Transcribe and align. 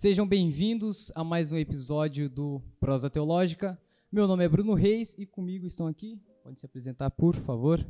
Sejam 0.00 0.26
bem-vindos 0.26 1.12
a 1.14 1.22
mais 1.22 1.52
um 1.52 1.58
episódio 1.58 2.26
do 2.26 2.62
Prosa 2.80 3.10
Teológica. 3.10 3.78
Meu 4.10 4.26
nome 4.26 4.42
é 4.42 4.48
Bruno 4.48 4.72
Reis 4.72 5.14
e 5.18 5.26
comigo 5.26 5.66
estão 5.66 5.86
aqui. 5.86 6.18
Pode 6.42 6.58
se 6.58 6.64
apresentar, 6.64 7.10
por 7.10 7.36
favor. 7.36 7.86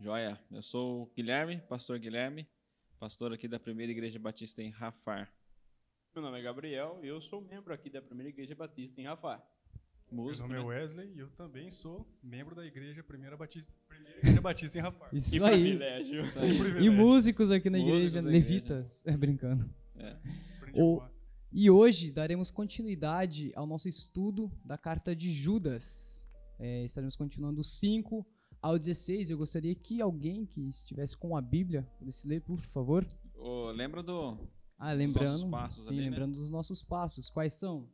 Joia, 0.00 0.40
eu 0.50 0.62
sou 0.62 1.02
o 1.02 1.06
Guilherme, 1.14 1.58
pastor 1.68 1.98
Guilherme, 1.98 2.48
pastor 2.98 3.34
aqui 3.34 3.46
da 3.46 3.60
Primeira 3.60 3.92
Igreja 3.92 4.18
Batista 4.18 4.62
em 4.62 4.70
Rafar. 4.70 5.30
Meu 6.14 6.24
nome 6.24 6.38
é 6.40 6.42
Gabriel 6.42 7.00
e 7.02 7.08
eu 7.08 7.20
sou 7.20 7.42
membro 7.42 7.74
aqui 7.74 7.90
da 7.90 8.00
Primeira 8.00 8.30
Igreja 8.30 8.54
Batista 8.54 8.98
em 9.02 9.04
Rafar. 9.04 9.46
Músico, 10.10 10.48
Meu 10.48 10.62
nome 10.62 10.70
né? 10.70 10.78
é 10.78 10.80
Wesley 10.80 11.12
e 11.16 11.18
eu 11.18 11.28
também 11.32 11.70
sou 11.70 12.08
membro 12.22 12.54
da 12.54 12.64
Igreja 12.64 13.02
Primeira 13.02 13.36
Batista, 13.36 13.74
Primeira 13.86 14.20
Igreja 14.20 14.40
Batista 14.40 14.78
em 14.78 14.80
Rapar. 14.80 15.10
Isso. 15.12 15.36
Isso 15.36 15.44
aí. 15.44 15.78
E 16.80 16.88
músicos 16.88 17.50
aqui 17.50 17.68
na 17.68 17.76
Músicos 17.76 18.14
igreja, 18.14 18.26
levitas. 18.26 19.06
É, 19.06 19.12
brincando. 19.18 19.68
É. 19.98 20.16
O-. 20.72 21.02
E 21.52 21.70
hoje 21.70 22.10
daremos 22.10 22.50
continuidade 22.50 23.52
ao 23.54 23.66
nosso 23.66 23.88
estudo 23.88 24.50
da 24.64 24.76
carta 24.76 25.14
de 25.14 25.30
Judas. 25.30 26.26
É, 26.58 26.84
estaremos 26.84 27.16
continuando 27.16 27.56
do 27.56 27.64
5 27.64 28.26
ao 28.60 28.78
16. 28.78 29.30
Eu 29.30 29.38
gostaria 29.38 29.74
que 29.74 30.00
alguém 30.00 30.44
que 30.44 30.68
estivesse 30.68 31.16
com 31.16 31.36
a 31.36 31.40
Bíblia 31.40 31.82
pudesse 31.98 32.26
ler, 32.26 32.40
por 32.42 32.58
favor. 32.60 33.06
Ô, 33.34 33.70
lembra 33.70 34.02
do. 34.02 34.38
Ah, 34.78 34.92
lembrando, 34.92 35.48
passos 35.48 35.84
sim, 35.84 35.94
ali, 35.94 36.02
né? 36.02 36.10
lembrando 36.10 36.36
dos 36.36 36.50
nossos 36.50 36.82
passos. 36.82 37.30
Quais 37.30 37.54
são? 37.54 37.88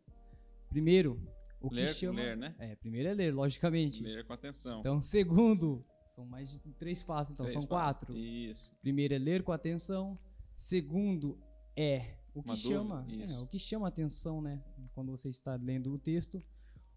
Primeiro, 0.68 1.20
o 1.60 1.68
que 1.68 1.76
Ler, 1.76 1.88
chama... 1.94 2.20
ler, 2.20 2.36
né? 2.36 2.56
É, 2.58 2.74
primeiro 2.74 3.08
é 3.08 3.14
ler, 3.14 3.32
logicamente. 3.32 4.02
Ler 4.02 4.24
com 4.26 4.32
atenção. 4.32 4.80
Então, 4.80 5.00
segundo, 5.00 5.84
são 6.08 6.24
mais 6.24 6.50
de 6.50 6.58
três 6.72 7.02
passos, 7.02 7.34
então 7.34 7.46
Três 7.46 7.52
são 7.60 7.68
passos. 7.68 7.98
quatro. 8.08 8.16
Isso. 8.16 8.74
Primeiro 8.80 9.14
é 9.14 9.18
ler 9.18 9.42
com 9.44 9.52
atenção. 9.52 10.18
Segundo 10.56 11.38
é 11.76 12.16
o 12.34 12.42
que 12.42 12.48
Uma 12.50 12.56
chama, 12.56 13.02
dúvida, 13.02 13.32
é, 13.32 13.38
o 13.38 13.46
que 13.46 13.58
chama 13.58 13.88
atenção, 13.88 14.40
né, 14.40 14.62
quando 14.94 15.10
você 15.10 15.28
está 15.28 15.54
lendo 15.56 15.92
o 15.92 15.98
texto. 15.98 16.42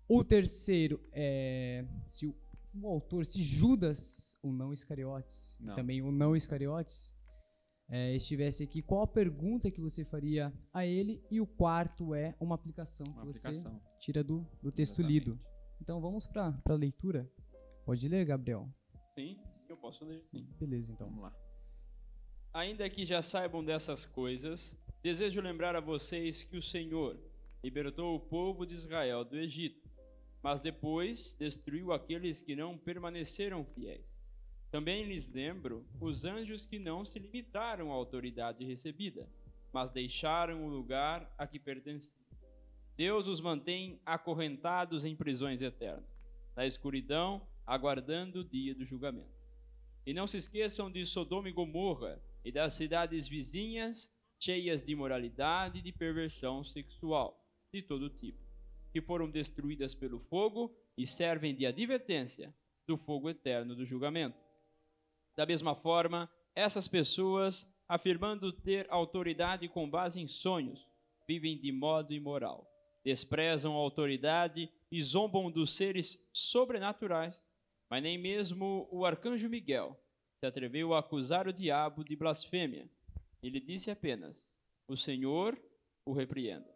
O 0.08 0.24
terceiro 0.24 1.02
é 1.12 1.86
se 2.06 2.28
o, 2.28 2.36
o 2.74 2.88
autor, 2.88 3.26
se 3.26 3.42
Judas, 3.42 4.38
o 4.44 4.52
não 4.52 4.72
Iscariotes, 4.72 5.58
e 5.60 5.64
Não. 5.66 5.76
também 5.76 6.02
o 6.02 6.12
não 6.12 6.36
Iscariotes, 6.36 7.14
é, 7.90 8.16
estivesse 8.16 8.64
aqui, 8.64 8.82
qual 8.82 9.02
a 9.04 9.08
pergunta 9.08 9.70
que 9.72 9.82
você 9.82 10.04
faria 10.06 10.54
a 10.74 10.86
ele? 10.86 11.24
E 11.30 11.40
o 11.42 11.46
quarto 11.48 12.14
é 12.16 12.36
uma 12.40 12.56
aplicação 12.56 13.06
Uma 13.08 13.22
que 13.22 13.28
você 13.34 13.48
aplicação. 13.48 13.82
tira 14.00 14.24
do, 14.24 14.48
do 14.62 14.72
texto 14.72 15.00
Exatamente. 15.02 15.26
lido. 15.26 15.40
Então 15.82 16.00
vamos 16.02 16.26
para 16.26 16.60
a 16.66 16.74
leitura. 16.74 17.30
Pode 17.86 18.08
ler, 18.08 18.26
Gabriel. 18.26 18.68
Sim, 19.16 19.40
eu 19.70 19.78
posso 19.78 20.04
ler. 20.06 20.24
Sim. 20.32 20.48
Beleza, 20.60 20.94
então. 20.94 21.08
Vamos 21.08 21.24
lá. 21.24 21.36
Ainda 22.54 22.90
que 22.90 23.06
já 23.06 23.22
saibam 23.22 23.64
dessas 23.64 24.06
coisas, 24.06 24.78
desejo 25.06 25.40
lembrar 25.40 25.76
a 25.76 25.80
vocês 25.80 26.44
que 26.44 26.58
o 26.58 26.62
Senhor 26.64 27.16
libertou 27.64 28.16
o 28.16 28.20
povo 28.20 28.66
de 28.66 28.74
Israel 28.74 29.24
do 29.24 29.38
Egito, 29.38 29.88
mas 30.42 30.60
depois 30.60 31.36
destruiu 31.38 31.94
aqueles 31.94 32.42
que 32.42 32.56
não 32.56 32.76
permaneceram 32.76 33.64
fiéis. 33.64 34.04
Também 34.72 35.04
lhes 35.04 35.32
lembro 35.32 35.86
os 36.02 36.26
anjos 36.26 36.66
que 36.66 36.80
não 36.80 37.06
se 37.06 37.20
limitaram 37.20 37.92
à 37.92 37.94
autoridade 37.94 38.66
recebida, 38.66 39.30
mas 39.72 39.92
deixaram 39.92 40.66
o 40.66 40.70
lugar 40.70 41.32
a 41.38 41.46
que 41.46 41.60
pertenciam. 41.60 42.18
Deus 42.98 43.28
os 43.28 43.40
mantém 43.40 44.02
acorrentados 44.04 45.06
em 45.06 45.16
prisões 45.16 45.62
eternas, 45.62 46.10
na 46.56 46.66
escuridão, 46.66 47.48
aguardando 47.64 48.40
o 48.40 48.44
dia 48.44 48.74
do 48.74 48.84
julgamento. 48.84 49.36
E 50.04 50.16
não 50.16 50.26
se 50.26 50.38
esqueçam 50.38 50.90
de 50.90 51.06
Sodoma 51.06 51.48
e 51.48 51.52
Gomorra 51.52 52.20
e 52.44 52.52
das 52.52 52.74
cidades 52.74 53.28
vizinhas, 53.28 54.12
cheias 54.40 54.84
de 54.84 54.92
imoralidade 54.92 55.80
e 55.80 55.82
de 55.82 55.92
perversão 55.92 56.64
sexual 56.64 57.44
de 57.74 57.82
todo 57.82 58.10
tipo, 58.10 58.40
que 58.92 59.02
foram 59.02 59.30
destruídas 59.30 59.94
pelo 59.94 60.20
fogo 60.20 60.76
e 60.98 61.06
servem 61.06 61.56
de 61.56 61.66
advertência 61.66 62.54
do 62.88 62.98
fogo 62.98 63.30
eterno 63.30 63.76
do 63.76 63.86
julgamento. 63.86 64.38
Da 65.36 65.46
mesma 65.46 65.76
forma, 65.76 66.30
essas 66.56 66.88
pessoas, 66.88 67.68
afirmando 67.88 68.54
ter 68.54 68.88
autoridade 68.90 69.68
com 69.68 69.90
base 69.90 70.22
em 70.22 70.28
sonhos, 70.28 70.88
vivem 71.28 71.58
de 71.58 71.72
modo 71.72 72.14
imoral, 72.14 72.70
desprezam 73.04 73.74
a 73.74 73.80
autoridade 73.80 74.70
e 74.92 75.02
zombam 75.02 75.52
dos 75.52 75.76
seres 75.76 76.18
sobrenaturais 76.32 77.46
mas 77.90 78.02
nem 78.02 78.18
mesmo 78.18 78.88
o 78.92 79.06
arcanjo 79.06 79.50
Miguel 79.50 79.98
se 80.40 80.46
atreveu 80.46 80.94
a 80.94 81.00
acusar 81.00 81.48
o 81.48 81.54
diabo 81.54 82.04
de 82.04 82.16
blasfêmia. 82.16 82.90
Ele 83.46 83.60
disse 83.60 83.92
apenas: 83.92 84.44
O 84.88 84.96
Senhor 84.96 85.60
o 86.06 86.14
repreenda. 86.14 86.74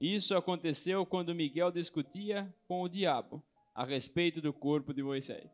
Isso 0.00 0.34
aconteceu 0.34 1.04
quando 1.04 1.34
Miguel 1.34 1.70
discutia 1.70 2.52
com 2.66 2.82
o 2.82 2.88
diabo 2.88 3.42
a 3.74 3.84
respeito 3.84 4.40
do 4.40 4.52
corpo 4.52 4.94
de 4.94 5.02
Moisés. 5.02 5.50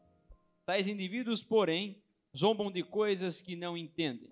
Tais 0.65 0.89
indivíduos, 0.89 1.43
porém, 1.43 2.03
zombam 2.37 2.71
de 2.71 2.83
coisas 2.83 3.43
que 3.43 3.57
não 3.57 3.77
entendem. 3.77 4.31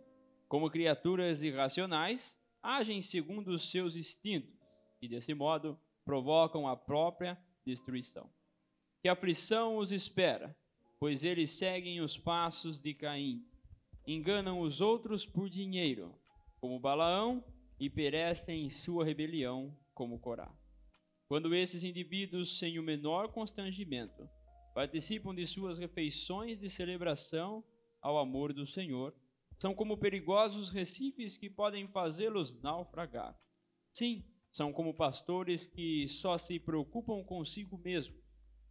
Como 0.48 0.70
criaturas 0.70 1.42
irracionais, 1.42 2.38
agem 2.62 3.00
segundo 3.00 3.48
os 3.48 3.70
seus 3.70 3.96
instintos 3.96 4.54
e, 5.02 5.08
desse 5.08 5.34
modo, 5.34 5.78
provocam 6.04 6.68
a 6.68 6.76
própria 6.76 7.38
destruição 7.64 8.30
que 9.04 9.08
aflição 9.10 9.76
os 9.76 9.92
espera, 9.92 10.56
pois 10.98 11.24
eles 11.24 11.50
seguem 11.50 12.00
os 12.00 12.16
passos 12.16 12.80
de 12.80 12.94
Caim. 12.94 13.44
Enganam 14.06 14.60
os 14.60 14.80
outros 14.80 15.24
por 15.24 15.48
dinheiro, 15.48 16.14
como 16.60 16.80
Balaão, 16.80 17.44
e 17.78 17.88
perecem 17.90 18.66
em 18.66 18.70
sua 18.70 19.04
rebelião, 19.04 19.76
como 19.92 20.18
Corá. 20.18 20.52
Quando 21.26 21.54
esses 21.54 21.82
indivíduos, 21.82 22.58
sem 22.58 22.78
o 22.78 22.82
menor 22.82 23.32
constrangimento, 23.32 24.28
participam 24.74 25.34
de 25.34 25.46
suas 25.46 25.78
refeições 25.78 26.60
de 26.60 26.68
celebração 26.68 27.64
ao 28.00 28.18
amor 28.18 28.52
do 28.52 28.66
Senhor, 28.66 29.14
são 29.58 29.74
como 29.74 29.96
perigosos 29.96 30.72
recifes 30.72 31.38
que 31.38 31.48
podem 31.48 31.88
fazê-los 31.88 32.60
naufragar. 32.60 33.38
Sim, 33.92 34.24
são 34.52 34.72
como 34.72 34.94
pastores 34.94 35.66
que 35.66 36.06
só 36.08 36.36
se 36.36 36.58
preocupam 36.58 37.24
consigo 37.24 37.78
mesmo 37.78 38.24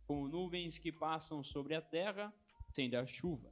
como 0.06 0.28
nuvens 0.28 0.78
que 0.78 0.92
passam 0.92 1.44
sobre 1.44 1.76
a 1.76 1.82
terra 1.82 2.34
sem 2.72 2.90
dar 2.90 3.08
chuva, 3.08 3.52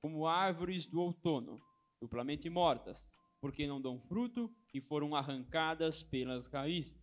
como 0.00 0.26
árvores 0.26 0.86
do 0.86 1.00
outono, 1.00 1.60
duplamente 2.00 2.48
mortas, 2.48 3.08
porque 3.40 3.66
não 3.66 3.80
dão 3.80 4.00
fruto 4.00 4.54
e 4.72 4.80
foram 4.80 5.14
arrancadas 5.14 6.02
pelas 6.02 6.46
raízes. 6.46 6.98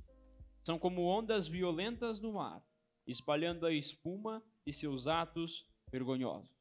São 0.64 0.78
como 0.78 1.04
ondas 1.04 1.48
violentas 1.48 2.20
no 2.20 2.34
mar, 2.34 2.64
espalhando 3.06 3.66
a 3.66 3.74
espuma 3.74 4.44
de 4.66 4.74
seus 4.74 5.08
atos 5.08 5.66
vergonhosos, 5.92 6.52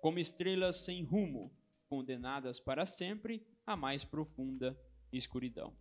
como 0.00 0.18
estrelas 0.18 0.76
sem 0.76 1.04
rumo, 1.04 1.54
condenadas 1.88 2.58
para 2.58 2.86
sempre 2.86 3.46
à 3.66 3.76
mais 3.76 4.04
profunda 4.04 4.78
escuridão. 5.12 5.76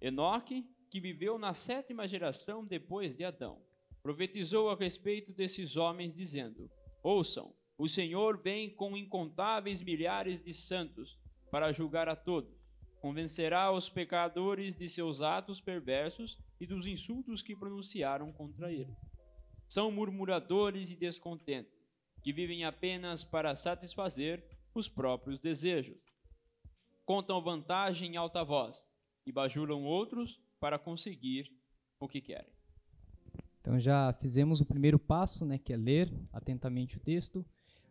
Enoque, 0.00 0.68
que 0.90 1.00
viveu 1.00 1.38
na 1.38 1.54
sétima 1.54 2.06
geração 2.06 2.64
depois 2.64 3.16
de 3.16 3.24
Adão, 3.24 3.62
profetizou 4.02 4.70
a 4.70 4.76
respeito 4.76 5.32
desses 5.32 5.76
homens, 5.76 6.14
dizendo: 6.14 6.70
Ouçam, 7.02 7.54
o 7.80 7.88
Senhor 7.88 8.36
vem 8.36 8.68
com 8.68 8.94
incontáveis 8.94 9.80
milhares 9.80 10.44
de 10.44 10.52
santos 10.52 11.18
para 11.50 11.72
julgar 11.72 12.10
a 12.10 12.14
todos. 12.14 12.54
Convencerá 13.00 13.72
os 13.72 13.88
pecadores 13.88 14.76
de 14.76 14.86
seus 14.86 15.22
atos 15.22 15.62
perversos 15.62 16.38
e 16.60 16.66
dos 16.66 16.86
insultos 16.86 17.40
que 17.40 17.56
pronunciaram 17.56 18.30
contra 18.34 18.70
ele. 18.70 18.94
São 19.66 19.90
murmuradores 19.90 20.90
e 20.90 20.94
descontentes, 20.94 21.72
que 22.22 22.34
vivem 22.34 22.66
apenas 22.66 23.24
para 23.24 23.54
satisfazer 23.54 24.44
os 24.74 24.86
próprios 24.86 25.38
desejos. 25.40 25.96
Contam 27.06 27.42
vantagem 27.42 28.12
em 28.12 28.16
alta 28.18 28.44
voz 28.44 28.86
e 29.24 29.32
bajulam 29.32 29.84
outros 29.84 30.38
para 30.60 30.78
conseguir 30.78 31.50
o 31.98 32.06
que 32.06 32.20
querem. 32.20 32.52
Então 33.58 33.80
já 33.80 34.12
fizemos 34.20 34.60
o 34.60 34.66
primeiro 34.66 34.98
passo, 34.98 35.46
né, 35.46 35.56
que 35.56 35.72
é 35.72 35.78
ler 35.78 36.12
atentamente 36.30 36.98
o 36.98 37.00
texto. 37.00 37.42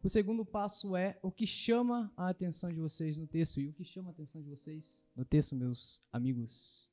O 0.01 0.07
segundo 0.07 0.45
passo 0.45 0.95
é 0.95 1.19
o 1.21 1.29
que 1.29 1.45
chama 1.45 2.09
a 2.15 2.29
atenção 2.29 2.71
de 2.71 2.79
vocês 2.79 3.17
no 3.17 3.27
texto. 3.27 3.59
E 3.59 3.67
o 3.67 3.73
que 3.73 3.83
chama 3.83 4.09
a 4.09 4.11
atenção 4.11 4.41
de 4.41 4.47
vocês 4.47 5.03
no 5.13 5.25
texto, 5.25 5.57
meus 5.57 6.01
amigos? 6.13 6.89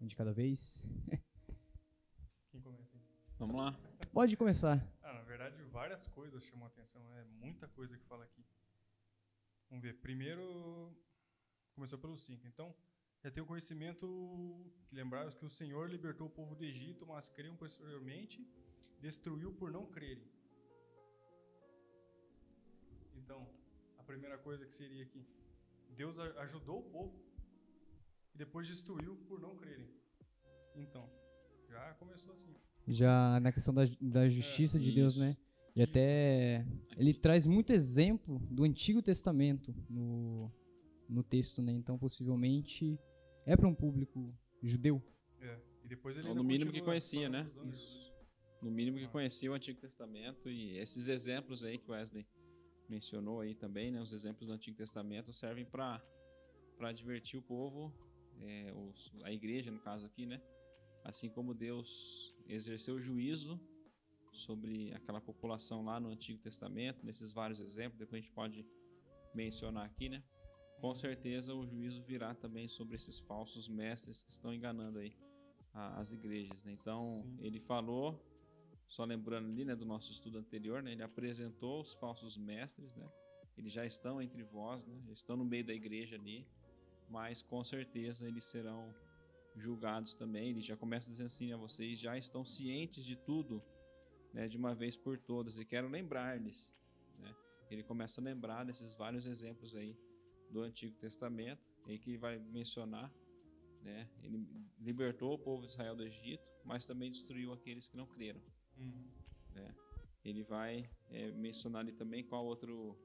Um 0.00 0.06
de 0.06 0.16
cada 0.16 0.32
vez. 0.32 0.82
Quem 2.50 2.62
começa 2.62 2.96
aí? 2.96 3.02
Vamos 3.38 3.56
lá. 3.56 3.78
Pode 4.10 4.38
começar. 4.38 4.82
Ah, 5.02 5.12
na 5.12 5.20
verdade, 5.20 5.62
várias 5.64 6.06
coisas 6.06 6.42
chamam 6.44 6.64
a 6.64 6.68
atenção. 6.68 7.02
É 7.16 7.24
muita 7.24 7.68
coisa 7.68 7.98
que 7.98 8.04
fala 8.06 8.24
aqui. 8.24 8.42
Vamos 9.68 9.82
ver. 9.82 10.00
Primeiro, 10.00 10.96
começou 11.74 11.98
pelo 11.98 12.16
5. 12.16 12.46
Então, 12.46 12.74
já 13.22 13.30
tem 13.30 13.42
o 13.42 13.46
conhecimento 13.46 14.72
que 14.86 14.94
lembraram 14.94 15.30
que 15.30 15.44
o 15.44 15.50
Senhor 15.50 15.90
libertou 15.90 16.28
o 16.28 16.30
povo 16.30 16.54
do 16.54 16.64
Egito, 16.64 17.06
mas 17.06 17.28
criam 17.28 17.54
posteriormente, 17.54 18.50
destruiu 18.98 19.52
por 19.52 19.70
não 19.70 19.84
crerem. 19.84 20.37
Então, 23.28 23.46
a 23.98 24.02
primeira 24.02 24.38
coisa 24.38 24.64
que 24.64 24.72
seria 24.72 25.02
aqui, 25.02 25.22
Deus 25.94 26.18
ajudou 26.18 26.78
o 26.78 26.82
povo 26.84 27.14
e 28.34 28.38
depois 28.38 28.66
destruiu 28.66 29.16
por 29.28 29.38
não 29.38 29.54
crerem. 29.54 29.86
Então, 30.74 31.06
já 31.68 31.92
começou 31.98 32.32
assim. 32.32 32.54
Já 32.86 33.38
na 33.40 33.52
questão 33.52 33.74
da, 33.74 33.82
da 34.00 34.30
justiça 34.30 34.80
de 34.80 34.92
Deus, 34.92 35.12
isso. 35.12 35.20
né? 35.22 35.36
E 35.76 35.82
até 35.82 36.66
ele 36.96 37.12
traz 37.12 37.46
muito 37.46 37.70
exemplo 37.70 38.38
do 38.50 38.64
Antigo 38.64 39.02
Testamento 39.02 39.74
no, 39.90 40.50
no 41.06 41.22
texto, 41.22 41.60
né? 41.60 41.72
Então, 41.72 41.98
possivelmente 41.98 42.98
é 43.44 43.54
para 43.58 43.68
um 43.68 43.74
público 43.74 44.34
judeu. 44.62 45.02
É. 45.38 45.60
E 45.84 45.88
depois 45.88 46.16
ele 46.16 46.28
Ou 46.28 46.30
ainda 46.30 46.42
no 46.42 46.48
mínimo 46.48 46.72
que 46.72 46.80
conhecia, 46.80 47.28
né? 47.28 47.40
anjos, 47.42 47.78
Isso. 47.78 48.14
No 48.62 48.70
mínimo 48.70 48.96
que 48.96 49.04
Ah. 49.04 49.08
conhecia 49.10 49.50
o 49.50 49.54
Antigo 49.54 49.78
Testamento 49.78 50.48
e 50.48 50.78
esses 50.78 51.08
exemplos 51.08 51.62
aí 51.62 51.76
que 51.76 51.90
o 51.90 51.92
Wesley 51.92 52.26
mencionou 52.88 53.40
aí 53.40 53.54
também, 53.54 53.90
né? 53.90 54.00
Os 54.00 54.12
exemplos 54.12 54.46
do 54.46 54.52
Antigo 54.52 54.76
Testamento 54.76 55.32
servem 55.32 55.64
para 55.64 56.02
para 56.76 56.92
divertir 56.92 57.36
o 57.36 57.42
povo, 57.42 57.92
é, 58.40 58.72
os- 58.72 59.10
a 59.24 59.32
igreja 59.32 59.68
no 59.68 59.80
caso 59.80 60.06
aqui, 60.06 60.24
né? 60.26 60.40
Assim 61.02 61.28
como 61.28 61.52
Deus 61.52 62.32
exerceu 62.46 62.94
o 62.94 63.00
juízo 63.02 63.60
sobre 64.32 64.92
aquela 64.94 65.20
população 65.20 65.84
lá 65.84 65.98
no 65.98 66.08
Antigo 66.10 66.38
Testamento, 66.40 67.04
nesses 67.04 67.32
vários 67.32 67.58
exemplos, 67.58 67.98
depois 67.98 68.20
a 68.20 68.22
gente 68.22 68.32
pode 68.32 68.64
mencionar 69.34 69.86
aqui, 69.86 70.08
né? 70.08 70.22
Com 70.80 70.94
certeza 70.94 71.52
o 71.52 71.66
juízo 71.66 72.00
virá 72.04 72.32
também 72.32 72.68
sobre 72.68 72.94
esses 72.94 73.18
falsos 73.18 73.68
mestres 73.68 74.22
que 74.22 74.30
estão 74.30 74.54
enganando 74.54 75.00
aí 75.00 75.16
a- 75.74 75.98
as 76.00 76.12
igrejas, 76.12 76.62
né? 76.64 76.70
Então, 76.72 77.02
Sim. 77.24 77.38
ele 77.40 77.58
falou, 77.58 78.24
só 78.88 79.04
lembrando 79.04 79.48
ali, 79.48 79.64
né, 79.64 79.76
do 79.76 79.84
nosso 79.84 80.10
estudo 80.10 80.38
anterior, 80.38 80.82
né? 80.82 80.92
Ele 80.92 81.02
apresentou 81.02 81.80
os 81.80 81.92
falsos 81.92 82.36
mestres, 82.36 82.94
né? 82.94 83.06
Eles 83.56 83.72
já 83.72 83.84
estão 83.84 84.20
entre 84.22 84.42
vós, 84.42 84.86
né? 84.86 84.98
Estão 85.12 85.36
no 85.36 85.44
meio 85.44 85.64
da 85.64 85.74
igreja 85.74 86.16
ali, 86.16 86.46
mas 87.10 87.42
com 87.42 87.62
certeza 87.62 88.26
eles 88.26 88.44
serão 88.46 88.94
julgados 89.56 90.14
também. 90.14 90.50
Ele 90.50 90.62
já 90.62 90.76
começa 90.76 91.10
dizendo 91.10 91.26
assim, 91.26 91.48
né, 91.48 91.56
vocês 91.56 91.98
já 91.98 92.16
estão 92.16 92.44
cientes 92.44 93.04
de 93.04 93.16
tudo, 93.16 93.62
né, 94.32 94.48
de 94.48 94.56
uma 94.56 94.74
vez 94.74 94.96
por 94.96 95.18
todas, 95.18 95.58
e 95.58 95.64
quero 95.64 95.88
lembrar-lhes, 95.88 96.72
né? 97.18 97.34
Ele 97.70 97.82
começa 97.82 98.20
a 98.20 98.24
lembrar 98.24 98.64
desses 98.64 98.94
vários 98.94 99.26
exemplos 99.26 99.76
aí 99.76 99.96
do 100.50 100.62
Antigo 100.62 100.96
Testamento, 100.96 101.62
aí 101.86 101.98
que 101.98 102.10
ele 102.10 102.18
vai 102.18 102.38
mencionar, 102.38 103.12
né? 103.82 104.08
Ele 104.22 104.46
libertou 104.78 105.34
o 105.34 105.38
povo 105.38 105.62
de 105.62 105.68
Israel 105.68 105.94
do 105.94 106.04
Egito, 106.04 106.46
mas 106.64 106.86
também 106.86 107.10
destruiu 107.10 107.52
aqueles 107.52 107.86
que 107.86 107.96
não 107.96 108.06
creram. 108.06 108.40
Uhum. 108.78 109.08
Ele 110.24 110.42
vai 110.42 110.88
é, 111.10 111.30
mencionar 111.32 111.80
ali 111.80 111.92
também 111.92 112.22
qual 112.24 112.44
outro 112.44 112.96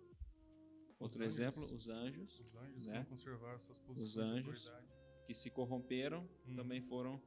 outro 0.99 1.23
anjos. 1.23 1.39
exemplo, 1.39 1.65
os 1.73 1.87
anjos, 1.89 2.39
Os 2.39 2.55
anjos 2.55 2.85
né? 2.87 3.03
que 3.03 3.09
conservaram 3.09 3.59
suas 3.59 3.79
posições 3.79 4.13
de 4.13 4.19
anjos. 4.19 4.67
autoridade. 4.67 4.93
que 5.25 5.33
se 5.33 5.49
corromperam, 5.49 6.27
Hum. 6.45 6.55
também 6.55 6.81
foram 6.81 7.21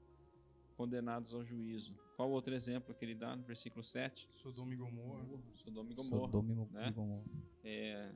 condenados 0.76 1.32
ao 1.32 1.42
juízo. 1.44 1.96
Qual 2.14 2.30
outro 2.30 2.54
exemplo 2.54 2.94
que 2.94 3.02
ele 3.06 3.14
dá 3.14 3.34
no 3.34 3.42
versículo 3.42 3.82
7? 3.82 4.28
Sodoma 4.32 4.74
e 4.74 4.76
Gomorra. 4.76 5.24
Sodoma 5.54 5.90
e 5.90 5.94
Gomorra. 5.94 6.26
Sodoma 6.26 6.52
e 6.52 6.54
Mo- 6.54 6.68
né? 6.72 6.90
Gomorra. 6.90 7.24
É, 7.64 8.14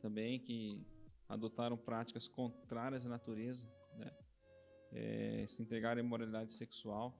também 0.00 0.40
que 0.40 0.82
adotaram 1.28 1.76
práticas 1.76 2.26
contrárias 2.26 3.04
à 3.04 3.08
natureza, 3.10 3.66
né? 3.94 4.10
É, 4.92 5.46
se 5.46 5.60
entregaram 5.62 6.00
à 6.00 6.04
imoralidade 6.04 6.52
sexual, 6.52 7.14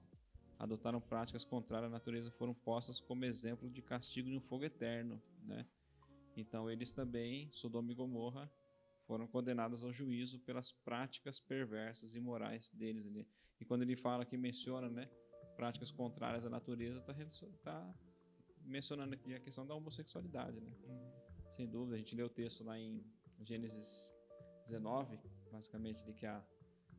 adotaram 0.59 1.01
práticas 1.01 1.45
contrárias 1.45 1.91
à 1.91 1.93
natureza, 1.93 2.31
foram 2.31 2.55
postas 2.55 3.01
como 3.01 3.25
exemplo 3.25 3.69
de 3.71 3.83
castigo 3.83 4.29
de 4.29 4.37
um 4.37 4.41
fogo 4.41 4.65
eterno, 4.65 5.21
né? 5.43 5.67
Então 6.37 6.71
eles 6.71 6.93
também, 6.93 7.51
Sodoma 7.53 7.93
e 7.93 7.95
Gomorra, 7.95 8.51
foram 9.07 9.27
condenados 9.27 9.85
ao 9.85 9.93
juízo 9.93 10.41
pelas 10.41 10.73
práticas 10.73 11.39
perversas 11.39 12.15
e 12.15 12.19
imorais 12.19 12.71
deles 12.71 13.07
ali. 13.07 13.27
E 13.61 13.65
quando 13.65 13.83
ele 13.83 13.97
fala 13.97 14.25
que 14.25 14.37
menciona, 14.37 14.89
né, 14.89 15.09
práticas 15.57 15.91
contrárias 15.91 16.45
à 16.45 16.51
natureza, 16.51 16.99
está 16.99 17.95
mencionando 18.63 19.15
aqui 19.15 19.33
a 19.33 19.41
questão 19.41 19.67
da 19.67 19.75
homossexualidade, 19.75 20.61
né? 20.61 20.73
Sem 21.53 21.69
dúvida, 21.69 21.95
a 21.95 21.99
gente 21.99 22.15
lê 22.15 22.23
o 22.23 22.29
texto 22.29 22.65
lá 22.65 22.79
em 22.79 23.03
Gênesis 23.43 24.13
19, 24.65 25.19
basicamente 25.51 26.03
ali 26.03 26.13
que 26.13 26.27
é 26.27 26.31
a 26.31 26.45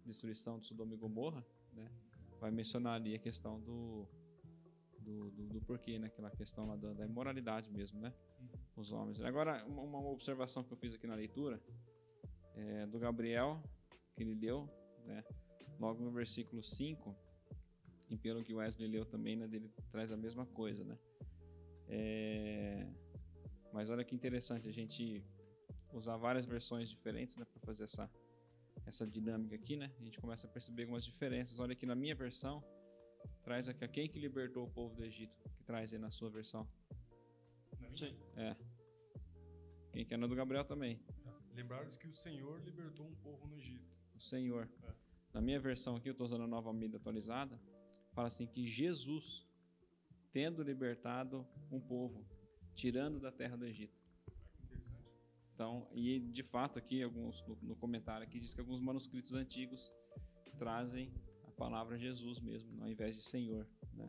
destruição 0.05 0.57
de 0.59 0.65
Sodoma 0.65 0.93
e 0.93 0.97
Gomorra, 0.97 1.45
né? 1.73 1.91
Vai 2.39 2.51
mencionar 2.51 2.95
ali 2.95 3.15
a 3.15 3.19
questão 3.19 3.59
do 3.59 4.07
do, 5.07 5.31
do, 5.31 5.47
do 5.47 5.61
porquê, 5.61 5.97
né? 5.97 6.07
Aquela 6.07 6.29
questão 6.29 6.67
lá 6.67 6.75
da, 6.75 6.93
da 6.93 7.05
imoralidade 7.05 7.71
mesmo, 7.71 7.99
né? 7.99 8.13
Os 8.75 8.91
homens. 8.91 9.21
Agora, 9.21 9.65
uma, 9.65 9.81
uma 9.81 10.09
observação 10.09 10.63
que 10.63 10.73
eu 10.73 10.77
fiz 10.77 10.93
aqui 10.93 11.07
na 11.07 11.15
leitura 11.15 11.61
é 12.55 12.85
do 12.87 12.99
Gabriel, 12.99 13.61
que 14.13 14.23
ele 14.23 14.35
leu, 14.35 14.69
né? 15.05 15.23
Logo 15.79 16.03
no 16.03 16.11
versículo 16.11 16.61
5, 16.61 17.15
e 18.09 18.17
pelo 18.17 18.43
que 18.43 18.53
o 18.53 18.57
Wesley 18.57 18.89
leu 18.89 19.05
também, 19.05 19.35
né? 19.35 19.45
Ele 19.45 19.71
traz 19.91 20.11
a 20.11 20.17
mesma 20.17 20.45
coisa, 20.45 20.83
né? 20.83 20.97
É... 21.87 22.87
Mas 23.71 23.89
olha 23.89 24.03
que 24.03 24.15
interessante 24.15 24.67
a 24.67 24.73
gente 24.73 25.23
usar 25.93 26.17
várias 26.17 26.45
versões 26.45 26.89
diferentes, 26.89 27.37
né, 27.37 27.45
para 27.45 27.61
fazer 27.61 27.85
essa 27.85 28.09
essa 28.87 29.05
dinâmica 29.05 29.55
aqui, 29.55 29.75
né? 29.75 29.91
A 29.99 30.03
gente 30.03 30.19
começa 30.19 30.47
a 30.47 30.49
perceber 30.49 30.83
algumas 30.83 31.03
diferenças. 31.05 31.59
Olha 31.59 31.73
aqui 31.73 31.85
na 31.85 31.95
minha 31.95 32.15
versão 32.15 32.63
traz 33.43 33.69
aqui 33.69 33.83
a 33.83 33.87
quem 33.87 34.09
que 34.09 34.19
libertou 34.19 34.65
o 34.65 34.69
povo 34.69 34.95
do 34.95 35.03
Egito, 35.05 35.33
que 35.55 35.63
traz 35.63 35.93
aí 35.93 35.99
na 35.99 36.11
sua 36.11 36.29
versão. 36.29 36.67
Sim. 37.95 38.13
É. 38.35 38.55
Quem 39.91 40.05
que 40.05 40.13
é 40.13 40.17
na 40.17 40.27
do 40.27 40.35
Gabriel 40.35 40.65
também? 40.65 40.99
Lembraram 41.53 41.89
que 41.89 42.07
o 42.07 42.13
Senhor 42.13 42.61
libertou 42.61 43.07
um 43.07 43.15
povo 43.15 43.47
no 43.47 43.55
Egito. 43.55 43.89
O 44.15 44.21
Senhor. 44.21 44.69
É. 44.83 44.93
Na 45.33 45.41
minha 45.41 45.59
versão 45.59 45.95
aqui, 45.95 46.09
eu 46.09 46.11
estou 46.11 46.25
usando 46.25 46.43
a 46.43 46.47
nova 46.47 46.69
Almeida 46.69 46.97
atualizada, 46.97 47.59
fala 48.11 48.27
assim 48.27 48.45
que 48.45 48.67
Jesus, 48.67 49.47
tendo 50.31 50.61
libertado 50.61 51.47
um 51.71 51.79
povo, 51.79 52.25
tirando 52.75 53.19
da 53.19 53.31
terra 53.31 53.55
do 53.55 53.65
Egito. 53.65 53.96
Então, 55.57 55.87
e 55.91 56.19
de 56.19 56.43
fato 56.43 56.77
aqui 56.77 57.01
alguns 57.01 57.43
no, 57.47 57.57
no 57.63 57.75
comentário 57.75 58.23
aqui 58.23 58.39
diz 58.39 58.53
que 58.53 58.61
alguns 58.61 58.79
manuscritos 58.79 59.33
antigos 59.33 59.91
trazem 60.59 61.11
a 61.47 61.49
palavra 61.49 61.97
Jesus 61.97 62.39
mesmo, 62.39 62.79
ao 62.79 62.87
invés 62.87 63.15
de 63.15 63.23
Senhor, 63.23 63.67
né? 63.91 64.07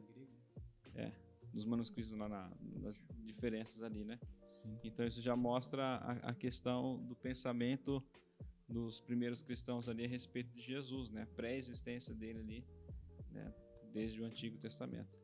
É, 0.95 1.11
nos 1.55 1.65
manuscritos 1.65 2.13
lá 2.13 2.29
na, 2.29 2.53
nas 2.83 3.01
diferenças 3.25 3.83
ali, 3.83 4.05
né? 4.05 4.21
Sim. 4.53 4.79
Então 4.85 5.07
isso 5.07 5.23
já 5.23 5.35
mostra 5.35 5.83
a, 5.83 6.13
a 6.29 6.35
questão 6.35 7.03
do 7.07 7.17
pensamento 7.17 8.05
dos 8.69 9.01
primeiros 9.01 9.43
cristãos 9.43 9.89
ali 9.89 10.05
a 10.05 10.09
respeito 10.09 10.53
de 10.53 10.61
Jesus, 10.61 11.09
né? 11.09 11.23
A 11.23 11.27
pré-existência 11.35 12.15
dele 12.15 12.41
ali, 12.41 12.67
né? 13.31 13.55
Desde 13.91 14.21
o 14.21 14.27
Antigo 14.27 14.59
Testamento. 14.59 15.17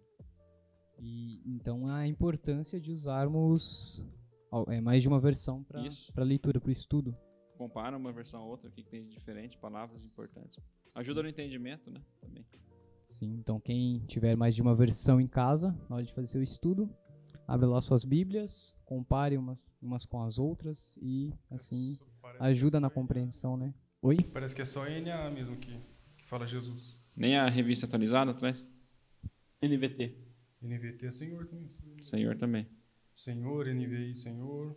E 0.99 1.43
então 1.45 1.87
a 1.87 2.07
importância 2.07 2.81
de 2.81 2.91
usarmos 2.91 4.03
é, 4.69 4.81
mais 4.81 5.03
de 5.03 5.09
uma 5.09 5.21
versão 5.21 5.65
para 5.65 6.25
leitura, 6.25 6.61
para 6.61 6.69
o 6.69 6.73
estudo. 6.73 7.17
Compara 7.57 7.97
uma 7.97 8.13
versão 8.13 8.43
a 8.43 8.45
outra, 8.45 8.69
o 8.69 8.73
que 8.73 8.83
que 8.83 8.91
tem 8.91 9.05
de 9.05 9.11
diferente, 9.11 9.57
palavras 9.59 10.05
importantes. 10.05 10.59
Ajuda 10.95 11.23
no 11.23 11.29
entendimento, 11.29 11.91
né? 11.91 12.01
Também. 12.21 12.45
Sim, 13.03 13.35
então 13.39 13.61
quem 13.61 14.01
tiver 14.07 14.37
mais 14.37 14.55
de 14.55 14.63
uma 14.63 14.75
versão 14.75 15.21
em 15.21 15.27
casa, 15.27 15.77
na 15.89 15.97
hora 15.97 16.05
de 16.05 16.13
fazer 16.13 16.27
seu 16.27 16.43
estudo, 16.43 16.91
abre 17.47 17.67
lá 17.67 17.81
suas 17.81 18.05
Bíblias, 18.05 18.77
compare 18.85 19.37
umas, 19.37 19.59
umas 19.81 20.07
com 20.07 20.23
as 20.23 20.39
outras 20.39 20.99
e 21.03 21.33
assim 21.51 21.93
Isso 21.93 22.05
parece 22.21 22.39
que 22.39 22.45
ajuda 22.45 22.79
é 22.79 22.81
na 22.81 22.89
só 22.89 22.95
compreensão, 22.95 23.57
né? 23.57 23.75
Oi? 24.01 24.17
Parece 24.33 24.55
que 24.55 24.63
é 24.63 24.65
só 24.65 24.85
NA 24.89 25.31
mesmo 25.31 25.57
que, 25.57 25.73
que 26.17 26.25
fala 26.25 26.47
Jesus. 26.47 26.99
Nem 27.17 27.37
a 27.37 27.49
revista 27.49 27.87
atualizada 27.87 28.35
traz? 28.35 28.67
NVT. 29.63 30.19
NVT 30.63 31.07
é 31.07 31.11
Senhor 31.11 31.47
também. 31.47 31.71
Senhor 32.03 32.37
também. 32.37 32.67
Senhor, 33.17 33.67
NVI, 33.67 34.15
Senhor. 34.15 34.77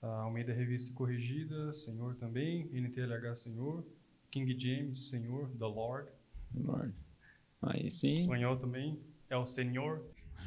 A 0.00 0.22
Almeida 0.22 0.52
Revista 0.52 0.94
Corrigida, 0.94 1.72
Senhor 1.72 2.14
também. 2.16 2.68
NTLH, 2.72 3.34
Senhor. 3.34 3.84
King 4.30 4.58
James, 4.58 5.08
Senhor. 5.08 5.48
The 5.58 5.66
Lord. 5.66 6.10
Lord. 6.54 6.94
Aí 7.62 7.90
sim. 7.90 8.22
Espanhol 8.22 8.56
também. 8.56 9.00
É 9.28 9.36
o 9.36 9.46
Senhor. 9.46 10.04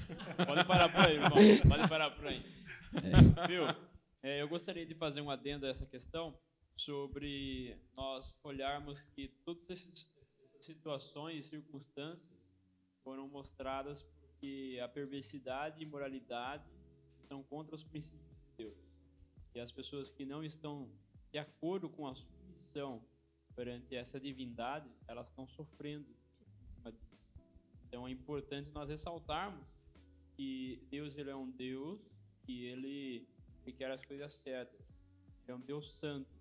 Pode 0.46 0.66
parar 0.66 0.90
por 0.92 1.02
aí, 1.02 1.16
irmão. 1.16 1.32
Pode 1.68 1.90
parar 1.90 2.12
por 2.12 2.28
aí. 2.28 2.44
Viu? 3.48 3.64
É, 4.24 4.42
eu 4.42 4.48
gostaria 4.48 4.86
de 4.86 4.96
fazer 4.96 5.22
um 5.22 5.30
adendo 5.30 5.66
a 5.66 5.70
essa 5.70 5.86
questão 5.86 6.38
sobre 6.76 7.78
nós 7.96 8.34
olharmos 8.44 9.04
que 9.16 9.28
todas 9.44 9.70
essas 9.70 10.10
situações 10.60 11.46
e 11.46 11.50
circunstâncias 11.50 12.30
foram 13.04 13.28
mostradas 13.28 14.06
porque 14.42 14.80
a 14.84 14.88
perversidade 14.88 15.80
e 15.80 15.84
imoralidade 15.84 16.66
estão 17.22 17.44
contra 17.44 17.76
os 17.76 17.84
princípios 17.84 18.36
de 18.40 18.66
Deus. 18.66 18.78
E 19.54 19.60
as 19.60 19.72
pessoas 19.72 20.12
que 20.12 20.26
não 20.26 20.44
estão 20.44 20.90
de 21.32 21.38
acordo 21.38 21.88
com 21.88 22.08
a 22.08 22.16
submissão 22.16 23.06
perante 23.56 23.96
essa 23.96 24.20
divindade, 24.20 24.90
elas 25.08 25.28
estão 25.28 25.48
sofrendo. 25.48 26.08
Então 27.88 28.08
é 28.08 28.12
importante 28.12 28.72
nós 28.72 28.90
ressaltarmos 28.90 29.68
que 30.36 30.82
Deus 30.90 31.16
ele 31.18 31.30
é 31.30 31.36
um 31.36 31.52
Deus 31.52 32.00
que 32.44 32.66
ele, 32.66 33.28
ele 33.64 33.76
quer 33.76 33.92
as 33.92 34.04
coisas 34.04 34.34
certas. 34.34 34.82
Ele 35.44 35.52
é 35.52 35.56
um 35.56 35.60
Deus 35.60 35.92
santo. 36.00 36.32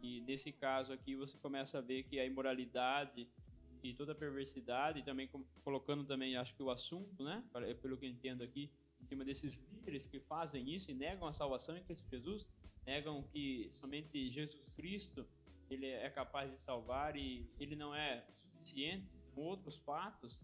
E 0.00 0.20
nesse 0.20 0.52
caso 0.52 0.92
aqui 0.92 1.16
você 1.16 1.36
começa 1.38 1.78
a 1.78 1.80
ver 1.80 2.04
que 2.04 2.20
a 2.20 2.24
imoralidade 2.24 3.26
e 3.84 3.92
toda 3.92 4.12
a 4.12 4.14
perversidade, 4.14 5.00
e 5.00 5.02
também 5.02 5.28
colocando 5.62 6.04
também, 6.04 6.36
acho 6.36 6.56
que 6.56 6.62
o 6.62 6.70
assunto, 6.70 7.22
né, 7.22 7.44
pelo 7.82 7.98
que 7.98 8.06
eu 8.06 8.10
entendo 8.10 8.42
aqui, 8.42 8.70
em 8.98 9.04
cima 9.04 9.22
desses 9.22 9.54
líderes 9.70 10.06
que 10.06 10.18
fazem 10.18 10.74
isso 10.74 10.90
e 10.90 10.94
negam 10.94 11.28
a 11.28 11.32
salvação 11.34 11.76
em 11.76 11.84
Cristo 11.84 12.08
Jesus, 12.08 12.48
negam 12.86 13.22
que 13.24 13.68
somente 13.72 14.30
Jesus 14.30 14.70
Cristo 14.70 15.26
ele 15.68 15.86
é 15.86 16.08
capaz 16.08 16.50
de 16.50 16.58
salvar 16.58 17.14
e 17.14 17.46
ele 17.60 17.76
não 17.76 17.94
é 17.94 18.26
suficiente 18.52 19.06
com 19.34 19.42
outros 19.42 19.76
fatos, 19.76 20.40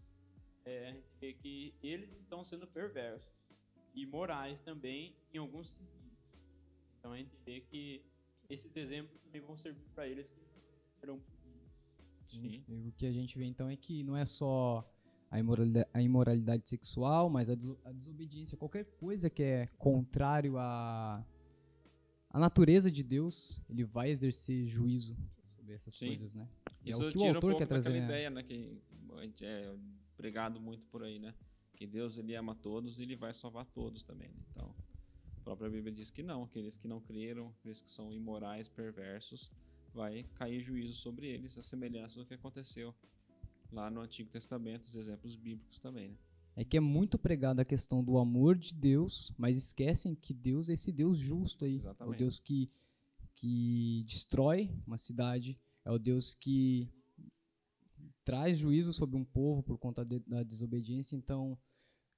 é, 0.63 0.95
vê 1.19 1.33
que 1.33 1.73
eles 1.81 2.11
estão 2.19 2.45
sendo 2.45 2.67
perversos 2.67 3.33
e 3.95 4.05
morais 4.05 4.59
também 4.61 5.15
em 5.33 5.39
alguns 5.39 5.69
sentidos. 5.69 6.19
Então 6.99 7.13
a 7.13 7.17
gente 7.17 7.35
vê 7.43 7.61
que 7.61 8.05
esses 8.47 8.75
exemplos 8.75 9.19
também 9.21 9.41
vão 9.41 9.57
servir 9.57 9.89
para 9.95 10.07
eles 10.07 10.29
que 10.29 10.39
serão 10.99 11.19
Sim. 12.39 12.63
E 12.67 12.87
o 12.87 12.91
que 12.91 13.05
a 13.05 13.11
gente 13.11 13.37
vê 13.37 13.45
então 13.45 13.69
é 13.69 13.75
que 13.75 14.03
não 14.03 14.15
é 14.15 14.25
só 14.25 14.87
a 15.29 15.39
imoralidade, 15.39 15.89
a 15.93 16.01
imoralidade 16.01 16.67
sexual, 16.69 17.29
mas 17.29 17.49
a, 17.49 17.55
deso- 17.55 17.79
a 17.85 17.91
desobediência, 17.91 18.57
qualquer 18.57 18.85
coisa 18.97 19.29
que 19.29 19.41
é 19.43 19.67
contrário 19.77 20.57
à, 20.57 21.25
à 22.29 22.39
natureza 22.39 22.91
de 22.91 23.03
Deus, 23.03 23.61
ele 23.69 23.83
vai 23.83 24.09
exercer 24.09 24.65
juízo 24.67 25.15
sobre 25.55 25.73
essas 25.73 25.93
Sim. 25.95 26.07
coisas, 26.07 26.33
né? 26.35 26.47
E 26.83 26.89
é 26.89 26.91
Isso 26.91 27.07
o 27.07 27.11
que 27.11 27.17
o 27.17 27.21
um 27.23 27.27
autor 27.27 27.41
pouco 27.41 27.57
quer 27.59 27.67
trazer, 27.67 27.91
né? 27.91 28.05
ideia, 28.05 28.29
né, 28.29 28.43
que 28.43 28.77
a 29.17 29.21
gente 29.23 29.45
é 29.45 29.73
pregado 30.17 30.59
muito 30.59 30.85
por 30.87 31.03
aí, 31.03 31.19
né? 31.19 31.33
Que 31.75 31.87
Deus 31.87 32.17
ele 32.17 32.35
ama 32.35 32.53
todos 32.55 32.99
e 32.99 33.03
ele 33.03 33.15
vai 33.15 33.33
salvar 33.33 33.65
todos 33.65 34.03
também. 34.03 34.29
né? 34.29 34.35
Então, 34.51 34.75
a 35.37 35.43
própria 35.43 35.69
Bíblia 35.69 35.91
diz 35.93 36.09
que 36.11 36.21
não, 36.21 36.43
aqueles 36.43 36.77
que 36.77 36.87
não 36.87 36.99
creram, 36.99 37.53
aqueles 37.59 37.81
que 37.81 37.89
são 37.89 38.11
imorais, 38.13 38.67
perversos, 38.69 39.49
vai 39.93 40.23
cair 40.35 40.61
juízo 40.61 40.93
sobre 40.93 41.27
eles, 41.27 41.57
a 41.57 41.61
semelhança 41.61 42.19
do 42.19 42.25
que 42.25 42.33
aconteceu 42.33 42.93
lá 43.71 43.89
no 43.89 44.01
Antigo 44.01 44.29
Testamento, 44.29 44.83
os 44.83 44.95
exemplos 44.95 45.35
bíblicos 45.35 45.79
também, 45.79 46.09
né? 46.09 46.17
É 46.55 46.65
que 46.65 46.75
é 46.75 46.81
muito 46.81 47.17
pregada 47.17 47.61
a 47.61 47.65
questão 47.65 48.03
do 48.03 48.17
amor 48.17 48.57
de 48.57 48.75
Deus, 48.75 49.31
mas 49.37 49.55
esquecem 49.57 50.13
que 50.13 50.33
Deus 50.33 50.67
é 50.67 50.73
esse 50.73 50.91
Deus 50.91 51.17
justo 51.17 51.63
aí. 51.63 51.71
É 51.71 51.75
o 51.75 51.79
Exatamente. 51.79 52.17
Deus 52.17 52.39
que, 52.39 52.69
que 53.35 54.03
destrói 54.05 54.69
uma 54.85 54.97
cidade, 54.97 55.57
é 55.85 55.91
o 55.91 55.97
Deus 55.97 56.33
que 56.33 56.89
traz 58.23 58.57
juízo 58.57 58.91
sobre 58.93 59.15
um 59.15 59.23
povo 59.23 59.63
por 59.63 59.77
conta 59.77 60.03
de- 60.05 60.19
da 60.27 60.43
desobediência. 60.43 61.15
Então, 61.15 61.57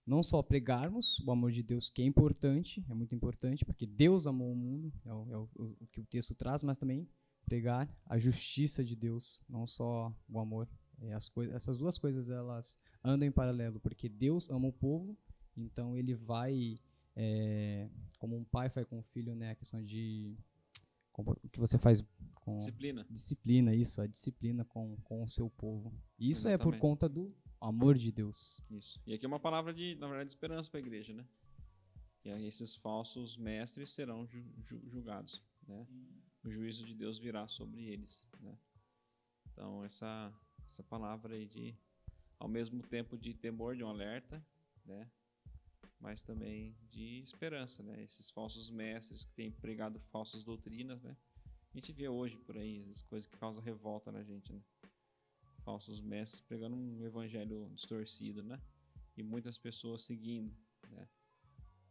não 0.05 0.21
só 0.23 0.41
pregarmos 0.41 1.19
o 1.19 1.31
amor 1.31 1.51
de 1.51 1.61
Deus, 1.63 1.89
que 1.89 2.01
é 2.01 2.05
importante, 2.05 2.83
é 2.89 2.93
muito 2.93 3.13
importante, 3.15 3.63
porque 3.63 3.85
Deus 3.85 4.25
amou 4.27 4.51
o 4.51 4.55
mundo, 4.55 4.91
é 5.05 5.13
o, 5.13 5.31
é 5.31 5.37
o- 5.37 5.49
o- 5.55 5.77
o 5.81 5.87
que 5.87 6.01
o 6.01 6.05
texto 6.05 6.33
traz, 6.35 6.63
mas 6.63 6.77
também 6.77 7.07
pregar 7.45 7.87
a 8.05 8.17
justiça 8.17 8.83
de 8.83 8.95
Deus, 8.95 9.41
não 9.49 9.65
só 9.67 10.13
o 10.29 10.39
amor. 10.39 10.67
É, 11.01 11.11
essas 11.53 11.77
duas 11.77 11.97
coisas 11.97 12.29
elas 12.29 12.79
andam 13.03 13.27
em 13.27 13.31
paralelo, 13.31 13.79
porque 13.79 14.07
Deus 14.07 14.49
ama 14.49 14.67
o 14.67 14.73
povo, 14.73 15.17
então 15.57 15.97
ele 15.97 16.13
vai, 16.15 16.79
é, 17.15 17.89
como 18.19 18.37
um 18.37 18.43
pai 18.43 18.69
faz 18.69 18.87
com 18.87 18.99
o 18.99 19.03
filho, 19.03 19.35
né, 19.35 19.51
a 19.51 19.55
questão 19.55 19.83
de 19.83 20.37
como- 21.11 21.31
o 21.43 21.49
que 21.49 21.59
você 21.59 21.77
faz 21.77 22.03
com 22.35 22.57
Disciplina. 22.57 23.05
disciplina, 23.09 23.75
isso, 23.75 24.01
a 24.01 24.07
disciplina 24.07 24.63
com, 24.65 24.97
com 25.03 25.23
o 25.23 25.29
seu 25.29 25.49
povo. 25.49 25.93
E 26.17 26.29
Isso 26.31 26.47
é 26.47 26.57
por 26.57 26.73
Exatamente. 26.73 26.81
conta 26.81 27.07
do 27.09 27.33
amor 27.61 27.97
de 27.97 28.11
Deus. 28.11 28.59
Isso. 28.69 28.99
E 29.05 29.13
aqui 29.13 29.25
é 29.25 29.27
uma 29.27 29.39
palavra 29.39 29.73
de, 29.73 29.95
na 29.95 30.07
verdade, 30.07 30.27
de 30.27 30.31
esperança 30.31 30.69
para 30.69 30.79
a 30.79 30.81
igreja, 30.83 31.13
né? 31.13 31.25
E 32.25 32.29
aí 32.31 32.45
esses 32.47 32.75
falsos 32.75 33.37
mestres 33.37 33.91
serão 33.93 34.25
ju- 34.25 34.43
ju- 34.65 34.81
julgados, 34.89 35.41
né? 35.67 35.85
O 36.43 36.49
juízo 36.49 36.85
de 36.85 36.93
Deus 36.93 37.17
virá 37.17 37.47
sobre 37.47 37.83
eles, 37.85 38.27
né? 38.39 38.57
Então 39.51 39.83
essa 39.83 40.33
essa 40.67 40.83
palavra 40.83 41.35
aí 41.35 41.45
de 41.45 41.75
ao 42.39 42.47
mesmo 42.47 42.81
tempo 42.81 43.17
de 43.17 43.33
temor, 43.33 43.75
de 43.75 43.83
um 43.83 43.87
alerta, 43.87 44.45
né? 44.85 45.09
Mas 45.99 46.21
também 46.21 46.75
de 46.89 47.19
esperança, 47.19 47.81
né? 47.81 48.03
Esses 48.03 48.29
falsos 48.29 48.69
mestres 48.69 49.23
que 49.23 49.33
têm 49.33 49.51
pregado 49.51 49.99
falsas 49.99 50.43
doutrinas, 50.43 51.01
né? 51.01 51.15
A 51.73 51.77
gente 51.77 51.91
vê 51.93 52.09
hoje 52.09 52.37
por 52.37 52.57
aí 52.57 52.85
as 52.89 53.01
coisas 53.01 53.27
que 53.27 53.37
causam 53.37 53.63
revolta 53.63 54.11
na 54.11 54.23
gente, 54.23 54.51
né? 54.51 54.61
falsos 55.63 56.01
mestres 56.01 56.41
pregando 56.41 56.75
um 56.75 57.03
evangelho 57.05 57.69
distorcido, 57.73 58.43
né? 58.43 58.61
E 59.15 59.23
muitas 59.23 59.57
pessoas 59.57 60.03
seguindo, 60.03 60.55
né? 60.89 61.07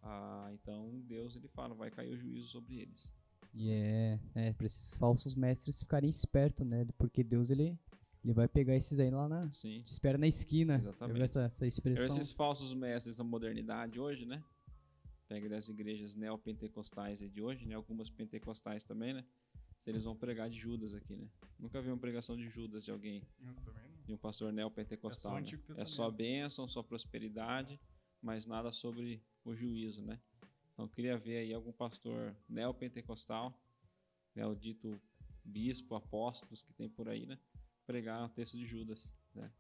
Ah, 0.03 0.51
então 0.53 1.01
Deus 1.03 1.37
ele 1.37 1.49
fala, 1.49 1.75
vai 1.75 1.91
cair 1.91 2.13
o 2.13 2.17
juízo 2.17 2.49
sobre 2.49 2.81
eles. 2.81 3.11
E 3.55 3.71
é, 3.71 4.19
é 4.35 4.53
para 4.53 4.67
esses 4.67 4.97
falsos 4.97 5.35
mestres 5.35 5.79
ficarem 5.81 6.09
espertos, 6.09 6.67
né? 6.67 6.87
Porque 6.97 7.23
Deus 7.23 7.51
ele, 7.51 7.79
ele 8.25 8.33
vai 8.33 8.49
pegar 8.49 8.75
esses 8.75 8.99
aí 8.99 9.11
lá 9.11 9.29
na. 9.29 9.51
Sim. 9.53 9.83
Te 9.83 9.93
espera 9.93 10.17
na 10.17 10.27
esquina. 10.27 10.77
Exatamente. 10.77 11.19
Eu 11.19 11.25
essa, 11.25 11.43
essa 11.43 11.65
Eu, 11.65 11.69
expressão. 11.69 12.07
esses 12.07 12.33
falsos 12.33 12.73
mestres 12.73 13.19
da 13.19 13.25
modernidade 13.25 14.01
hoje, 14.01 14.25
né? 14.25 14.43
Pega 15.29 15.49
das 15.49 15.69
igrejas 15.69 16.15
neopentecostais 16.15 17.21
aí 17.23 17.29
de 17.29 17.43
hoje, 17.43 17.67
né? 17.67 17.75
Algumas 17.75 18.09
pentecostais 18.11 18.85
também, 18.85 19.13
né? 19.13 19.25
Se 19.83 19.91
eles 19.91 20.05
vão 20.05 20.17
pregar 20.17 20.49
de 20.49 20.59
Judas 20.59 20.95
aqui, 20.95 21.17
né? 21.17 21.27
Nunca 21.59 21.81
vi 21.83 21.89
uma 21.89 21.99
pregação 21.99 22.37
de 22.37 22.49
Judas 22.49 22.85
de 22.85 22.91
alguém, 22.91 23.23
Eu 23.41 23.55
também 23.57 23.83
não. 23.89 24.05
de 24.05 24.13
um 24.15 24.17
pastor 24.17 24.53
neopentecostal. 24.53 25.39
É 25.39 25.43
só 25.45 25.57
né? 25.57 25.61
É 25.79 25.87
só 25.87 26.11
bênção, 26.11 26.69
só 26.69 26.83
prosperidade, 26.83 27.81
mas 28.21 28.47
nada 28.47 28.71
sobre 28.71 29.23
o 29.45 29.55
juízo, 29.55 30.03
né? 30.03 30.21
Então 30.73 30.87
eu 30.87 30.89
queria 30.89 31.19
ver 31.19 31.39
aí 31.39 31.53
algum 31.53 31.73
pastor 31.73 32.37
neopentecostal, 32.49 33.59
né, 34.35 34.47
o 34.47 34.55
dito 34.55 35.01
bispo, 35.45 35.95
apóstolos 35.95 36.63
que 36.63 36.73
tem 36.73 36.89
por 36.89 37.09
aí, 37.09 37.27
né? 37.27 37.39
Pregar 37.87 38.25
o 38.25 38.29
texto 38.29 38.57
de 38.57 38.65
Judas, 38.65 39.13
né? 39.35 39.53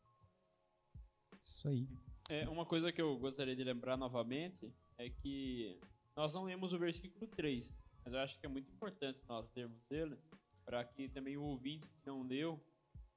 Isso 1.45 1.69
aí. 1.69 1.89
É, 2.29 2.49
uma 2.49 2.65
coisa 2.65 2.93
que 2.93 3.03
eu 3.03 3.19
gostaria 3.19 3.55
de 3.55 3.65
lembrar 3.65 3.97
novamente 3.97 4.73
é 4.97 5.11
que 5.11 5.79
nós 6.17 6.33
não 6.35 6.45
lemos 6.45 6.73
o 6.73 6.79
versículo 6.79 7.27
3, 7.27 7.77
mas 8.05 8.15
eu 8.15 8.21
acho 8.21 8.39
que 8.39 8.47
é 8.47 8.49
muito 8.49 8.71
importante 8.71 9.23
nós 9.29 9.51
lermos 9.55 9.91
ele, 9.91 10.17
para 10.65 10.85
que 10.85 11.09
também 11.09 11.37
o 11.37 11.43
ouvinte 11.43 11.87
que 11.89 12.07
não 12.07 12.23
leu 12.23 12.65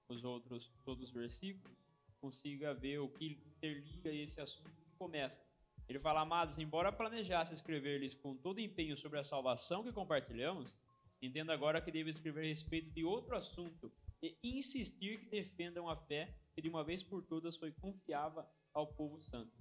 os 0.09 0.23
outros, 0.23 0.71
todos 0.83 1.05
os 1.05 1.11
versículos 1.11 1.77
consiga 2.19 2.73
ver 2.73 2.99
o 2.99 3.09
que 3.09 3.39
interliga 3.45 4.11
esse 4.11 4.41
assunto 4.41 4.71
que 4.81 4.91
começa. 4.97 5.45
Ele 5.87 5.99
fala, 5.99 6.21
amados, 6.21 6.57
embora 6.57 6.91
planejasse 6.91 7.53
escrever-lhes 7.53 8.15
com 8.15 8.35
todo 8.35 8.59
empenho 8.59 8.97
sobre 8.97 9.19
a 9.19 9.23
salvação 9.23 9.83
que 9.83 9.91
compartilhamos, 9.91 10.79
entendo 11.21 11.51
agora 11.51 11.81
que 11.81 11.91
devo 11.91 12.09
escrever 12.09 12.45
a 12.45 12.47
respeito 12.47 12.91
de 12.91 13.03
outro 13.03 13.35
assunto 13.35 13.91
e 14.21 14.37
insistir 14.43 15.19
que 15.19 15.29
defendam 15.29 15.87
a 15.87 15.95
fé 15.95 16.35
que 16.55 16.61
de 16.61 16.69
uma 16.69 16.83
vez 16.83 17.03
por 17.03 17.21
todas 17.23 17.57
foi 17.57 17.71
confiável 17.71 18.43
ao 18.73 18.87
povo 18.87 19.19
santo. 19.21 19.53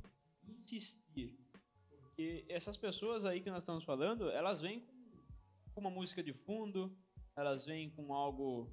Insistir. 0.47 1.37
Porque 2.01 2.45
essas 2.49 2.77
pessoas 2.77 3.27
aí 3.27 3.41
que 3.41 3.51
nós 3.51 3.63
estamos 3.63 3.85
falando, 3.85 4.31
elas 4.31 4.61
vêm 4.61 4.87
com 5.75 5.81
uma 5.81 5.91
música 5.91 6.23
de 6.23 6.33
fundo, 6.33 6.97
elas 7.37 7.65
vêm 7.65 7.91
com 7.91 8.15
algo 8.15 8.73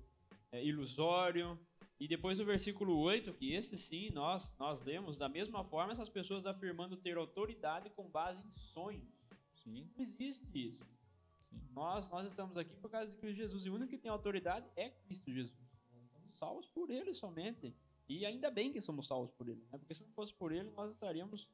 é, 0.51 0.63
ilusório. 0.63 1.59
E 2.01 2.07
depois 2.07 2.39
do 2.39 2.45
versículo 2.45 2.97
8, 2.97 3.31
que 3.35 3.53
esse 3.53 3.77
sim 3.77 4.09
nós, 4.09 4.51
nós 4.57 4.81
lemos, 4.83 5.19
da 5.19 5.29
mesma 5.29 5.63
forma, 5.63 5.91
essas 5.91 6.09
pessoas 6.09 6.47
afirmando 6.47 6.97
ter 6.97 7.15
autoridade 7.15 7.91
com 7.91 8.09
base 8.09 8.41
em 8.41 8.51
sonhos. 8.73 9.07
Sim, 9.53 9.87
Não 9.95 10.01
existe 10.01 10.43
isso. 10.69 10.83
sim. 10.83 11.59
Nós, 11.71 12.09
nós 12.09 12.25
estamos 12.27 12.57
aqui 12.57 12.75
por 12.77 12.89
causa 12.89 13.11
de 13.11 13.17
Cristo 13.17 13.37
Jesus. 13.37 13.65
E 13.65 13.69
o 13.69 13.75
único 13.75 13.91
que 13.91 13.99
tem 13.99 14.09
autoridade 14.09 14.65
é 14.75 14.89
Cristo 14.89 15.31
Jesus. 15.31 15.55
Nós 15.93 16.03
estamos 16.05 16.35
salvos 16.39 16.67
por 16.69 16.89
Ele 16.89 17.13
somente. 17.13 17.71
E 18.09 18.25
ainda 18.25 18.49
bem 18.49 18.73
que 18.73 18.81
somos 18.81 19.05
salvos 19.05 19.29
por 19.31 19.47
Ele. 19.47 19.61
Né? 19.71 19.77
Porque 19.77 19.93
se 19.93 20.03
não 20.03 20.11
fosse 20.13 20.33
por 20.33 20.51
Ele, 20.51 20.71
nós 20.71 20.93
estaríamos 20.93 21.47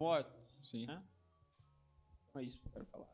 mortos. 0.00 0.34
Sim. 0.64 0.86
Né? 0.86 1.00
Então 2.28 2.42
é 2.42 2.44
isso 2.44 2.58
que 2.60 2.66
eu 2.66 2.72
quero 2.72 2.86
falar. 2.86 3.08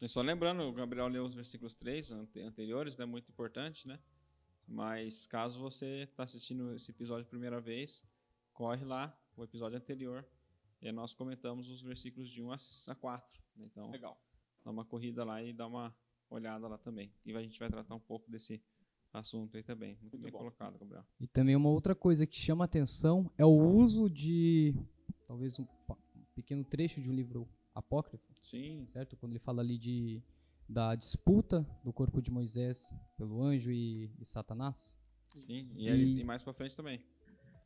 E 0.00 0.08
só 0.08 0.22
lembrando, 0.22 0.62
o 0.62 0.72
Gabriel 0.72 1.08
leu 1.08 1.24
os 1.24 1.34
versículos 1.34 1.74
3 1.74 2.12
ante- 2.12 2.40
anteriores, 2.40 2.96
né? 2.96 3.04
Muito 3.04 3.28
importante, 3.28 3.88
né? 3.88 3.98
Mas 4.66 5.26
caso 5.26 5.58
você 5.60 6.02
está 6.04 6.22
assistindo 6.24 6.74
esse 6.74 6.90
episódio 6.90 7.24
a 7.24 7.28
primeira 7.28 7.60
vez, 7.60 8.04
corre 8.52 8.84
lá, 8.84 9.16
o 9.36 9.42
episódio 9.44 9.76
anterior, 9.76 10.24
e 10.80 10.90
nós 10.92 11.12
comentamos 11.12 11.68
os 11.68 11.82
versículos 11.82 12.28
de 12.30 12.42
1 12.42 12.52
a 12.52 12.54
s- 12.54 12.90
a 12.90 12.94
4. 12.94 13.40
né? 13.56 13.64
Então, 13.66 13.90
Legal. 13.90 14.20
dá 14.64 14.70
uma 14.70 14.84
corrida 14.84 15.24
lá 15.24 15.42
e 15.42 15.52
dá 15.52 15.66
uma 15.66 15.94
olhada 16.30 16.68
lá 16.68 16.78
também. 16.78 17.12
E 17.26 17.34
a 17.36 17.42
gente 17.42 17.58
vai 17.58 17.68
tratar 17.68 17.94
um 17.94 18.00
pouco 18.00 18.30
desse 18.30 18.62
assunto 19.12 19.56
aí 19.56 19.62
também. 19.64 19.90
Muito, 20.00 20.02
Muito 20.12 20.18
bem 20.22 20.30
bom. 20.32 20.38
colocado, 20.38 20.78
Gabriel. 20.78 21.04
E 21.18 21.26
também 21.26 21.56
uma 21.56 21.68
outra 21.68 21.94
coisa 21.94 22.24
que 22.26 22.36
chama 22.38 22.64
atenção 22.64 23.30
é 23.36 23.44
o 23.44 23.50
uso 23.58 24.08
de 24.08 24.72
talvez 25.26 25.58
um, 25.58 25.64
um 26.14 26.24
pequeno 26.34 26.64
trecho 26.64 27.00
de 27.02 27.10
um 27.10 27.14
livro 27.14 27.48
apócrifo, 27.74 28.24
Sim, 28.42 28.86
certo? 28.88 29.16
Quando 29.16 29.32
ele 29.32 29.38
fala 29.40 29.62
ali 29.62 29.76
de 29.76 30.22
da 30.72 30.94
disputa 30.94 31.66
do 31.84 31.92
corpo 31.92 32.22
de 32.22 32.30
Moisés 32.30 32.94
pelo 33.16 33.42
anjo 33.42 33.70
e, 33.72 34.10
e 34.20 34.24
Satanás. 34.24 34.96
sim. 35.36 35.68
E, 35.74 35.88
E- 35.88 36.20
e 36.20 36.24
mais 36.24 36.42
pra 36.42 36.52
frente 36.54 36.76
também. 36.76 37.02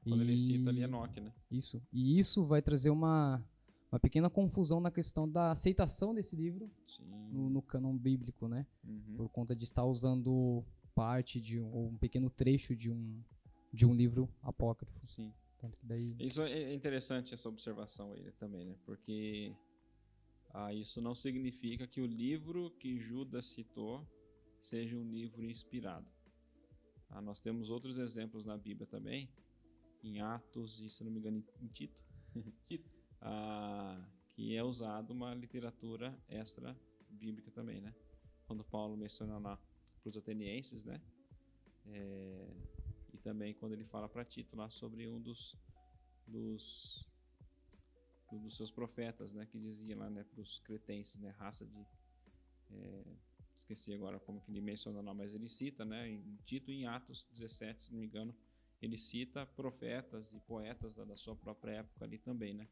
Quando 0.03 0.23
ele 0.23 0.37
cita 0.37 0.71
ali 0.71 0.83
Enoque, 0.83 1.21
né? 1.21 1.33
Isso. 1.51 1.83
E 1.93 2.19
isso 2.19 2.47
vai 2.47 2.61
trazer 2.61 2.91
uma, 2.91 3.43
uma 3.91 3.99
pequena 3.99 4.29
confusão 4.29 4.81
na 4.81 4.91
questão 4.91 5.27
da 5.31 5.51
aceitação 5.53 6.15
desse 6.15 6.37
livro 6.37 6.71
no, 7.31 7.49
no 7.49 7.63
cânon 7.63 7.97
bíblico, 7.97 8.47
né? 8.49 8.67
Uhum. 8.85 9.15
Por 9.17 9.29
conta 9.31 9.55
de 9.57 9.65
estar 9.65 9.85
usando 9.85 10.63
parte 10.95 11.41
de 11.41 11.59
um, 11.59 11.73
ou 11.73 11.89
um 11.89 11.97
pequeno 11.97 12.29
trecho 12.31 12.75
de 12.77 12.91
um 12.91 13.23
de 13.73 13.85
um 13.85 13.93
livro 13.95 14.29
apócrifo. 14.43 14.99
Sim. 15.03 15.33
Daí 15.83 16.15
Isso 16.21 16.43
é 16.43 16.73
interessante 16.75 17.33
essa 17.35 17.49
observação 17.49 18.13
aí 18.13 18.31
também, 18.39 18.65
né? 18.67 18.77
Porque 18.85 19.53
ah, 20.57 20.73
isso 20.73 21.03
não 21.03 21.17
significa 21.17 21.85
que 21.85 22.01
o 22.01 22.07
livro 22.07 22.71
que 22.79 22.97
Judas 22.97 23.47
citou 23.47 24.07
seja 24.63 24.97
um 24.97 25.03
livro 25.11 25.45
inspirado. 25.45 26.07
Ah, 27.11 27.21
nós 27.21 27.41
temos 27.41 27.71
outros 27.71 27.99
exemplos 27.99 28.45
na 28.45 28.57
Bíblia 28.57 28.87
também, 28.87 29.29
em 30.01 30.21
Atos 30.21 30.81
e, 30.81 30.89
se 30.89 31.03
não 31.03 31.11
me 31.11 31.19
engano, 31.19 31.45
em 31.61 31.67
Tito, 31.75 32.05
ah, 33.21 34.01
que 34.29 34.55
é 34.55 34.63
usado 34.63 35.13
uma 35.13 35.35
literatura 35.35 36.17
extra 36.29 36.79
bíblica 37.11 37.51
também, 37.51 37.81
né? 37.81 37.93
Quando 38.47 38.63
Paulo 38.63 38.97
menciona 38.97 39.39
lá 39.39 39.57
para 39.57 40.09
os 40.09 40.17
atenienses, 40.17 40.85
né? 40.85 41.03
É, 41.87 42.57
e 43.13 43.19
também 43.19 43.55
quando 43.55 43.73
ele 43.73 43.85
fala 43.85 44.09
para 44.09 44.25
Tito 44.25 44.55
lá 44.55 44.71
sobre 44.71 45.09
um 45.09 45.21
dos, 45.21 45.57
dos 46.29 47.05
dos 48.39 48.57
seus 48.57 48.71
profetas, 48.71 49.33
né, 49.33 49.47
que 49.47 49.59
dizia 49.59 49.97
lá, 49.97 50.09
né, 50.11 50.25
para 50.25 50.41
os 50.41 50.59
cretenses, 50.61 51.19
né, 51.21 51.31
raça 51.31 51.67
de 51.67 51.87
é, 52.71 53.05
esqueci 53.57 53.95
agora 53.95 54.19
como 54.21 54.41
que 54.41 54.51
ele 54.51 54.61
menciona 54.61 55.01
lá, 55.01 55.15
mas 55.15 55.33
ele 55.35 55.49
cita, 55.49 55.85
né, 55.85 56.09
em 56.09 56.39
Tito 56.45 56.71
em 56.71 56.87
Atos 56.87 57.25
17, 57.33 57.83
se 57.83 57.93
não 57.93 58.01
me 58.01 58.07
engano, 58.07 58.35
ele 58.81 58.99
cita 58.99 59.47
profetas 59.47 60.35
e 60.35 60.41
poetas 60.41 60.95
da, 60.95 61.05
da 61.05 61.17
sua 61.17 61.35
própria 61.35 61.73
época 61.79 62.05
ali 62.05 62.19
também, 62.19 62.53
né? 62.55 62.69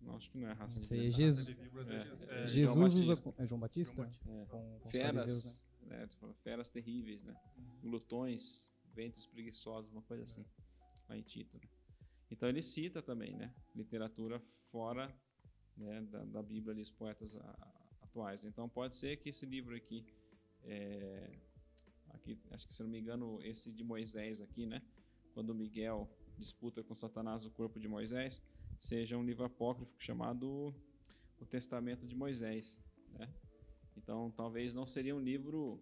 Não, 0.00 0.16
acho 0.16 0.28
que 0.30 0.38
não 0.38 0.48
é 0.48 0.52
raça 0.52 0.80
de 0.80 1.00
é 1.00 1.04
Jesus. 1.12 1.46
De 1.46 1.54
Bíblia, 1.54 1.82
É, 1.82 2.04
Jesus- 2.04 2.28
é, 2.28 2.42
é, 2.42 2.46
Jesus 2.48 2.74
João 2.74 2.86
usa 2.86 3.34
é 3.38 3.46
João 3.46 3.60
Batista? 3.60 4.02
João 4.02 4.06
Batista. 4.06 4.30
É. 4.30 4.46
Com, 4.46 4.80
com 4.80 4.88
os 4.88 4.92
fariseus, 4.92 5.62
né? 5.82 5.88
feras, 5.88 6.20
né, 6.20 6.34
feras 6.42 6.68
terríveis, 6.68 7.22
né? 7.22 7.36
Glutões, 7.80 8.72
ventres 8.92 9.26
preguiçosos, 9.26 9.92
uma 9.92 10.02
coisa 10.02 10.24
assim, 10.24 10.44
lá 11.08 11.16
em 11.16 11.22
Tito. 11.22 11.56
Né? 11.56 11.68
Então 12.32 12.48
ele 12.48 12.62
cita 12.62 13.02
também, 13.02 13.36
né? 13.36 13.54
Literatura 13.74 14.40
fora 14.70 15.14
né, 15.76 16.00
da, 16.10 16.24
da 16.24 16.42
Bíblia 16.42 16.74
os 16.80 16.90
poetas 16.90 17.36
a- 17.36 17.88
atuais. 18.00 18.42
Então 18.42 18.68
pode 18.68 18.96
ser 18.96 19.18
que 19.18 19.28
esse 19.28 19.44
livro 19.44 19.76
aqui, 19.76 20.02
é, 20.64 21.38
aqui, 22.08 22.38
acho 22.50 22.66
que 22.66 22.74
se 22.74 22.82
não 22.82 22.88
me 22.88 22.98
engano, 22.98 23.38
esse 23.42 23.70
de 23.70 23.84
Moisés 23.84 24.40
aqui, 24.40 24.64
né? 24.64 24.82
Quando 25.34 25.54
Miguel 25.54 26.08
disputa 26.38 26.82
com 26.82 26.94
Satanás 26.94 27.44
o 27.44 27.50
corpo 27.50 27.78
de 27.78 27.86
Moisés, 27.86 28.40
seja 28.80 29.16
um 29.18 29.24
livro 29.24 29.44
apócrifo 29.44 29.92
chamado 29.98 30.74
o 31.38 31.44
Testamento 31.44 32.06
de 32.06 32.16
Moisés, 32.16 32.80
né? 33.10 33.28
Então, 33.94 34.30
talvez 34.30 34.74
não 34.74 34.86
seria 34.86 35.14
um 35.14 35.20
livro, 35.20 35.78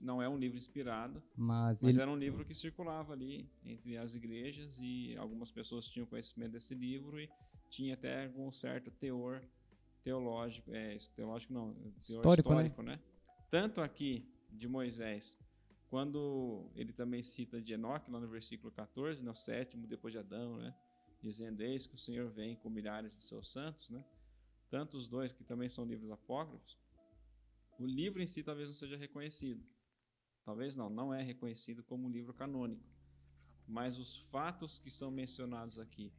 não 0.00 0.22
é 0.22 0.28
um 0.28 0.36
livro 0.36 0.56
inspirado, 0.56 1.22
Mas, 1.36 1.82
mas 1.82 1.94
ele, 1.94 2.02
era 2.02 2.10
um 2.10 2.16
livro 2.16 2.44
que 2.44 2.54
circulava 2.54 3.12
ali 3.12 3.48
entre 3.64 3.96
as 3.96 4.14
igrejas 4.14 4.78
e 4.80 5.14
algumas 5.16 5.50
pessoas 5.50 5.86
tinham 5.86 6.06
conhecimento 6.06 6.52
desse 6.52 6.74
livro 6.74 7.20
e 7.20 7.28
tinha 7.68 7.94
até 7.94 8.24
algum 8.24 8.50
certo 8.50 8.90
teor 8.90 9.42
teológico, 10.02 10.72
é, 10.72 10.96
teológico 11.14 11.52
não, 11.52 11.74
teor 11.74 11.92
Histórico, 11.98 12.54
né? 12.54 12.62
histórico, 12.62 12.82
né? 12.82 13.00
Tanto 13.50 13.80
aqui 13.80 14.26
de 14.50 14.66
Moisés, 14.66 15.38
quando 15.90 16.70
ele 16.74 16.92
também 16.92 17.22
cita 17.22 17.60
de 17.60 17.72
Enoque, 17.74 18.10
lá 18.10 18.18
no 18.18 18.28
versículo 18.28 18.72
14, 18.72 19.22
no 19.22 19.34
sétimo 19.34 19.86
depois 19.86 20.12
de 20.12 20.18
Adão, 20.18 20.56
né? 20.58 20.74
Dizendo, 21.22 21.60
eis 21.62 21.86
que 21.86 21.94
o 21.94 21.98
Senhor 21.98 22.30
vem 22.30 22.56
com 22.56 22.70
milhares 22.70 23.16
de 23.16 23.22
seus 23.22 23.50
santos, 23.50 23.90
né? 23.90 24.04
Tanto 24.70 24.96
os 24.96 25.06
dois, 25.06 25.32
que 25.32 25.44
também 25.44 25.68
são 25.68 25.84
livros 25.84 26.10
apócrifos, 26.10 26.78
o 27.78 27.86
livro 27.86 28.22
em 28.22 28.26
si 28.26 28.42
talvez 28.42 28.68
não 28.68 28.76
seja 28.76 28.96
reconhecido. 28.96 29.64
Talvez 30.44 30.74
não, 30.74 30.88
não 30.88 31.12
é 31.12 31.22
reconhecido 31.22 31.82
como 31.82 32.08
livro 32.08 32.32
canônico. 32.32 32.84
Mas 33.66 33.98
os 33.98 34.16
fatos 34.16 34.78
que 34.78 34.90
são 34.90 35.10
mencionados 35.10 35.78
aqui, 35.78 36.12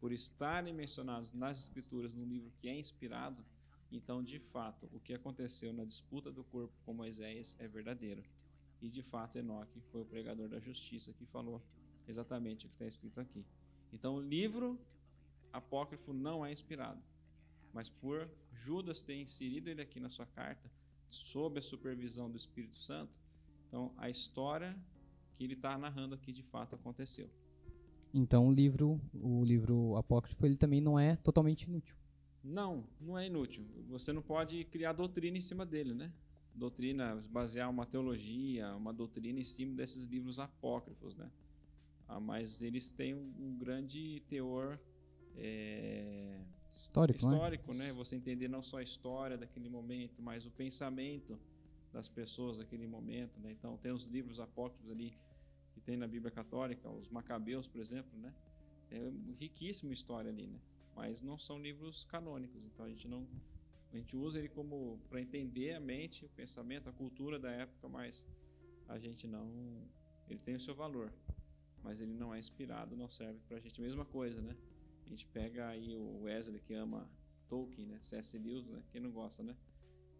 por 0.00 0.10
estarem 0.12 0.72
mencionados 0.72 1.32
nas 1.32 1.58
escrituras 1.58 2.14
num 2.14 2.24
livro 2.24 2.50
que 2.58 2.68
é 2.68 2.78
inspirado, 2.78 3.44
então 3.92 4.22
de 4.22 4.38
fato 4.38 4.88
o 4.92 5.00
que 5.00 5.14
aconteceu 5.14 5.72
na 5.72 5.84
disputa 5.84 6.32
do 6.32 6.42
corpo 6.44 6.74
com 6.84 6.94
Moisés 6.94 7.56
é 7.58 7.68
verdadeiro. 7.68 8.24
E 8.80 8.88
de 8.88 9.02
fato 9.02 9.36
Enoque 9.36 9.80
foi 9.92 10.00
o 10.00 10.04
pregador 10.04 10.48
da 10.48 10.58
justiça 10.58 11.12
que 11.12 11.26
falou 11.26 11.62
exatamente 12.08 12.66
o 12.66 12.68
que 12.68 12.74
está 12.74 12.86
escrito 12.86 13.20
aqui. 13.20 13.44
Então 13.92 14.16
o 14.16 14.20
livro 14.20 14.80
apócrifo 15.52 16.12
não 16.12 16.44
é 16.44 16.50
inspirado, 16.50 17.02
mas 17.72 17.88
por 17.88 18.28
Judas 18.52 19.02
ter 19.02 19.14
inserido 19.20 19.68
ele 19.68 19.82
aqui 19.82 20.00
na 20.00 20.08
sua 20.08 20.26
carta, 20.26 20.70
sob 21.08 21.58
a 21.58 21.62
supervisão 21.62 22.30
do 22.30 22.36
Espírito 22.36 22.76
Santo, 22.76 23.12
então 23.68 23.92
a 23.96 24.08
história 24.08 24.76
que 25.36 25.44
ele 25.44 25.54
está 25.54 25.76
narrando 25.76 26.14
aqui 26.14 26.32
de 26.32 26.42
fato 26.42 26.74
aconteceu. 26.74 27.28
então 28.12 28.48
o 28.48 28.52
livro, 28.52 29.00
o 29.12 29.44
livro 29.44 29.96
apócrifo, 29.96 30.46
ele 30.46 30.56
também 30.56 30.80
não 30.80 30.98
é 30.98 31.16
totalmente 31.16 31.64
inútil. 31.64 31.96
Não, 32.42 32.86
não 33.00 33.18
é 33.18 33.26
inútil. 33.26 33.64
Você 33.88 34.12
não 34.12 34.20
pode 34.20 34.64
criar 34.64 34.92
doutrina 34.92 35.38
em 35.38 35.40
cima 35.40 35.64
dele, 35.64 35.94
né? 35.94 36.12
Doutrina, 36.54 37.16
basear 37.30 37.70
uma 37.70 37.86
teologia, 37.86 38.76
uma 38.76 38.92
doutrina 38.92 39.40
em 39.40 39.44
cima 39.44 39.74
desses 39.74 40.04
livros 40.04 40.38
apócrifos, 40.38 41.16
né? 41.16 41.30
Ah, 42.06 42.20
mas 42.20 42.60
eles 42.60 42.90
têm 42.90 43.14
um, 43.14 43.32
um 43.40 43.56
grande 43.56 44.22
teor 44.28 44.78
é, 45.36 46.38
Histórico, 46.74 47.26
né? 47.26 47.34
histórico, 47.34 47.74
né? 47.74 47.92
Você 47.92 48.16
entender 48.16 48.48
não 48.48 48.62
só 48.62 48.78
a 48.78 48.82
história 48.82 49.38
daquele 49.38 49.68
momento, 49.68 50.20
mas 50.20 50.44
o 50.44 50.50
pensamento 50.50 51.38
das 51.92 52.08
pessoas 52.08 52.58
daquele 52.58 52.86
momento, 52.86 53.38
né? 53.38 53.52
Então 53.52 53.76
tem 53.76 53.92
os 53.92 54.04
livros 54.06 54.40
apócrifos 54.40 54.90
ali 54.90 55.16
que 55.72 55.80
tem 55.80 55.96
na 55.96 56.08
Bíblia 56.08 56.32
Católica, 56.32 56.90
os 56.90 57.08
Macabeus, 57.08 57.68
por 57.68 57.80
exemplo, 57.80 58.18
né? 58.18 58.34
É 58.90 58.98
riquíssima 59.38 59.92
história 59.92 60.30
ali, 60.30 60.48
né? 60.48 60.58
Mas 60.96 61.22
não 61.22 61.38
são 61.38 61.60
livros 61.60 62.04
canônicos, 62.04 62.64
então 62.64 62.84
a 62.84 62.88
gente 62.88 63.06
não 63.06 63.26
a 63.92 63.96
gente 63.96 64.16
usa 64.16 64.40
ele 64.40 64.48
como 64.48 64.98
para 65.08 65.20
entender 65.20 65.74
a 65.74 65.80
mente, 65.80 66.24
o 66.24 66.28
pensamento, 66.30 66.88
a 66.88 66.92
cultura 66.92 67.38
da 67.38 67.52
época, 67.52 67.88
mas 67.88 68.26
a 68.88 68.98
gente 68.98 69.28
não 69.28 69.48
ele 70.28 70.40
tem 70.40 70.56
o 70.56 70.60
seu 70.60 70.74
valor, 70.74 71.12
mas 71.84 72.00
ele 72.00 72.12
não 72.12 72.34
é 72.34 72.38
inspirado, 72.40 72.96
não 72.96 73.08
serve 73.08 73.38
pra 73.46 73.60
gente. 73.60 73.80
Mesma 73.80 74.04
coisa, 74.04 74.40
né? 74.42 74.56
A 75.04 75.08
gente 75.08 75.26
pega 75.26 75.68
aí 75.68 75.94
o 75.96 76.22
Wesley 76.22 76.60
que 76.60 76.74
ama 76.74 77.08
Tolkien, 77.48 77.86
né? 77.86 77.98
C.S. 78.00 78.38
Lewis, 78.38 78.66
né? 78.66 78.82
Quem 78.90 79.00
não 79.00 79.10
gosta, 79.10 79.42
né? 79.42 79.54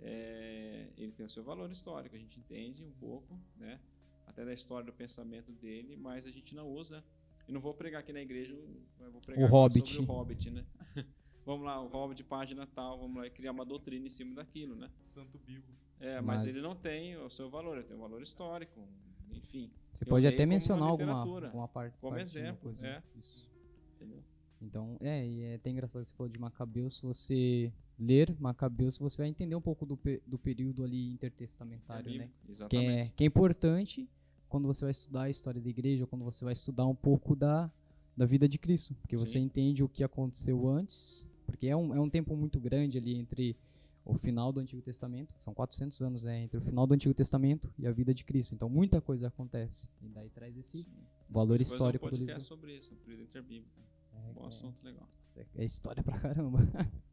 É, 0.00 0.88
ele 0.96 1.12
tem 1.12 1.24
o 1.24 1.30
seu 1.30 1.42
valor 1.42 1.70
histórico, 1.70 2.14
a 2.14 2.18
gente 2.18 2.38
entende 2.38 2.84
um 2.84 2.90
pouco, 2.92 3.38
né? 3.56 3.80
Até 4.26 4.44
da 4.44 4.52
história 4.52 4.84
do 4.84 4.92
pensamento 4.92 5.52
dele, 5.52 5.96
mas 5.96 6.26
a 6.26 6.30
gente 6.30 6.54
não 6.54 6.68
usa. 6.68 7.02
E 7.46 7.52
não 7.52 7.60
vou 7.60 7.74
pregar 7.74 8.00
aqui 8.00 8.12
na 8.12 8.20
igreja, 8.20 8.54
eu 9.00 9.12
vou 9.12 9.20
pregar 9.20 9.44
O 9.44 9.50
Hobbit. 9.50 9.92
sobre 9.94 10.10
o 10.10 10.14
Hobbit, 10.14 10.50
né? 10.50 10.64
vamos 11.44 11.66
lá, 11.66 11.80
o 11.80 11.88
Hobbit 11.88 12.24
página 12.24 12.66
tal, 12.66 12.98
vamos 12.98 13.16
lá 13.16 13.26
e 13.26 13.30
criar 13.30 13.52
uma 13.52 13.64
doutrina 13.64 14.06
em 14.06 14.10
cima 14.10 14.34
daquilo, 14.34 14.74
né? 14.74 14.90
Santo 15.02 15.38
Bigo. 15.38 15.72
É, 16.00 16.20
mas, 16.20 16.44
Mas- 16.44 16.54
ele 16.54 16.62
não 16.62 16.74
tem 16.74 17.16
o 17.16 17.30
seu 17.30 17.48
valor, 17.48 17.76
ele 17.78 17.86
tem 17.86 17.96
um 17.96 18.00
valor 18.00 18.22
histórico, 18.22 18.86
enfim. 19.30 19.70
Você 19.92 20.04
pode 20.04 20.26
até 20.26 20.44
mencionar 20.44 20.88
alguma, 20.88 21.22
alguma 21.22 21.68
parte. 21.68 21.96
como 21.98 22.18
exemplo, 22.18 22.70
coisa. 22.70 22.86
é. 22.86 23.02
Isso. 23.16 23.48
Entendeu? 23.94 24.22
Então, 24.64 24.96
é, 25.00 25.26
e 25.26 25.42
é 25.42 25.54
até 25.56 25.70
engraçado 25.70 26.02
que 26.02 26.08
você 26.08 26.14
falou 26.14 26.32
de 26.32 26.38
Macabeus. 26.38 26.96
Se 26.96 27.02
você 27.02 27.72
ler 27.98 28.34
Macabeus, 28.40 28.98
você 28.98 29.18
vai 29.22 29.28
entender 29.28 29.54
um 29.54 29.60
pouco 29.60 29.84
do, 29.86 29.96
pe- 29.96 30.22
do 30.26 30.38
período 30.38 30.82
ali 30.84 31.12
intertestamentário, 31.12 32.08
É 32.10 32.18
né? 32.18 32.24
bíblico, 32.24 32.34
Que 32.46 32.52
Exatamente. 32.52 32.90
é, 32.90 33.12
que 33.16 33.24
é 33.24 33.26
importante 33.26 34.08
quando 34.48 34.66
você 34.66 34.84
vai 34.84 34.90
estudar 34.92 35.22
a 35.22 35.30
história 35.30 35.60
da 35.60 35.68
igreja, 35.68 36.04
ou 36.04 36.06
quando 36.08 36.24
você 36.24 36.44
vai 36.44 36.52
estudar 36.52 36.86
um 36.86 36.94
pouco 36.94 37.34
da, 37.36 37.70
da 38.16 38.24
vida 38.26 38.48
de 38.48 38.58
Cristo. 38.58 38.94
Porque 38.94 39.16
você 39.16 39.32
Sim. 39.34 39.40
entende 39.44 39.82
o 39.84 39.88
que 39.88 40.02
aconteceu 40.04 40.66
antes, 40.68 41.24
porque 41.46 41.66
é 41.68 41.76
um, 41.76 41.94
é 41.94 42.00
um 42.00 42.08
tempo 42.08 42.36
muito 42.36 42.58
grande 42.60 42.96
ali 42.98 43.14
entre 43.16 43.56
o 44.04 44.14
final 44.18 44.52
do 44.52 44.60
Antigo 44.60 44.82
Testamento, 44.82 45.32
são 45.38 45.54
400 45.54 46.02
anos, 46.02 46.22
né? 46.24 46.42
Entre 46.42 46.58
o 46.58 46.60
final 46.60 46.86
do 46.86 46.92
Antigo 46.92 47.14
Testamento 47.14 47.72
e 47.78 47.86
a 47.86 47.90
vida 47.90 48.12
de 48.12 48.22
Cristo. 48.22 48.54
Então, 48.54 48.68
muita 48.68 49.00
coisa 49.00 49.28
acontece. 49.28 49.88
E 50.02 50.08
daí 50.08 50.28
traz 50.28 50.54
esse 50.58 50.86
valor 51.30 51.56
Depois 51.56 51.68
histórico 51.72 52.06
um 52.06 52.10
do 52.10 52.16
livro. 52.16 52.40
sobre 52.42 52.76
isso, 52.76 52.94
período 52.96 53.22
interbíblico. 53.22 53.80
É, 54.14 54.32
Bom 54.32 54.44
é. 54.44 54.48
assunto, 54.48 54.82
legal. 54.84 55.08
É 55.56 55.64
história 55.64 56.02
pra 56.02 56.18
caramba. 56.18 56.58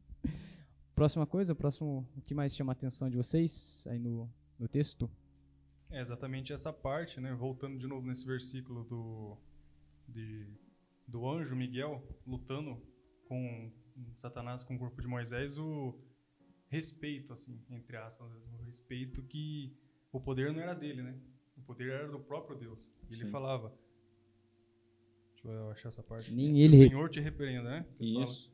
Próxima 0.94 1.26
coisa, 1.26 1.56
próximo, 1.56 2.08
o 2.16 2.22
que 2.22 2.34
mais 2.36 2.56
chama 2.56 2.72
a 2.72 2.74
atenção 2.74 3.10
de 3.10 3.18
vocês 3.18 3.86
aí 3.88 3.98
no, 3.98 4.30
no 4.60 4.68
texto? 4.68 5.10
É 5.90 6.00
exatamente 6.00 6.54
essa 6.54 6.72
parte, 6.72 7.20
né? 7.20 7.34
Voltando 7.34 7.78
de 7.78 7.88
novo 7.88 8.06
nesse 8.06 8.26
versículo 8.26 8.84
do, 8.84 9.38
de, 10.08 10.48
do 11.08 11.28
anjo 11.28 11.56
Miguel 11.56 12.04
lutando 12.26 12.80
com 13.28 13.72
Satanás 14.16 14.64
com 14.64 14.76
o 14.76 14.80
corpo 14.80 15.02
de 15.02 15.08
Moisés, 15.08 15.58
o 15.58 15.98
respeito, 16.68 17.34
assim, 17.34 17.60
entre 17.70 17.98
aspas, 17.98 18.32
o 18.32 18.64
respeito 18.64 19.24
que 19.24 19.76
o 20.12 20.20
poder 20.20 20.54
não 20.54 20.62
era 20.62 20.74
dele, 20.74 21.02
né? 21.02 21.20
O 21.58 21.62
poder 21.62 21.92
era 21.92 22.08
do 22.08 22.20
próprio 22.20 22.58
Deus. 22.58 22.80
Ele 23.10 23.26
Sim. 23.26 23.32
falava. 23.32 23.74
Deixa 25.44 25.60
eu 25.60 25.72
achar 25.72 25.90
essa 25.90 26.04
parte. 26.04 26.34
Nem 26.34 26.54
Que 26.54 26.62
ele 26.62 26.76
O 26.76 26.80
Senhor 26.90 27.10
te 27.10 27.20
repreenda, 27.20 27.70
né? 27.70 27.86
Isso. 28.00 28.52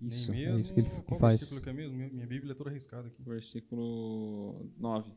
Isso, 0.00 0.32
é 0.32 0.34
mesmo, 0.34 0.58
isso 0.58 0.74
que 0.74 0.80
ele 0.80 0.90
qual 1.06 1.20
faz. 1.20 1.38
versículo 1.38 1.62
que 1.62 1.70
é 1.70 1.72
mesmo? 1.72 1.96
Minha, 1.96 2.26
Bíblia 2.26 2.52
é 2.52 2.54
toda 2.56 2.70
arriscada 2.70 3.06
aqui. 3.06 3.22
Versículo 3.22 4.68
9. 4.76 5.12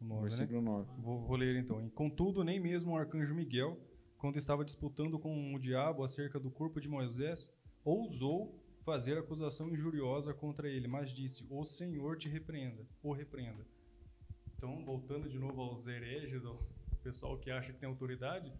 O 0.00 0.04
nove, 0.04 0.22
né? 0.22 0.28
Versículo 0.28 0.60
9. 0.60 0.90
Vou, 1.00 1.20
vou 1.20 1.36
ler 1.36 1.56
então. 1.56 1.88
Contudo, 1.90 2.42
nem 2.42 2.58
mesmo 2.58 2.92
o 2.92 2.96
arcanjo 2.96 3.34
Miguel, 3.34 3.78
quando 4.18 4.36
estava 4.36 4.64
disputando 4.64 5.16
com 5.18 5.54
o 5.54 5.58
diabo 5.60 6.02
acerca 6.02 6.40
do 6.40 6.50
corpo 6.50 6.80
de 6.80 6.88
Moisés, 6.88 7.52
ousou 7.84 8.60
fazer 8.84 9.16
acusação 9.16 9.70
injuriosa 9.70 10.34
contra 10.34 10.68
ele, 10.68 10.88
mas 10.88 11.10
disse: 11.10 11.46
O 11.48 11.64
Senhor 11.64 12.16
te 12.16 12.28
repreenda, 12.28 12.84
o 13.00 13.12
repreenda. 13.12 13.64
Então, 14.56 14.84
voltando 14.84 15.28
de 15.28 15.38
novo 15.38 15.60
aos 15.60 15.86
hereges, 15.86 16.44
ao 16.44 16.62
pessoal 17.02 17.38
que 17.38 17.50
acha 17.50 17.72
que 17.72 17.78
tem 17.78 17.88
autoridade, 17.88 18.52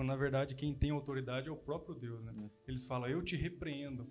quando 0.00 0.08
na 0.08 0.16
verdade 0.16 0.54
quem 0.54 0.74
tem 0.74 0.90
autoridade 0.90 1.48
é 1.48 1.52
o 1.52 1.56
próprio 1.56 1.94
Deus, 1.94 2.24
né? 2.24 2.32
Eles 2.66 2.84
falam: 2.86 3.06
Eu 3.06 3.22
te 3.22 3.36
repreendo. 3.36 4.08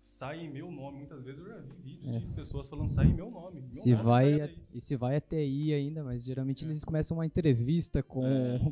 Sai 0.00 0.40
em 0.46 0.48
meu 0.48 0.70
nome. 0.70 0.98
Muitas 0.98 1.22
vezes 1.24 1.40
eu 1.40 1.48
já 1.48 1.58
vi 1.58 1.72
vídeos 1.98 2.22
de 2.22 2.34
pessoas 2.34 2.66
falando: 2.68 2.88
Sai 2.88 3.06
em 3.08 3.12
meu 3.14 3.30
nome. 3.30 3.60
Meu 3.60 3.74
Se 3.74 3.90
nome, 3.90 4.02
vai, 4.02 4.24
sai 4.30 4.40
a- 4.40 4.46
daí." 4.46 4.58
e 4.72 4.80
se 4.80 4.96
vai 4.96 5.16
até 5.16 5.36
aí 5.36 5.74
ainda, 5.74 6.02
mas 6.02 6.24
geralmente 6.24 6.64
É. 6.64 6.68
eles 6.68 6.82
começam 6.84 7.18
uma 7.18 7.26
entrevista 7.26 8.02
com, 8.02 8.22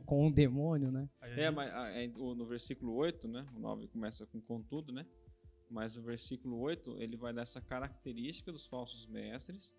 com 0.06 0.26
um 0.26 0.30
demônio, 0.32 0.90
né? 0.90 1.06
É, 1.20 1.50
mas 1.50 1.70
ah, 1.74 1.88
é, 1.90 2.06
no 2.06 2.46
versículo 2.46 2.94
8, 2.94 3.28
né? 3.28 3.44
O 3.54 3.58
9 3.60 3.86
começa 3.88 4.24
com 4.24 4.40
contudo, 4.40 4.90
né? 4.90 5.04
Mas 5.70 5.96
o 5.98 6.02
versículo 6.02 6.58
8, 6.60 6.96
ele 7.02 7.16
vai 7.16 7.34
dar 7.34 7.42
essa 7.42 7.60
característica 7.60 8.50
dos 8.50 8.66
falsos 8.66 9.06
mestres, 9.06 9.74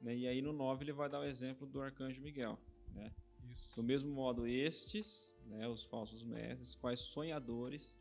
né? 0.00 0.16
E 0.16 0.26
aí 0.26 0.40
no 0.40 0.52
9 0.54 0.84
ele 0.84 0.92
vai 0.92 1.10
dar 1.10 1.20
o 1.20 1.24
exemplo 1.24 1.66
do 1.66 1.82
arcanjo 1.82 2.22
Miguel, 2.22 2.58
né? 2.94 3.10
Isso. 3.50 3.74
Do 3.76 3.82
mesmo 3.82 4.10
modo, 4.10 4.46
estes, 4.46 5.34
né, 5.46 5.68
os 5.68 5.84
falsos 5.84 6.22
mestres, 6.22 6.74
quais 6.74 7.00
sonhadores, 7.00 7.96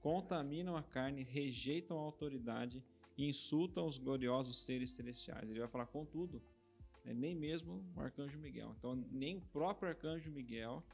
contaminam 0.00 0.76
a 0.76 0.82
carne, 0.82 1.22
rejeitam 1.22 1.98
a 1.98 2.02
autoridade 2.02 2.82
e 3.16 3.28
insultam 3.28 3.86
os 3.86 3.98
gloriosos 3.98 4.64
seres 4.64 4.90
celestiais. 4.90 5.50
Ele 5.50 5.60
vai 5.60 5.68
falar 5.68 5.86
contudo, 5.86 6.42
né, 7.04 7.14
nem 7.14 7.34
mesmo 7.34 7.84
o 7.96 8.00
arcanjo 8.00 8.38
Miguel. 8.38 8.74
Então, 8.78 8.96
nem 9.10 9.36
o 9.36 9.40
próprio 9.40 9.88
arcanjo 9.88 10.30
Miguel 10.30 10.84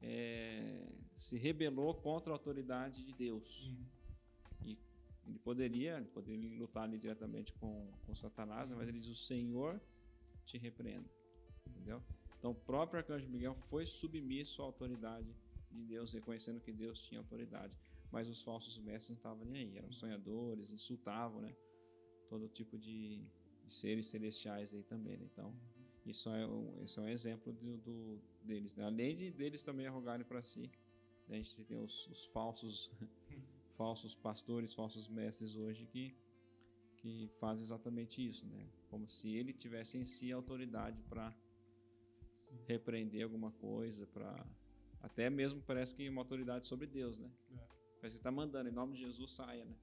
é, 0.00 0.86
se 1.14 1.38
rebelou 1.38 1.94
contra 1.94 2.32
a 2.32 2.34
autoridade 2.34 3.04
de 3.04 3.12
Deus. 3.12 3.66
Uhum. 3.66 3.94
Ele 5.26 5.38
poderia, 5.38 5.96
ele 5.96 6.08
poderia 6.08 6.58
lutar 6.58 6.84
ali 6.84 6.98
diretamente 6.98 7.52
com, 7.54 7.90
com 8.04 8.14
Satanás, 8.14 8.68
né, 8.68 8.76
mas 8.76 8.88
ele 8.88 8.98
diz: 8.98 9.08
O 9.08 9.14
Senhor 9.14 9.80
te 10.44 10.58
repreenda. 10.58 11.08
Entendeu? 11.66 12.02
Então, 12.44 12.52
o 12.52 12.54
próprio 12.54 12.98
arcanjo 12.98 13.26
Miguel 13.26 13.54
foi 13.54 13.86
submisso 13.86 14.60
à 14.60 14.66
autoridade 14.66 15.34
de 15.70 15.82
Deus, 15.82 16.12
reconhecendo 16.12 16.60
que 16.60 16.70
Deus 16.70 17.00
tinha 17.00 17.18
autoridade. 17.18 17.74
Mas 18.12 18.28
os 18.28 18.42
falsos 18.42 18.76
mestres 18.76 19.08
não 19.08 19.16
estavam 19.16 19.46
nem 19.46 19.62
aí, 19.62 19.78
eram 19.78 19.90
sonhadores, 19.90 20.68
insultavam, 20.68 21.40
né? 21.40 21.56
Todo 22.28 22.46
tipo 22.46 22.78
de, 22.78 23.24
de 23.64 23.74
seres 23.74 24.08
celestiais 24.08 24.74
aí 24.74 24.82
também, 24.82 25.16
né? 25.16 25.26
Então, 25.32 25.58
isso 26.04 26.28
é 26.28 26.46
um, 26.46 26.84
esse 26.84 26.98
é 26.98 27.02
um 27.02 27.08
exemplo 27.08 27.50
do, 27.50 28.20
deles, 28.42 28.74
né? 28.74 28.84
Além 28.84 29.16
de 29.16 29.30
deles 29.30 29.62
também 29.62 29.86
arrogarem 29.86 30.26
para 30.26 30.42
si, 30.42 30.70
né? 31.26 31.36
a 31.38 31.42
gente 31.42 31.64
tem 31.64 31.78
os, 31.78 32.06
os 32.08 32.26
falsos 32.26 32.90
falsos 33.74 34.14
pastores, 34.14 34.74
falsos 34.74 35.08
mestres 35.08 35.56
hoje 35.56 35.86
que 35.86 36.14
que 36.98 37.26
fazem 37.40 37.64
exatamente 37.64 38.26
isso, 38.26 38.46
né? 38.46 38.68
Como 38.90 39.08
se 39.08 39.34
ele 39.34 39.54
tivesse 39.54 39.96
em 39.96 40.04
si 40.04 40.30
a 40.30 40.36
autoridade 40.36 41.02
para 41.04 41.34
Sim. 42.56 42.64
repreender 42.66 43.24
alguma 43.24 43.50
coisa, 43.52 44.06
para 44.06 44.44
até 45.02 45.28
mesmo 45.28 45.60
parece 45.62 45.94
que 45.94 46.08
uma 46.08 46.22
autoridade 46.22 46.66
sobre 46.66 46.86
Deus, 46.86 47.18
né? 47.18 47.30
É. 47.52 47.58
Parece 48.00 48.16
que 48.16 48.20
está 48.20 48.30
mandando 48.30 48.68
em 48.68 48.72
nome 48.72 48.96
de 48.96 49.00
Jesus 49.02 49.32
saia, 49.32 49.64
né? 49.64 49.74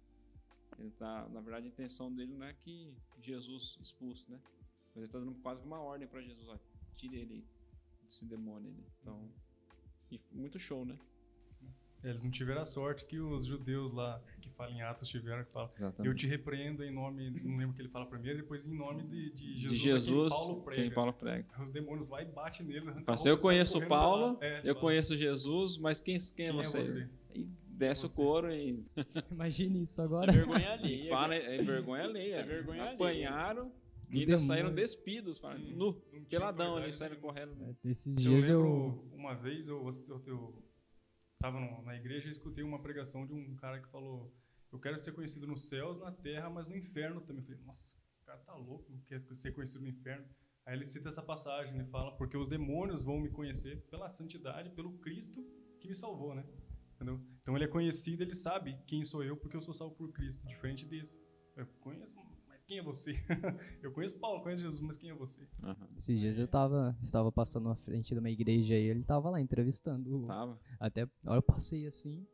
Ele 0.80 0.92
tá, 0.92 1.28
na 1.30 1.42
verdade, 1.42 1.68
a 1.68 1.70
intenção 1.70 2.14
dele 2.14 2.34
não 2.34 2.46
é 2.46 2.54
que 2.54 2.94
Jesus 3.22 3.78
expulse, 3.80 4.30
né? 4.30 4.40
Mas 4.88 4.98
ele 4.98 5.06
está 5.06 5.20
dando 5.20 5.36
quase 5.42 5.64
uma 5.64 5.80
ordem 5.80 6.08
para 6.08 6.22
Jesus, 6.22 6.48
ó, 6.48 6.58
tire 6.96 7.18
ele 7.18 7.46
desse 8.04 8.26
demônio, 8.26 8.72
né? 8.72 8.84
Então, 9.00 9.32
e 10.12 10.20
muito 10.32 10.60
show, 10.60 10.86
né? 10.86 10.98
É, 12.04 12.10
Eles 12.10 12.24
não 12.24 12.32
tiveram 12.32 12.62
a 12.62 12.66
sorte 12.66 13.06
que 13.06 13.20
os 13.20 13.46
judeus 13.46 13.92
lá, 13.92 14.22
que 14.52 14.58
falam 14.58 14.74
em 14.76 14.82
Atos, 14.82 15.08
tiveram, 15.08 15.44
que 15.44 15.52
falam, 15.52 15.70
Exatamente. 15.78 16.08
eu 16.08 16.16
te 16.16 16.28
repreendo 16.28 16.84
em 16.84 16.92
nome, 16.92 17.30
não 17.44 17.58
lembro 17.58 17.72
o 17.72 17.74
que 17.76 17.82
ele 17.82 17.90
fala 17.90 18.06
primeiro, 18.06 18.38
depois 18.40 18.68
em 18.68 18.76
nome 18.76 19.04
de, 19.04 19.32
de 19.32 19.58
Jesus, 19.60 19.80
de 19.82 19.90
a 19.90 19.94
Jesus, 19.94 20.32
quem 20.34 20.40
Paulo 20.48 20.62
prega. 20.64 20.82
quem 20.82 20.92
Paulo 20.92 21.14
prega. 21.14 21.48
Os 21.64 21.72
demônios 21.72 22.08
lá 22.10 22.22
e 22.22 22.26
batem 22.26 22.66
nele. 22.66 22.86
Fala 22.86 23.04
assim, 23.14 23.30
eu 23.30 23.38
conheço 23.38 23.86
Paulo. 23.88 24.38
É, 24.42 24.60
eu 24.60 24.74
fala, 24.76 24.80
conheço 24.80 25.18
Jesus, 25.18 25.78
mas 25.78 26.00
quem, 26.00 26.18
quem, 26.36 26.48
é, 26.48 26.52
Quem 26.52 26.60
é 26.60 26.64
você? 26.64 26.84
você? 26.84 27.10
E 27.34 27.44
desce 27.68 28.08
Você. 28.08 28.14
o 28.14 28.16
couro 28.16 28.52
e, 28.54 28.84
Imagine 29.32 29.82
isso 29.84 30.00
É 30.02 30.06
agora. 30.06 30.32
vergonha 30.32 30.72
alheia. 30.74 31.10
fala, 31.10 31.36
é 31.36 31.58
vergonha 31.64 32.04
alheia. 32.04 32.36
É 32.36 32.44
vergonha 32.44 32.82
alheia. 32.84 32.96
Apanharam 32.96 33.66
Do 33.66 33.72
e 34.16 34.20
ainda 34.20 34.26
demônio. 34.26 34.40
saíram 34.48 34.74
despidos, 34.74 35.40
fala, 35.40 35.56
Hum, 35.58 35.74
nu, 35.76 35.94
peladão 36.30 36.78
ali, 36.78 36.92
saíram 36.94 37.16
nenhuma. 37.16 37.34
correndo. 37.34 37.78
Esses 37.84 38.18
Eu 38.18 38.32
dias 38.34 38.50
eu. 38.50 38.62
lembro, 38.62 39.10
uma 39.14 39.34
vez, 39.34 39.68
eu, 39.68 39.90
eu, 40.08 40.22
eu 40.28 40.64
tava 41.40 41.60
no- 41.60 41.82
na 41.84 41.96
igreja 41.96 42.28
e 42.28 42.32
escutei 42.32 42.64
uma 42.64 42.78
pregação 42.80 43.26
de 43.26 43.34
um 43.34 43.56
cara 43.56 43.80
que 43.80 43.88
falou 43.90 44.32
eu 44.72 44.80
quero 44.80 44.98
ser 44.98 45.12
conhecido 45.12 45.46
nos 45.46 45.68
céus, 45.68 46.00
na 46.00 46.12
terra, 46.12 46.50
mas 46.50 46.68
no 46.68 46.76
inferno 46.76 47.22
também. 47.22 47.42
Eu 47.42 47.46
falei, 47.46 47.62
nossa, 47.66 47.94
o 48.22 48.26
cara 48.26 48.40
tá 48.40 48.56
louco, 48.56 48.98
quer 49.08 49.22
ser 49.36 49.54
conhecido 49.54 49.82
no 49.82 49.90
inferno. 49.90 50.26
Aí 50.66 50.76
ele 50.76 50.86
cita 50.86 51.10
essa 51.10 51.22
passagem, 51.22 51.76
ele 51.76 51.86
fala, 51.86 52.16
porque 52.16 52.38
os 52.38 52.48
demônios 52.48 53.04
vão 53.04 53.20
me 53.20 53.30
conhecer 53.30 53.82
pela 53.90 54.10
santidade, 54.10 54.70
pelo 54.70 54.94
Cristo 55.00 55.44
que 55.80 55.88
me 55.88 55.96
salvou, 55.96 56.36
né? 56.36 56.46
Entendeu? 56.96 57.20
Então 57.42 57.56
ele 57.56 57.66
é 57.66 57.68
conhecido, 57.68 58.22
ele 58.22 58.36
sabe 58.36 58.78
quem 58.86 59.04
sou 59.04 59.24
eu, 59.24 59.36
porque 59.36 59.58
eu 59.58 59.62
sou 59.62 59.74
salvo 59.74 59.96
por 59.96 60.12
Cristo, 60.12 60.46
diferente 60.48 60.86
desse. 60.86 61.20
Eu 61.58 61.66
conheço, 61.80 62.16
mas 62.48 62.64
quem 62.64 62.78
é 62.78 62.84
você? 62.84 63.14
eu 63.82 63.92
conheço 63.92 64.20
Paulo, 64.20 64.42
conheço 64.44 64.62
Jesus, 64.62 64.82
mas 64.82 64.98
quem 64.98 65.10
é 65.10 65.16
você? 65.16 65.48
Aham. 65.64 65.90
Esses 65.98 66.20
dias 66.20 66.38
eu 66.38 66.48
tava, 66.48 66.96
estava 67.02 67.32
passando 67.32 67.68
na 67.68 67.76
frente 67.76 68.14
de 68.14 68.20
uma 68.20 68.30
igreja 68.30 68.76
e 68.76 68.84
ele 68.84 69.04
tava 69.04 69.32
lá 69.32 69.42
entrevistando. 69.42 70.28
Tava. 70.28 70.60
Até, 70.80 71.02
a 71.02 71.32
hora 71.32 71.40
eu 71.40 71.44
passei 71.44 71.88
assim, 71.88 72.26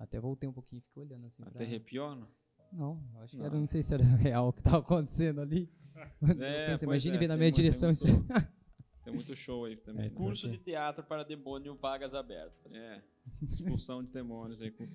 até 0.00 0.18
voltei 0.18 0.48
um 0.48 0.52
pouquinho 0.52 0.78
e 0.80 0.82
fiquei 0.82 1.02
olhando 1.02 1.26
assim. 1.26 1.42
Até 1.42 1.52
pra- 1.52 1.62
arrepiou, 1.62 2.16
não? 2.16 2.28
Não, 2.72 3.02
eu 3.14 3.20
acho 3.20 3.32
que 3.32 3.38
Não. 3.38 3.46
era, 3.46 3.54
não 3.56 3.66
sei 3.66 3.82
se 3.82 3.94
era 3.94 4.02
real 4.16 4.48
o 4.48 4.52
que 4.52 4.62
tava 4.62 4.78
acontecendo 4.78 5.40
ali. 5.40 5.70
É, 6.40 6.72
imagine 6.82 7.16
é, 7.16 7.18
vir 7.18 7.28
na 7.28 7.34
tem 7.34 7.38
minha 7.38 7.38
muito- 7.38 7.38
tem 7.38 7.52
direção 7.52 7.90
isso. 7.90 8.06
muito- 8.08 8.26
Tem 9.04 9.14
muito 9.14 9.34
show 9.34 9.64
aí 9.64 9.76
também. 9.76 10.06
É, 10.06 10.08
né? 10.08 10.14
Curso 10.14 10.48
de 10.48 10.58
teatro 10.58 11.02
para 11.02 11.24
demônio, 11.24 11.74
vagas 11.74 12.14
abertas. 12.14 12.74
É, 12.74 13.02
expulsão 13.42 14.02
de 14.04 14.10
demônios 14.10 14.60
aí. 14.62 14.70
com- 14.70 14.86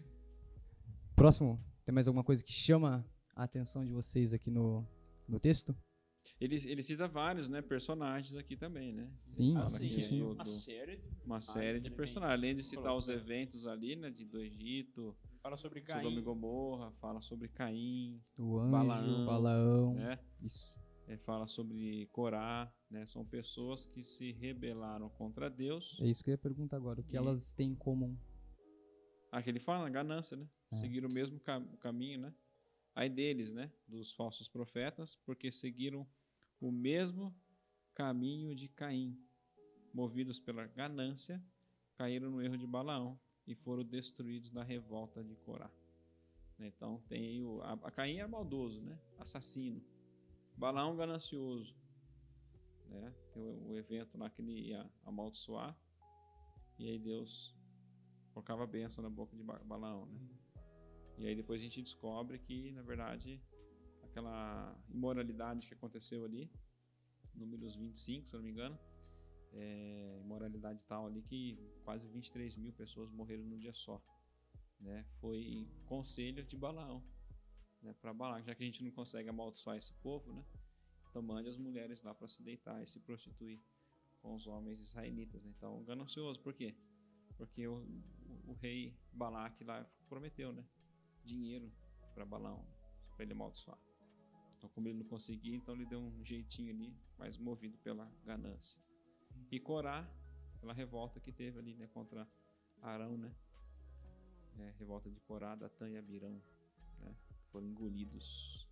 Próximo, 1.16 1.60
tem 1.84 1.94
mais 1.94 2.08
alguma 2.08 2.24
coisa 2.24 2.44
que 2.44 2.52
chama 2.54 3.06
a 3.36 3.44
atenção 3.44 3.84
de 3.86 3.92
vocês 3.92 4.34
aqui 4.34 4.50
no, 4.52 4.88
no 5.28 5.40
texto? 5.40 5.76
Ele, 6.40 6.56
ele 6.70 6.82
cita 6.84 7.08
vários, 7.08 7.48
né, 7.50 7.62
personagens 7.62 8.34
aqui 8.36 8.56
também, 8.58 8.92
né? 8.94 9.10
Sim, 9.20 9.56
isso 9.64 9.76
aqui 9.78 9.90
sim. 9.90 10.20
do- 10.20 10.32
uma 10.34 10.44
do- 10.44 10.50
série 10.50 11.00
uma 11.26 11.42
série 11.42 11.80
de 11.80 11.88
ele 11.88 11.90
vem 11.90 11.98
personagens. 11.98 12.34
Além 12.40 12.56
de 12.56 12.64
citar 12.64 12.96
os 12.96 13.10
eventos 13.10 13.66
ali, 13.68 13.96
né, 13.96 14.10
de, 14.10 14.26
do 14.26 14.40
Egito, 14.42 15.16
fala 15.42 15.56
sobre 15.58 15.82
Sodoma 15.82 16.02
e 16.02 16.14
Caim. 16.14 16.24
Gomorra, 16.24 16.92
fala 17.00 17.22
sobre 17.22 17.48
Caim, 17.50 18.22
O 18.38 18.58
anjo, 18.60 18.72
Balaão, 18.72 19.26
Balaão. 19.26 19.94
né? 19.96 20.20
Isso. 20.44 20.76
Ele 21.08 21.18
fala 21.20 21.46
sobre 21.46 22.08
Corá, 22.08 22.74
né? 22.90 23.06
São 23.06 23.24
pessoas 23.24 23.86
que 23.86 24.04
se 24.04 24.32
rebelaram 24.32 25.08
contra 25.10 25.50
Deus. 25.52 25.96
É 26.02 26.08
isso 26.08 26.24
que 26.24 26.32
eu 26.32 26.34
ia 26.34 26.38
perguntar 26.38 26.78
agora. 26.78 27.00
O 27.00 27.04
que 27.04 27.14
E- 27.14 27.18
elas 27.18 27.54
têm 27.54 27.70
em 27.72 27.76
comum? 27.76 28.18
Aqui 29.32 29.50
ele 29.50 29.60
fala, 29.60 29.88
ganância, 29.90 30.36
né? 30.36 30.48
É. 30.72 30.76
Seguiram 30.78 31.08
o 31.10 31.14
mesmo 31.14 31.40
ca- 31.40 31.62
caminho, 31.80 32.20
né? 32.22 32.34
Aí 32.96 33.10
deles, 33.10 33.52
né? 33.54 33.72
Dos 33.88 34.14
falsos 34.14 34.48
profetas, 34.48 35.16
porque 35.26 35.52
seguiram 35.52 36.08
o 36.60 36.72
mesmo 36.72 37.36
caminho 37.94 38.56
de 38.56 38.68
Caim. 38.68 39.18
Movidos 39.94 40.40
pela 40.40 40.66
ganância, 40.68 41.42
caíram 41.96 42.30
no 42.30 42.42
erro 42.42 42.58
de 42.58 42.68
Balaão 42.68 43.20
e 43.48 43.56
foram 43.56 43.84
destruídos 43.84 44.52
na 44.52 44.64
revolta 44.64 45.24
de 45.24 45.36
Corá. 45.38 45.72
Então 46.60 47.02
tem 47.08 47.44
o. 47.44 47.62
A, 47.62 47.74
a 47.74 47.92
Caim 47.92 48.18
é 48.18 48.28
maldoso, 48.28 48.82
né? 48.82 49.00
Assassino. 49.18 49.82
Balaão 50.58 50.96
ganancioso. 50.96 51.76
Né? 52.90 53.14
Tem 53.34 53.42
o, 53.44 53.70
o 53.70 53.78
evento 53.78 54.18
lá 54.18 54.30
que 54.30 54.42
ele 54.42 54.70
ia 54.70 54.90
amaldiçoar. 55.04 55.78
E 56.78 56.88
aí 56.88 57.00
Deus 57.00 57.56
colocava 58.34 58.64
a 58.64 58.68
benção 58.68 59.04
na 59.04 59.10
boca 59.10 59.36
de 59.36 59.44
Ba- 59.44 59.64
Balaão, 59.64 60.06
né? 60.08 60.20
E 61.18 61.26
aí 61.26 61.36
depois 61.36 61.62
a 61.62 61.64
gente 61.64 61.82
descobre 61.82 62.38
que, 62.38 62.72
na 62.72 62.82
verdade, 62.82 63.42
aquela 64.16 64.74
imoralidade 64.88 65.68
que 65.68 65.74
aconteceu 65.74 66.24
ali, 66.24 66.50
números 67.34 67.76
25, 67.76 68.30
se 68.30 68.34
eu 68.34 68.38
não 68.38 68.46
me 68.46 68.52
engano, 68.52 68.80
é, 69.52 70.20
imoralidade 70.22 70.82
tal 70.88 71.06
ali 71.06 71.22
que 71.22 71.60
quase 71.84 72.08
23 72.08 72.56
mil 72.56 72.72
pessoas 72.72 73.12
morreram 73.12 73.44
num 73.44 73.60
dia 73.60 73.74
só, 73.74 74.02
né? 74.80 75.06
Foi 75.20 75.68
conselho 75.86 76.46
de 76.46 76.56
Balaão, 76.56 77.04
né? 77.82 77.94
Para 78.02 78.14
Balaão, 78.14 78.42
já 78.42 78.56
que 78.56 78.64
a 78.64 78.66
gente 78.66 78.82
não 78.86 78.92
consegue 78.92 79.28
amaldiçoar 79.28 79.76
esse 79.76 79.94
povo, 79.96 80.32
né? 80.32 80.46
Então 81.10 81.22
mande 81.22 81.50
as 81.50 81.58
mulheres 81.58 82.02
lá 82.02 82.16
para 82.16 82.30
se 82.30 82.42
deitar 82.42 82.82
e 82.82 82.88
se 82.88 83.02
prostituir 83.02 83.62
com 84.22 84.34
os 84.34 84.48
homens 84.48 84.80
israelitas. 84.80 85.44
né? 85.44 85.54
Então, 85.58 85.84
ganancioso, 85.84 86.40
por 86.40 86.54
quê? 86.54 86.74
Porque 87.36 87.68
o, 87.68 87.84
o, 87.84 88.52
o 88.52 88.54
rei 88.54 88.98
Balaque 89.12 89.66
lá 89.66 89.86
prometeu, 90.08 90.54
né? 90.54 90.66
Dinheiro 91.22 91.70
para 92.14 92.26
Balaão, 92.26 92.66
para 93.14 93.26
ele 93.26 93.34
amaldiçoar. 93.34 93.78
Então, 94.66 94.70
como 94.74 94.88
ele 94.88 94.98
não 94.98 95.06
conseguia, 95.06 95.56
então 95.56 95.76
ele 95.76 95.86
deu 95.86 96.00
um 96.00 96.24
jeitinho 96.24 96.74
ali, 96.74 96.92
mas 97.20 97.38
movido 97.38 97.78
pela 97.78 98.12
ganância. 98.24 98.82
E 99.52 99.60
Corá, 99.60 100.10
aquela 100.56 100.74
revolta 100.74 101.20
que 101.20 101.32
teve 101.32 101.60
ali, 101.60 101.76
né, 101.76 101.88
contra 101.94 102.28
Arão, 102.82 103.16
né? 103.16 103.32
É, 104.58 104.74
revolta 104.80 105.12
de 105.12 105.20
Corá, 105.20 105.56
Datã 105.56 105.88
e 105.90 105.98
Abirão, 105.98 106.42
né? 107.00 107.16
Foram 107.52 107.68
engolidos 107.68 108.68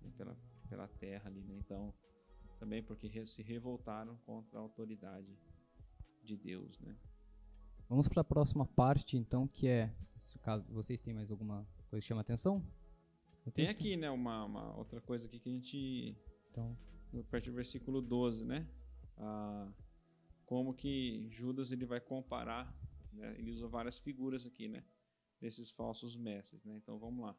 né, 0.00 0.10
pela, 0.16 0.36
pela 0.68 0.88
terra 0.88 1.28
ali, 1.28 1.42
né? 1.42 1.54
Então, 1.58 1.94
também 2.58 2.82
porque 2.82 3.24
se 3.24 3.42
revoltaram 3.42 4.16
contra 4.26 4.58
a 4.58 4.62
autoridade 4.62 5.38
de 6.24 6.36
Deus, 6.36 6.78
né? 6.80 6.96
Vamos 7.88 8.08
para 8.08 8.22
a 8.22 8.24
próxima 8.24 8.66
parte, 8.66 9.16
então, 9.16 9.46
que 9.46 9.68
é, 9.68 9.94
se 10.00 10.38
caso 10.40 10.64
vocês 10.72 11.00
têm 11.00 11.14
mais 11.14 11.30
alguma 11.30 11.64
coisa 11.88 12.02
que 12.02 12.08
chama 12.08 12.22
atenção? 12.22 12.64
Tem 13.52 13.68
aqui, 13.68 13.96
né, 13.96 14.10
uma, 14.10 14.44
uma 14.44 14.76
outra 14.76 15.00
coisa 15.00 15.26
aqui 15.26 15.38
que 15.38 15.48
a 15.48 15.52
gente 15.52 16.16
Então, 16.50 16.76
a 17.18 17.22
partir 17.24 17.50
do 17.50 17.56
versículo 17.56 18.00
12, 18.00 18.44
né? 18.44 18.66
Ah, 19.16 19.70
como 20.46 20.74
que 20.74 21.26
Judas 21.30 21.70
ele 21.72 21.84
vai 21.84 22.00
comparar, 22.00 22.74
né? 23.12 23.34
Ele 23.38 23.50
usa 23.50 23.66
várias 23.68 23.98
figuras 23.98 24.46
aqui, 24.46 24.68
né? 24.68 24.84
Desses 25.40 25.70
falsos 25.70 26.16
mestres, 26.16 26.64
né? 26.64 26.76
Então 26.76 26.98
vamos 26.98 27.24
lá. 27.24 27.36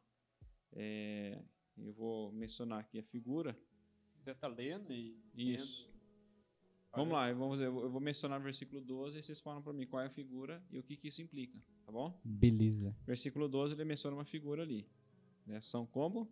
É, 0.72 1.42
eu 1.76 1.92
vou 1.92 2.32
mencionar 2.32 2.80
aqui 2.80 2.98
a 2.98 3.02
figura. 3.02 3.58
Você 4.22 4.30
está 4.30 4.48
lendo 4.48 4.92
e. 4.92 5.16
Isso. 5.34 5.84
vendo, 5.84 5.96
Vamos 6.94 7.12
lá, 7.12 7.28
eu 7.28 7.36
vou, 7.36 7.50
fazer- 7.50 7.66
eu 7.66 7.90
vou 7.90 8.00
mencionar 8.00 8.40
o 8.40 8.42
versículo 8.42 8.80
12 8.80 9.18
e 9.18 9.22
vocês 9.22 9.38
falam 9.40 9.60
para 9.62 9.72
mim 9.74 9.86
qual 9.86 10.02
é 10.02 10.06
a 10.06 10.10
figura 10.10 10.64
e 10.70 10.78
o 10.78 10.82
que, 10.82 10.96
que 10.96 11.08
isso 11.08 11.20
implica, 11.20 11.58
tá 11.84 11.92
bom? 11.92 12.18
beleza. 12.24 12.96
Versículo 13.06 13.48
12 13.48 13.74
ele 13.74 13.84
menciona 13.84 14.16
uma 14.16 14.24
figura 14.24 14.62
ali. 14.62 14.88
Né? 15.46 15.60
São 15.60 15.86
como? 15.86 16.30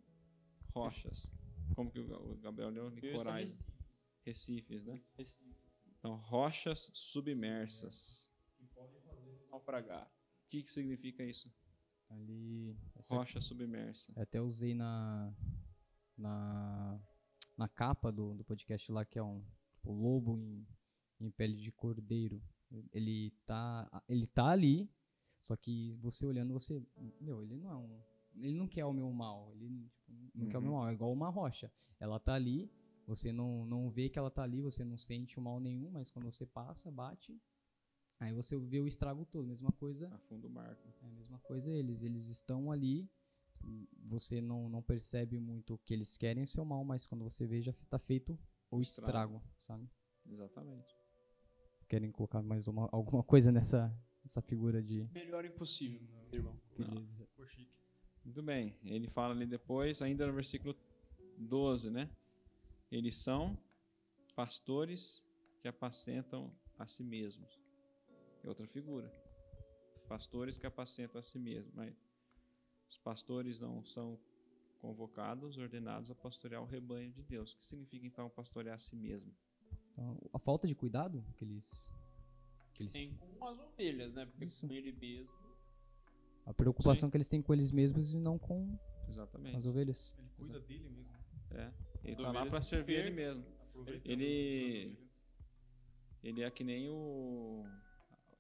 Rochas. 0.75 1.31
Como 1.75 1.91
que 1.91 2.01
o 2.01 2.07
Ga- 2.07 2.19
o 2.19 2.37
Gabriel 2.37 2.71
leu? 2.71 2.93
Corais, 3.17 3.53
Recife, 4.25 4.73
recifes, 4.75 4.85
né? 4.85 5.01
Então, 5.99 6.17
rochas 6.17 6.91
submersas. 6.93 8.29
que 8.59 8.67
podem 8.67 9.01
fazer 9.03 9.47
naufragar. 9.51 10.07
O 10.07 10.49
que, 10.51 10.63
que 10.63 10.71
significa 10.71 11.25
isso? 11.25 11.51
Ali, 12.11 12.77
Rocha 13.09 13.41
submersa. 13.41 14.13
Eu 14.15 14.23
até 14.23 14.41
usei 14.41 14.75
na, 14.75 15.35
na, 16.17 17.01
na 17.57 17.69
capa 17.69 18.13
do, 18.13 18.35
do 18.35 18.45
podcast 18.45 18.91
lá, 18.93 19.05
que 19.05 19.19
é 19.19 19.23
um 19.23 19.43
tipo, 19.73 19.91
lobo 19.93 20.37
em, 20.39 20.67
em 21.21 21.31
pele 21.31 21.57
de 21.57 21.73
cordeiro. 21.73 22.43
Ele 22.93 23.31
tá, 23.47 24.03
ele 24.09 24.27
tá 24.27 24.49
ali, 24.51 24.89
só 25.41 25.57
que 25.57 25.95
você 26.01 26.27
olhando, 26.27 26.53
você. 26.53 26.83
Meu, 27.21 27.43
ele 27.43 27.57
não 27.57 27.71
é 27.71 27.77
um. 27.77 28.03
Ele 28.37 28.53
não 28.55 28.67
quer 28.69 28.85
o 28.85 28.93
meu 28.93 29.11
mal. 29.13 29.53
Ele 29.55 29.91
tipo, 30.05 30.13
não 30.35 30.49
quer 30.49 30.59
o 30.59 30.63
meu 30.63 30.71
Uhum. 30.73 30.79
mal. 30.79 30.89
É 30.89 30.93
igual 30.93 31.13
uma 31.13 31.29
rocha. 31.29 31.71
Ela 32.01 32.19
tá 32.19 32.35
ali, 32.35 32.71
você 33.07 33.33
não, 33.33 33.65
não 33.67 33.89
vê 33.91 34.09
que 34.09 34.19
ela 34.19 34.31
tá 34.31 34.43
ali, 34.43 34.61
você 34.61 34.85
não 34.85 34.99
sente 34.99 35.39
o 35.39 35.43
mal 35.43 35.61
nenhum, 35.61 35.91
mas 35.91 36.11
quando 36.11 36.25
você 36.31 36.47
passa, 36.47 36.91
bate. 36.91 37.41
Aí 38.21 38.33
você 38.33 38.59
vê 38.59 38.81
o 38.81 38.87
estrago 38.87 39.25
todo. 39.25 39.47
Mesma 39.47 39.73
coisa 39.73 40.09
Afunda 40.15 40.47
o 40.47 40.51
barco. 40.51 40.89
é 41.03 41.07
a 41.07 41.11
mesma 41.11 41.39
coisa 41.41 41.71
eles, 41.71 42.03
eles 42.03 42.29
estão 42.29 42.71
ali, 42.71 43.09
você 44.03 44.41
não, 44.41 44.69
não 44.69 44.83
percebe 44.83 45.39
muito 45.39 45.75
o 45.75 45.79
que 45.79 45.95
eles 45.95 46.17
querem 46.17 46.43
o 46.43 46.47
seu 46.47 46.65
mal, 46.65 46.85
mas 46.85 47.07
quando 47.07 47.25
você 47.25 47.47
vê 47.47 47.61
já 47.63 47.73
tá 47.89 47.99
feito 47.99 48.39
o 48.71 48.81
Estrago. 48.81 49.37
estrago, 49.37 49.43
sabe? 49.61 49.89
Exatamente. 50.27 50.95
Querem 51.89 52.11
colocar 52.11 52.43
mais 52.43 52.67
uma, 52.67 52.89
alguma 52.93 53.23
coisa 53.23 53.53
nessa, 53.53 53.95
nessa 54.23 54.41
figura 54.43 54.83
de 54.83 55.07
Melhor 55.13 55.45
impossível, 55.45 56.01
meu 56.31 56.33
irmão. 56.33 56.61
beleza. 56.77 57.27
Ficou 57.27 57.47
chique. 57.47 57.84
Muito 58.25 58.43
bem. 58.43 58.75
Ele 58.85 59.09
fala 59.09 59.35
ali 59.35 59.47
depois, 59.47 60.01
ainda 60.01 60.27
no 60.27 60.33
versículo 60.33 60.75
12, 61.39 61.91
né? 61.91 62.09
Eles 62.91 63.17
são 63.17 63.59
pastores 64.35 65.23
que 65.61 65.69
apacentam 65.69 66.53
a 66.79 66.87
si 66.87 67.05
mesmos. 67.05 67.61
É 68.43 68.49
outra 68.49 68.67
figura. 68.67 69.13
Pastores 70.09 70.59
que 70.59 70.67
apacentam 70.67 71.19
a 71.19 71.23
si 71.23 71.39
mesmos. 71.39 71.73
Mas 71.75 71.95
os 72.91 72.99
pastores 72.99 73.61
não 73.61 73.85
são 73.85 74.19
convocados, 74.81 75.57
ordenados 75.57 76.11
a 76.11 76.15
pastorear 76.15 76.63
o 76.63 76.67
rebanho 76.67 77.11
de 77.11 77.23
Deus. 77.23 77.53
O 77.53 77.59
que 77.59 77.65
significa 77.65 78.07
então 78.07 78.29
pastorear 78.31 78.77
a 78.77 78.79
si 78.79 78.97
mesmo? 78.97 79.35
Então, 79.93 80.19
a 80.33 80.39
falta 80.39 80.67
de 80.67 80.75
cuidado 80.75 81.25
que 81.37 81.45
eles 81.45 81.89
que 82.75 82.83
eles 82.83 82.93
Tem 82.93 83.15
com 83.39 83.47
as 83.47 83.59
ovelhas, 83.59 84.13
né? 84.15 84.27
Porque 84.27 84.45
Isso. 84.45 84.67
com 84.67 84.75
ele 84.75 84.93
mesmo. 84.93 85.44
A 86.47 86.53
preocupação 86.53 87.11
que 87.11 87.17
eles 87.17 87.29
têm 87.29 87.41
com 87.41 87.53
eles 87.53 87.71
mesmos 87.71 88.15
e 88.15 88.19
não 88.19 88.39
com 88.39 88.79
Exatamente. 89.09 89.57
as 89.57 89.67
ovelhas. 89.67 90.13
Ele 90.19 90.29
cuida 90.37 90.61
dele 90.61 90.89
mesmo. 90.91 91.15
É. 91.51 91.73
Ele 92.03 92.13
está 92.13 92.33
lá 92.33 92.47
para 92.47 92.61
servir 92.61 92.95
ele 92.95 93.11
mesmo. 93.11 93.45
Aproveita 93.71 94.11
Ele-. 94.11 94.97
Ele 96.23 96.43
é 96.43 96.51
que 96.51 96.65
nem 96.65 96.89
o. 96.89 97.65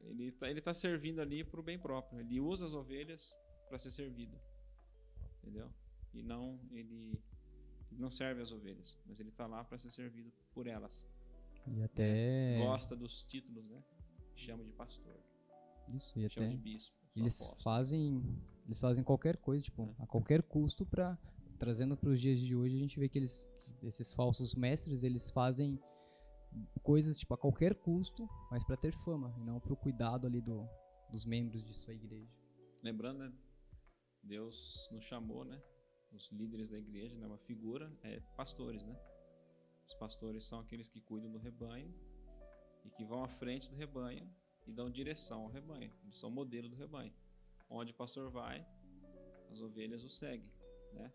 Ele 0.01 0.33
tá, 0.33 0.51
ele 0.51 0.61
tá 0.61 0.75
servindo 0.75 1.21
ali 1.21 1.43
pro 1.45 1.62
bem 1.62 1.79
próprio. 1.79 2.21
Ele 2.21 2.40
usa 2.40 2.67
as 2.67 2.75
ovelhas 2.75 3.37
para 3.69 3.79
ser 3.79 3.90
servido. 3.90 4.38
Entendeu? 5.43 5.71
E 6.12 6.23
não. 6.23 6.61
Ele, 6.73 7.19
ele 7.90 8.01
não 8.01 8.11
serve 8.11 8.43
as 8.43 8.53
ovelhas, 8.53 8.99
mas 9.07 9.21
ele 9.21 9.31
tá 9.31 9.47
lá 9.47 9.64
para 9.64 9.79
ser 9.79 9.90
servido 9.90 10.33
por 10.53 10.67
elas. 10.67 11.05
E 11.67 11.83
até 11.83 12.59
Gosta 12.59 12.95
dos 12.95 13.23
títulos, 13.23 13.69
né? 13.69 13.83
Chama 14.37 14.64
de 14.64 14.73
pastor, 14.73 15.17
isso, 15.88 16.19
e 16.19 16.29
chama 16.29 16.47
até 16.47 16.57
de 16.57 16.61
bispo. 16.61 17.04
Eles 17.16 17.53
fazem 17.62 18.22
eles 18.66 18.81
fazem 18.81 19.05
qualquer 19.05 19.37
coisa, 19.37 19.62
tipo, 19.62 19.94
É. 19.98 20.03
a 20.03 20.07
qualquer 20.07 20.42
custo 20.42 20.87
para 20.87 21.18
trazendo 21.59 21.96
para 21.96 22.11
os 22.11 22.20
dias 22.20 22.40
de 22.40 22.55
hoje, 22.57 22.77
a 22.77 22.79
gente 22.79 22.98
vê 22.98 23.09
que 23.09 23.18
eles 23.18 23.50
esses 23.83 24.14
falsos 24.14 24.55
mestres, 24.55 25.05
eles 25.05 25.31
fazem 25.31 25.79
coisas 26.83 27.18
tipo 27.18 27.35
a 27.35 27.38
qualquer 27.38 27.74
custo, 27.74 28.29
mas 28.50 28.62
para 28.64 28.77
ter 28.77 28.92
fama 28.92 29.35
e 29.38 29.44
não 29.44 29.61
para 29.61 29.72
o 29.72 29.77
cuidado 29.77 30.27
ali 30.27 30.40
do, 30.40 30.66
dos 31.11 31.24
membros 31.24 31.62
de 31.62 31.74
sua 31.74 31.94
igreja. 31.94 32.31
Lembrando, 32.83 33.18
né? 33.18 33.33
Deus 34.22 34.88
nos 34.92 35.05
chamou, 35.05 35.44
né? 35.44 35.61
Os 36.12 36.31
líderes 36.33 36.68
da 36.68 36.79
igreja, 36.79 37.16
né? 37.16 37.27
Uma 37.27 37.38
figura, 37.38 37.92
é 38.03 38.20
pastores, 38.37 38.85
né? 38.85 38.96
Os 39.87 39.94
pastores 39.94 40.44
são 40.44 40.61
aqueles 40.61 40.88
que 40.88 41.00
cuidam 41.00 41.31
do 41.31 41.38
rebanho 41.38 41.92
e 42.85 42.90
que 42.90 43.05
vão 43.05 43.22
à 43.24 43.29
frente 43.29 43.68
do 43.68 43.77
rebanho 43.77 44.27
e 44.66 44.72
dão 44.72 44.90
direção 44.90 45.42
ao 45.42 45.48
rebanho. 45.48 45.92
Eles 46.05 46.18
são 46.18 46.29
o 46.29 46.33
modelo 46.33 46.68
do 46.68 46.77
rebanho. 46.77 47.12
Onde 47.68 47.92
o 47.92 47.94
pastor 47.94 48.31
vai, 48.31 48.66
as 49.50 49.61
ovelhas 49.61 50.05
o 50.05 50.11
seguem, 50.11 50.50
né? 50.92 51.12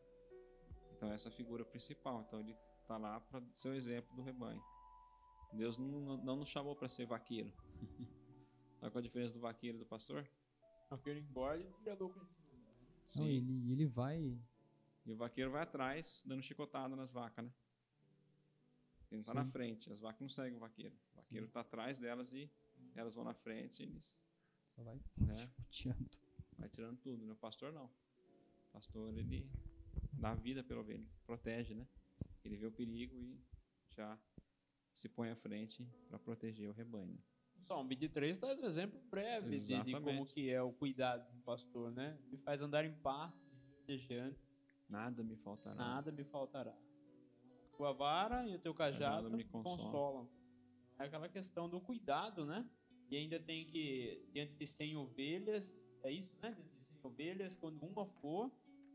Então 0.91 1.11
essa 1.11 1.29
é 1.29 1.31
a 1.31 1.35
figura 1.35 1.63
principal. 1.65 2.21
Então 2.21 2.39
ele 2.39 2.55
está 2.81 2.97
lá 2.97 3.19
para 3.19 3.41
ser 3.53 3.69
o 3.69 3.73
exemplo 3.75 4.15
do 4.15 4.21
rebanho. 4.21 4.61
Deus 5.53 5.77
não, 5.77 6.17
não- 6.17 6.35
nos 6.35 6.49
chamou 6.49 6.75
para 6.75 6.87
ser 6.89 7.05
vaqueiro. 7.05 7.51
Sabe 8.79 8.91
qual 8.91 8.99
a 8.99 9.01
diferença 9.01 9.33
do 9.33 9.39
vaqueiro 9.39 9.77
e 9.77 9.79
do 9.79 9.85
pastor? 9.85 10.27
Aquele 10.89 11.19
embora 11.19 11.59
e 11.59 11.71
criador 11.83 12.11
conhecido. 12.13 12.39
Não, 13.15 13.27
ele 13.27 13.71
ele 13.71 13.85
vai 13.87 14.37
E 15.05 15.11
o 15.11 15.17
vaqueiro 15.17 15.51
vai 15.51 15.63
atrás, 15.63 16.23
dando 16.25 16.41
chicotada 16.43 16.95
nas 16.95 17.11
vacas, 17.11 17.45
né? 17.45 17.51
Ele 19.11 19.17
não 19.19 19.25
tá 19.25 19.33
na 19.33 19.43
Sim. 19.45 19.51
frente, 19.51 19.91
as 19.91 19.99
vacas 19.99 20.21
não 20.21 20.29
seguem 20.29 20.55
o 20.55 20.59
vaqueiro. 20.59 20.95
O 21.13 21.15
vaqueiro 21.17 21.47
tá 21.47 21.61
atrás 21.61 21.97
delas 21.97 22.31
e 22.31 22.49
elas 22.99 23.15
vão 23.15 23.23
na 23.23 23.33
frente, 23.33 23.81
eles 23.83 24.23
só 24.69 24.83
vai 24.83 24.95
né, 25.17 25.35
chicoteando. 25.71 26.09
vai 26.57 26.69
tirando 26.69 26.97
tudo, 26.99 27.25
né? 27.25 27.33
O 27.33 27.37
pastor 27.37 27.71
não. 27.73 27.85
O 27.85 28.71
pastor, 28.73 29.17
ele 29.17 29.49
dá 30.13 30.33
vida 30.35 30.63
pela 30.63 30.81
ovelha, 30.81 31.07
protege, 31.25 31.73
né? 31.73 31.87
Ele 32.43 32.55
vê 32.57 32.67
o 32.67 32.71
perigo 32.71 33.15
e 33.19 33.39
já 33.89 34.17
se 34.95 35.09
põe 35.09 35.29
à 35.29 35.35
frente 35.35 35.85
para 36.07 36.19
proteger 36.19 36.69
o 36.69 36.73
rebanho. 36.73 37.13
né? 37.13 37.19
O 37.57 37.61
Salmo 37.63 37.89
23 37.89 38.37
traz 38.37 38.59
um 38.59 38.65
exemplo 38.65 38.99
breve 39.09 39.57
de, 39.59 39.83
de 39.83 39.91
como 39.99 40.25
que 40.25 40.49
é 40.49 40.61
o 40.61 40.71
cuidado 40.71 41.29
do 41.31 41.41
pastor, 41.41 41.91
né? 41.91 42.17
Me 42.29 42.37
faz 42.37 42.61
andar 42.61 42.85
em 42.85 42.93
pastos 43.01 43.41
verdejantes, 43.85 44.47
Nada 44.87 45.23
me 45.23 45.35
faltará. 45.37 45.75
nada 45.75 46.11
me 46.11 46.23
faltará. 46.23 46.75
Tua 47.77 47.93
vara 47.93 48.45
e 48.47 48.55
o 48.55 48.59
teu 48.59 48.73
cajado 48.73 49.29
me 49.29 49.37
me 49.37 49.43
consolam. 49.45 49.85
consolam. 49.85 50.29
É 50.97 51.05
aquela 51.05 51.29
questão 51.29 51.69
do 51.69 51.79
cuidado, 51.79 52.45
né? 52.45 52.67
E 53.09 53.17
ainda 53.17 53.39
tem 53.39 53.65
que, 53.65 54.23
diante 54.31 54.53
de 54.55 54.67
100 54.67 54.97
ovelhas, 54.97 55.77
é 56.03 56.11
isso, 56.11 56.31
né? 56.41 56.51
Diante 56.51 56.69
de 56.75 56.85
100 56.85 56.99
ovelhas, 57.03 57.55
quando 57.55 57.81
uma 57.83 58.05
for, 58.05 58.51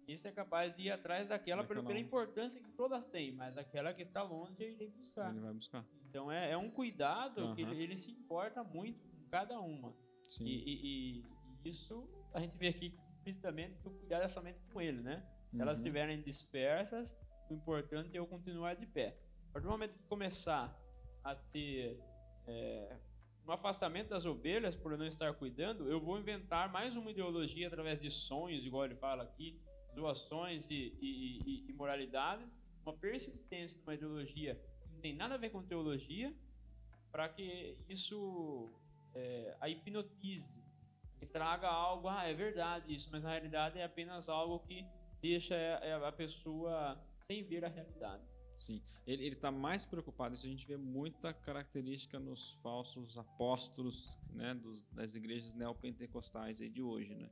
esse 0.07 0.29
é 0.29 0.33
capaz 0.33 0.75
de 0.77 0.83
ir 0.85 0.91
atrás 0.91 1.29
daquela 1.29 1.65
pela, 1.65 1.99
importância 1.99 2.61
que 2.63 2.71
todas 2.73 3.07
têm, 3.07 3.33
mas 3.33 3.57
aquela 3.57 3.93
que 3.95 4.03
está 4.03 4.23
longe 4.23 4.55
eu 4.63 4.71
irei 4.71 4.91
buscar. 4.91 5.31
Ele 5.31 5.41
vai 5.41 5.55
buscar. 5.55 5.85
Então 6.09 6.31
é, 6.31 6.51
é 6.53 6.57
um 6.57 6.71
cuidado 6.71 7.55
que 7.55 7.63
Aham. 7.63 7.73
ele, 7.73 7.83
ele 7.83 7.97
se 7.97 8.11
importa 8.13 8.63
muito 8.63 9.01
com 9.09 9.29
cada 9.31 9.59
uma. 9.61 9.97
Sim. 10.29 10.45
E, 10.45 10.65
e- 10.65 11.21
e- 11.65 11.69
isso 11.71 12.09
a 12.35 12.41
gente 12.41 12.57
vê 12.59 12.69
aqui 12.69 12.95
explicitamente 13.17 13.79
que 13.81 13.89
o 13.89 13.91
cuidado 13.91 14.23
é 14.23 14.29
somente 14.29 14.61
com 14.73 14.81
ele, 14.81 15.01
né? 15.01 15.27
Se 15.51 15.61
elas 15.61 15.79
Uhum. 15.79 15.85
estiverem 15.85 16.23
dispersas, 16.23 17.17
o 17.51 17.55
importante 17.55 18.15
é 18.15 18.19
eu 18.19 18.27
continuar 18.27 18.75
de 18.75 18.87
pé. 18.87 19.19
A 19.49 19.53
partir 19.55 19.67
do 19.67 19.71
momento 19.73 19.97
que 19.99 20.05
começar 20.05 20.79
a 21.23 21.35
ter 21.35 21.99
é, 22.47 22.99
um 23.47 23.53
afastamento 23.53 24.09
das 24.09 24.25
ovelhas 24.25 24.75
por 24.75 24.97
não 24.97 25.07
estar 25.07 25.33
cuidando, 25.35 25.91
eu 25.91 26.01
vou 26.01 26.19
inventar 26.19 26.71
mais 26.73 26.97
uma 26.97 27.11
ideologia 27.11 27.67
através 27.67 28.01
de 28.01 28.11
sonhos, 28.11 28.65
igual 28.65 28.87
ele 28.87 28.95
fala 28.95 29.23
aqui, 29.23 29.61
doações 29.95 30.69
e, 30.71 30.97
e, 31.01 31.41
e, 31.45 31.71
e 31.71 31.73
moralidades, 31.73 32.49
uma 32.85 32.95
persistência 32.95 33.79
numa 33.81 33.95
ideologia 33.95 34.55
que 34.83 34.89
não 34.89 35.01
tem 35.01 35.15
nada 35.15 35.35
a 35.35 35.39
ver 35.39 35.51
com 35.51 35.63
teologia, 35.63 36.35
para 37.13 37.29
que 37.29 37.77
isso 37.89 38.73
é, 39.15 39.57
a 39.61 39.69
hipnotize, 39.69 40.51
que 41.19 41.27
traga 41.27 41.69
algo, 41.69 42.09
ah, 42.09 42.25
é 42.25 42.35
verdade 42.35 42.93
isso, 42.93 43.09
mas 43.13 43.23
na 43.23 43.31
realidade 43.31 43.79
é 43.79 43.85
apenas 43.85 44.29
algo 44.29 44.59
que 44.61 44.85
deixa 45.21 45.57
a 46.07 46.13
pessoa 46.13 46.99
sem 47.27 47.43
ver 47.43 47.65
a 47.65 47.69
realidade. 47.69 48.34
Sim, 48.65 48.81
ele 49.07 49.27
está 49.27 49.51
mais 49.51 49.85
preocupado. 49.85 50.35
Isso 50.35 50.47
a 50.47 50.49
gente 50.49 50.67
vê 50.67 50.79
muita 50.79 51.35
característica 51.35 52.19
nos 52.19 52.55
falsos 52.63 53.19
apóstolos, 53.19 54.17
né, 54.33 54.55
dos, 54.55 54.81
das 54.91 55.15
igrejas 55.15 55.53
neopentecostais 55.53 56.59
de 56.59 56.81
hoje, 56.83 57.15
né? 57.15 57.29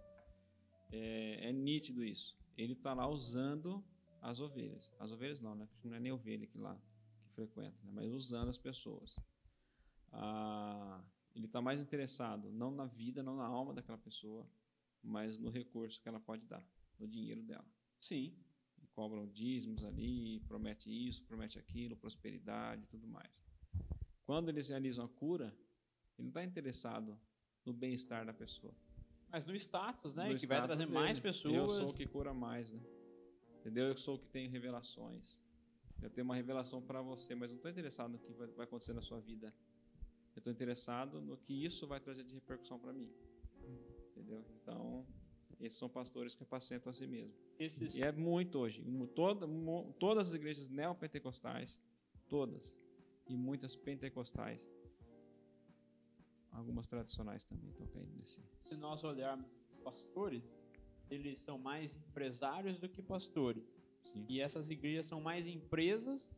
É, 0.93 1.49
é 1.49 1.53
nítido 1.53 2.05
isso. 2.05 2.37
Ele 2.55 2.75
está 2.75 2.93
lá 2.93 3.09
usando 3.09 3.83
as 4.21 4.41
ovelhas. 4.41 4.93
As 4.99 5.11
ovelhas 5.11 5.41
não, 5.41 5.55
né? 5.55 5.67
Não 5.83 5.95
é 5.95 6.01
nem 6.01 6.13
ovelha 6.13 6.47
que 6.47 6.59
lá 6.59 6.79
que 7.23 7.31
frequenta, 7.31 7.79
né? 7.83 7.91
mas 7.95 8.13
usando 8.13 8.51
as 8.51 8.59
pessoas. 8.59 9.17
Ah, 10.13 11.03
ele 11.35 11.47
está 11.47 11.63
mais 11.63 11.81
interessado 11.81 12.53
não 12.53 12.71
na 12.71 12.85
vida, 12.85 13.23
não 13.23 13.37
na 13.37 13.47
alma 13.47 13.73
daquela 13.73 13.97
pessoa, 13.97 14.47
mas 15.03 15.39
no 15.39 15.49
recurso 15.49 15.99
que 15.99 16.11
ela 16.11 16.21
pode 16.21 16.45
dar, 16.45 16.63
no 16.99 17.09
dinheiro 17.09 17.43
dela. 17.43 17.65
Sim. 17.99 18.37
Cobram 18.95 19.27
dízimos 19.27 19.85
ali, 19.85 20.41
promete 20.41 20.91
isso, 20.91 21.23
promete 21.25 21.59
aquilo, 21.59 21.97
prosperidade 21.97 22.85
e 22.85 22.87
tudo 22.87 23.07
mais. 23.07 23.43
Quando 24.25 24.49
eles 24.49 24.69
realizam 24.69 25.05
a 25.05 25.09
cura, 25.09 25.47
ele 26.19 26.27
não 26.27 26.29
está 26.29 26.45
interessado 26.45 27.19
no 27.65 27.73
bem-estar 27.73 28.25
da 28.27 28.33
pessoa. 28.33 28.75
Mas 29.31 29.47
no 29.47 29.55
status, 29.55 30.15
né? 30.15 30.29
No 30.29 30.39
que 30.39 30.47
vai 30.47 30.63
trazer 30.63 30.83
dele. 30.83 30.95
mais 30.95 31.19
pessoas. 31.19 31.55
Eu 31.55 31.69
sou 31.69 31.91
o 31.91 31.95
que 31.95 32.07
cura 32.07 32.35
mais, 32.35 32.71
né? 32.71 32.81
Entendeu? 33.61 33.87
Eu 33.87 33.97
sou 33.97 34.17
o 34.17 34.19
que 34.19 34.29
tem 34.29 34.49
revelações. 34.49 35.41
Eu 36.03 36.11
tenho 36.11 36.25
uma 36.25 36.35
revelação 36.35 36.83
para 36.83 37.01
você, 37.01 37.35
mas 37.35 37.49
não 37.49 37.57
estou 37.57 37.71
interessado 37.71 38.13
no 38.13 38.19
que 38.19 38.33
vai 38.33 38.67
acontecer 38.67 38.93
na 38.93 39.01
sua 39.01 39.21
vida. 39.21 39.55
Eu 40.35 40.41
estou 40.41 40.53
interessado 40.53 41.21
no 41.21 41.37
que 41.37 41.65
isso 41.65 41.87
vai 41.87 42.01
trazer 42.01 42.25
de 42.25 42.35
repercussão 42.35 42.79
para 42.79 42.93
mim. 42.93 43.11
Entendeu? 44.11 44.45
Então, 44.61 45.07
esses 45.63 45.79
são 45.79 45.89
pastores 45.89 46.35
que 46.35 46.43
apacentam 46.43 46.91
a 46.91 46.93
si 46.93 47.07
mesmo. 47.07 47.33
Esses... 47.59 47.95
E 47.95 48.03
é 48.03 48.11
muito 48.11 48.59
hoje. 48.59 48.85
Toda, 49.15 49.47
todas 49.99 50.29
as 50.29 50.35
igrejas 50.35 50.69
neopentecostais, 50.69 51.81
todas, 52.29 52.77
e 53.29 53.37
muitas 53.37 53.77
pentecostais, 53.77 54.69
algumas 56.51 56.87
tradicionais 56.87 57.45
também 57.45 57.71
estão 57.71 57.87
caindo 57.87 58.13
nesse. 58.17 58.43
Se 58.65 58.77
nós 58.77 59.05
olharmos 59.05 59.47
os 59.71 59.79
pastores, 59.85 60.55
eles 61.09 61.39
são 61.39 61.59
mais 61.59 61.97
empresários 61.97 62.79
do 62.79 62.89
que 62.89 63.01
pastores. 63.01 63.65
Sim. 64.03 64.27
E 64.29 64.41
essas 64.41 64.69
igrejas 64.69 65.07
são 65.07 65.21
mais 65.21 65.47
empresas 65.47 66.31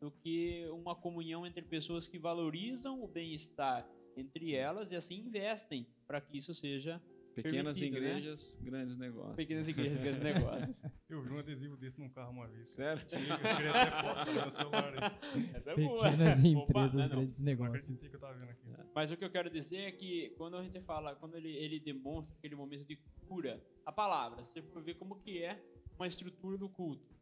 do 0.00 0.10
que 0.10 0.68
uma 0.70 0.94
comunhão 0.94 1.44
entre 1.44 1.62
pessoas 1.62 2.06
que 2.06 2.18
valorizam 2.18 3.02
o 3.02 3.08
bem-estar 3.08 3.88
entre 4.16 4.54
elas 4.54 4.92
e 4.92 4.96
assim 4.96 5.16
investem 5.16 5.86
para 6.06 6.20
que 6.20 6.38
isso 6.38 6.54
seja 6.54 7.02
Pequenas 7.42 7.80
né? 7.80 7.86
igrejas, 7.86 8.58
né? 8.58 8.70
grandes 8.70 8.96
negócios. 8.96 9.36
Pequenas 9.36 9.68
igrejas, 9.68 9.98
grandes 9.98 10.22
negócios. 10.22 10.82
Eu 11.08 11.22
vi 11.22 11.30
um 11.30 11.38
adesivo 11.38 11.76
desse 11.76 12.00
num 12.00 12.08
carro 12.08 12.32
uma 12.32 12.48
vez. 12.48 12.68
Sério? 12.68 13.02
Eu 13.10 13.54
tirei 13.54 13.70
até 13.70 14.02
foto 14.02 14.26
no 14.26 14.32
meu 14.32 14.50
celular 14.50 14.92
aí. 14.92 15.54
Essa 15.54 15.70
é 15.70 15.76
boa. 15.76 16.10
Pequenas 16.10 16.44
empresas, 16.44 17.06
Opa, 17.06 17.16
grandes 17.16 17.40
negócios. 17.40 18.08
Que 18.08 18.16
eu 18.16 18.20
tava 18.20 18.34
vendo 18.34 18.50
aqui. 18.50 18.68
Mas 18.94 19.12
o 19.12 19.16
que 19.16 19.24
eu 19.24 19.30
quero 19.30 19.50
dizer 19.50 19.78
é 19.78 19.92
que 19.92 20.30
quando 20.36 20.56
a 20.56 20.62
gente 20.62 20.80
fala, 20.80 21.14
quando 21.14 21.36
ele, 21.36 21.50
ele 21.50 21.80
demonstra 21.80 22.36
aquele 22.36 22.54
momento 22.54 22.84
de 22.84 22.96
cura, 23.26 23.62
a 23.84 23.92
palavra, 23.92 24.42
você 24.42 24.62
for 24.62 24.82
ver 24.82 24.94
como 24.94 25.20
que 25.20 25.42
é 25.42 25.62
uma 25.96 26.06
estrutura 26.06 26.56
do 26.56 26.68
culto. 26.68 27.16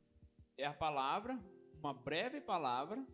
É 0.57 0.65
a 0.65 0.73
palavra, 0.73 1.39
uma 1.79 1.93
breve 1.93 2.41
palavra, 2.41 3.05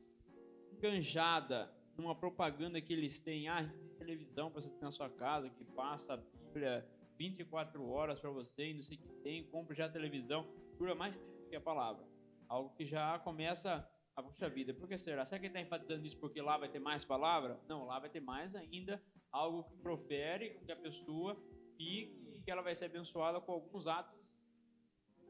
enganjada 0.72 1.72
numa 1.96 2.14
propaganda 2.14 2.80
que 2.80 2.92
eles 2.92 3.18
têm, 3.18 3.48
ah, 3.48 3.56
a 3.56 3.62
gente 3.62 3.76
tem 3.76 3.88
televisão 3.96 4.50
para 4.50 4.60
você 4.60 4.70
ter 4.70 4.84
na 4.84 4.90
sua 4.90 5.10
casa, 5.10 5.50
que 5.50 5.64
passa 5.64 6.14
a 6.14 6.18
Bíblia 6.52 6.86
24 7.16 7.88
horas 7.88 8.20
para 8.20 8.30
você 8.30 8.70
e 8.70 8.74
não 8.74 8.82
sei 8.82 8.98
o 8.98 9.00
que 9.00 9.08
tem, 9.22 9.44
compra 9.44 9.74
já 9.74 9.86
a 9.86 9.88
televisão, 9.88 10.46
dura 10.78 10.94
mais 10.94 11.16
tempo 11.16 11.48
que 11.48 11.56
a 11.56 11.60
palavra. 11.60 12.06
Algo 12.46 12.74
que 12.74 12.84
já 12.84 13.18
começa 13.20 13.88
a 14.14 14.22
puxa 14.22 14.50
vida. 14.50 14.74
Por 14.74 14.86
que 14.86 14.98
será? 14.98 15.24
Será 15.24 15.38
que 15.38 15.46
ele 15.46 15.52
está 15.52 15.60
enfatizando 15.60 16.06
isso 16.06 16.18
porque 16.18 16.42
lá 16.42 16.58
vai 16.58 16.68
ter 16.68 16.78
mais 16.78 17.04
palavra? 17.04 17.58
Não, 17.66 17.86
lá 17.86 17.98
vai 17.98 18.10
ter 18.10 18.20
mais 18.20 18.54
ainda 18.54 19.02
algo 19.30 19.64
que 19.64 19.76
profere 19.76 20.60
que 20.66 20.70
a 20.70 20.76
pessoa 20.76 21.34
fique 21.76 22.34
e 22.34 22.40
que 22.42 22.50
ela 22.50 22.60
vai 22.60 22.74
ser 22.74 22.84
abençoada 22.84 23.40
com 23.40 23.52
alguns 23.52 23.86
atos 23.86 24.20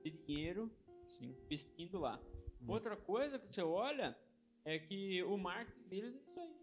de 0.02 0.10
dinheiro 0.10 0.72
Sim. 1.06 1.36
investindo 1.44 2.00
lá. 2.00 2.20
Hum. 2.60 2.66
Outra 2.66 2.96
coisa 2.96 3.38
que 3.38 3.46
você 3.46 3.62
olha 3.62 4.18
é 4.64 4.76
que 4.76 5.22
o 5.22 5.36
marketing 5.36 5.88
deles 5.88 6.16
é 6.16 6.18
isso 6.18 6.40
aí. 6.40 6.61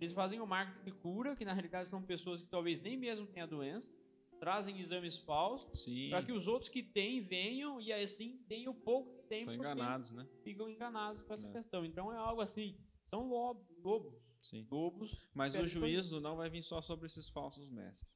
Eles 0.00 0.12
fazem 0.12 0.40
o 0.40 0.46
marketing 0.46 0.84
de 0.84 0.92
cura, 0.92 1.34
que 1.34 1.44
na 1.44 1.52
realidade 1.52 1.88
são 1.88 2.02
pessoas 2.02 2.42
que 2.42 2.48
talvez 2.48 2.80
nem 2.80 2.96
mesmo 2.96 3.26
tenham 3.26 3.46
a 3.46 3.50
doença, 3.50 3.92
trazem 4.38 4.78
exames 4.78 5.16
falsos 5.16 5.86
para 6.08 6.22
que 6.22 6.32
os 6.32 6.46
outros 6.46 6.70
que 6.70 6.82
têm 6.82 7.20
venham 7.20 7.80
e 7.80 7.92
assim 7.92 8.38
tenham 8.48 8.72
pouco 8.72 9.16
que 9.16 9.22
tem. 9.24 9.44
São 9.44 9.54
enganados, 9.54 10.10
né? 10.12 10.26
Ficam 10.42 10.68
enganados 10.68 11.20
com 11.20 11.32
essa 11.32 11.48
é. 11.48 11.52
questão. 11.52 11.84
Então 11.84 12.12
é 12.12 12.16
algo 12.16 12.40
assim, 12.40 12.78
são 13.10 13.28
lobos, 13.28 13.66
lobos. 13.82 14.14
Sim. 14.40 14.66
lobos 14.70 15.28
Mas 15.34 15.54
o 15.56 15.66
juízo 15.66 16.20
não 16.20 16.36
vai 16.36 16.48
vir 16.48 16.62
só 16.62 16.80
sobre 16.80 17.06
esses 17.06 17.28
falsos 17.28 17.68
mestres. 17.68 18.08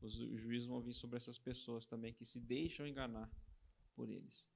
Os 0.00 0.12
juízos 0.12 0.68
vão 0.68 0.80
vir 0.80 0.92
sobre 0.92 1.16
essas 1.16 1.38
pessoas 1.38 1.86
também 1.86 2.12
que 2.12 2.24
se 2.24 2.38
deixam 2.38 2.86
enganar 2.86 3.30
por 3.96 4.08
eles. 4.08 4.48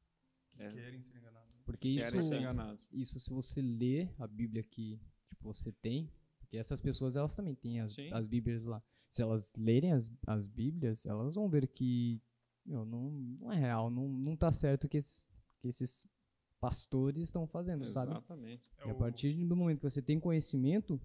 Que 0.52 0.62
é. 0.62 0.72
querem 0.72 1.02
ser 1.02 1.16
enganados. 1.16 1.56
Porque 1.64 1.88
isso, 1.88 2.22
ser 2.22 2.40
enganados. 2.40 2.86
isso 2.92 3.18
se 3.18 3.30
você 3.30 3.62
lê 3.62 4.08
a 4.18 4.26
Bíblia 4.26 4.62
que 4.62 5.00
tipo, 5.28 5.44
você 5.44 5.72
tem, 5.72 6.12
porque 6.48 6.56
essas 6.56 6.80
pessoas 6.80 7.14
elas 7.14 7.34
também 7.34 7.54
têm 7.54 7.80
as, 7.80 7.94
as 8.10 8.26
Bíblias 8.26 8.64
lá. 8.64 8.82
Se 9.10 9.22
elas 9.22 9.52
lerem 9.56 9.92
as, 9.92 10.10
as 10.26 10.46
Bíblias, 10.46 11.04
elas 11.04 11.34
vão 11.34 11.48
ver 11.48 11.68
que 11.68 12.20
meu, 12.64 12.84
não, 12.84 13.10
não 13.10 13.52
é 13.52 13.56
real, 13.56 13.90
não, 13.90 14.08
não 14.08 14.34
tá 14.36 14.50
certo 14.50 14.84
o 14.84 14.88
que 14.88 14.96
esses, 14.96 15.28
que 15.60 15.68
esses 15.68 16.06
pastores 16.58 17.22
estão 17.22 17.46
fazendo, 17.46 17.84
Exatamente. 17.84 18.26
sabe? 18.26 18.52
Exatamente. 18.52 18.62
E 18.86 18.90
a 18.90 18.94
partir 18.94 19.46
do 19.46 19.56
momento 19.56 19.78
que 19.78 19.88
você 19.88 20.02
tem 20.02 20.18
conhecimento, 20.18 21.00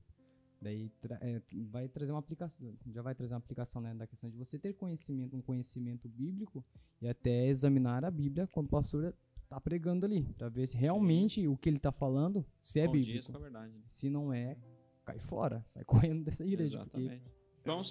daí 0.62 0.89
tra 1.01 1.17
é, 1.21 1.41
vai 1.69 1.88
trazer 1.89 2.12
uma 2.12 2.19
aplicação, 2.19 2.73
já 2.88 3.01
vai 3.01 3.13
trazer 3.13 3.34
uma 3.34 3.39
aplicação 3.39 3.82
né, 3.82 3.93
da 3.93 4.08
questão 4.08 4.29
de 4.29 4.38
você 4.38 4.58
ter 4.58 4.73
conhecimento, 4.73 5.36
um 5.36 5.41
conhecimento 5.41 6.08
bíblico 6.08 6.65
e 7.01 7.08
até 7.08 7.47
examinar 7.47 8.03
a 8.03 8.12
Bíblia 8.12 8.47
quando 8.47 8.67
o 8.67 8.69
pastor 8.69 9.13
está 9.43 9.60
pregando 9.60 10.06
ali, 10.06 10.23
para 10.38 10.49
ver 10.49 10.67
se 10.67 10.77
realmente 10.77 11.41
Sim. 11.41 11.47
o 11.47 11.58
que 11.58 11.69
ele 11.69 11.77
está 11.77 11.91
falando, 11.91 12.45
se 12.60 12.79
é 12.79 12.88
bíblico. 12.88 13.36
É 13.36 13.39
verdade. 13.39 13.73
Se 13.88 14.10
não 14.10 14.34
é, 14.34 14.58
cai 15.04 15.20
fora, 15.20 15.63
sai 15.68 15.84
correndo 15.86 16.24
dessa 16.24 16.46
igreja. 16.46 16.78
Exatamente. 16.78 17.24
Porque... 17.24 17.44
João, 17.66 17.82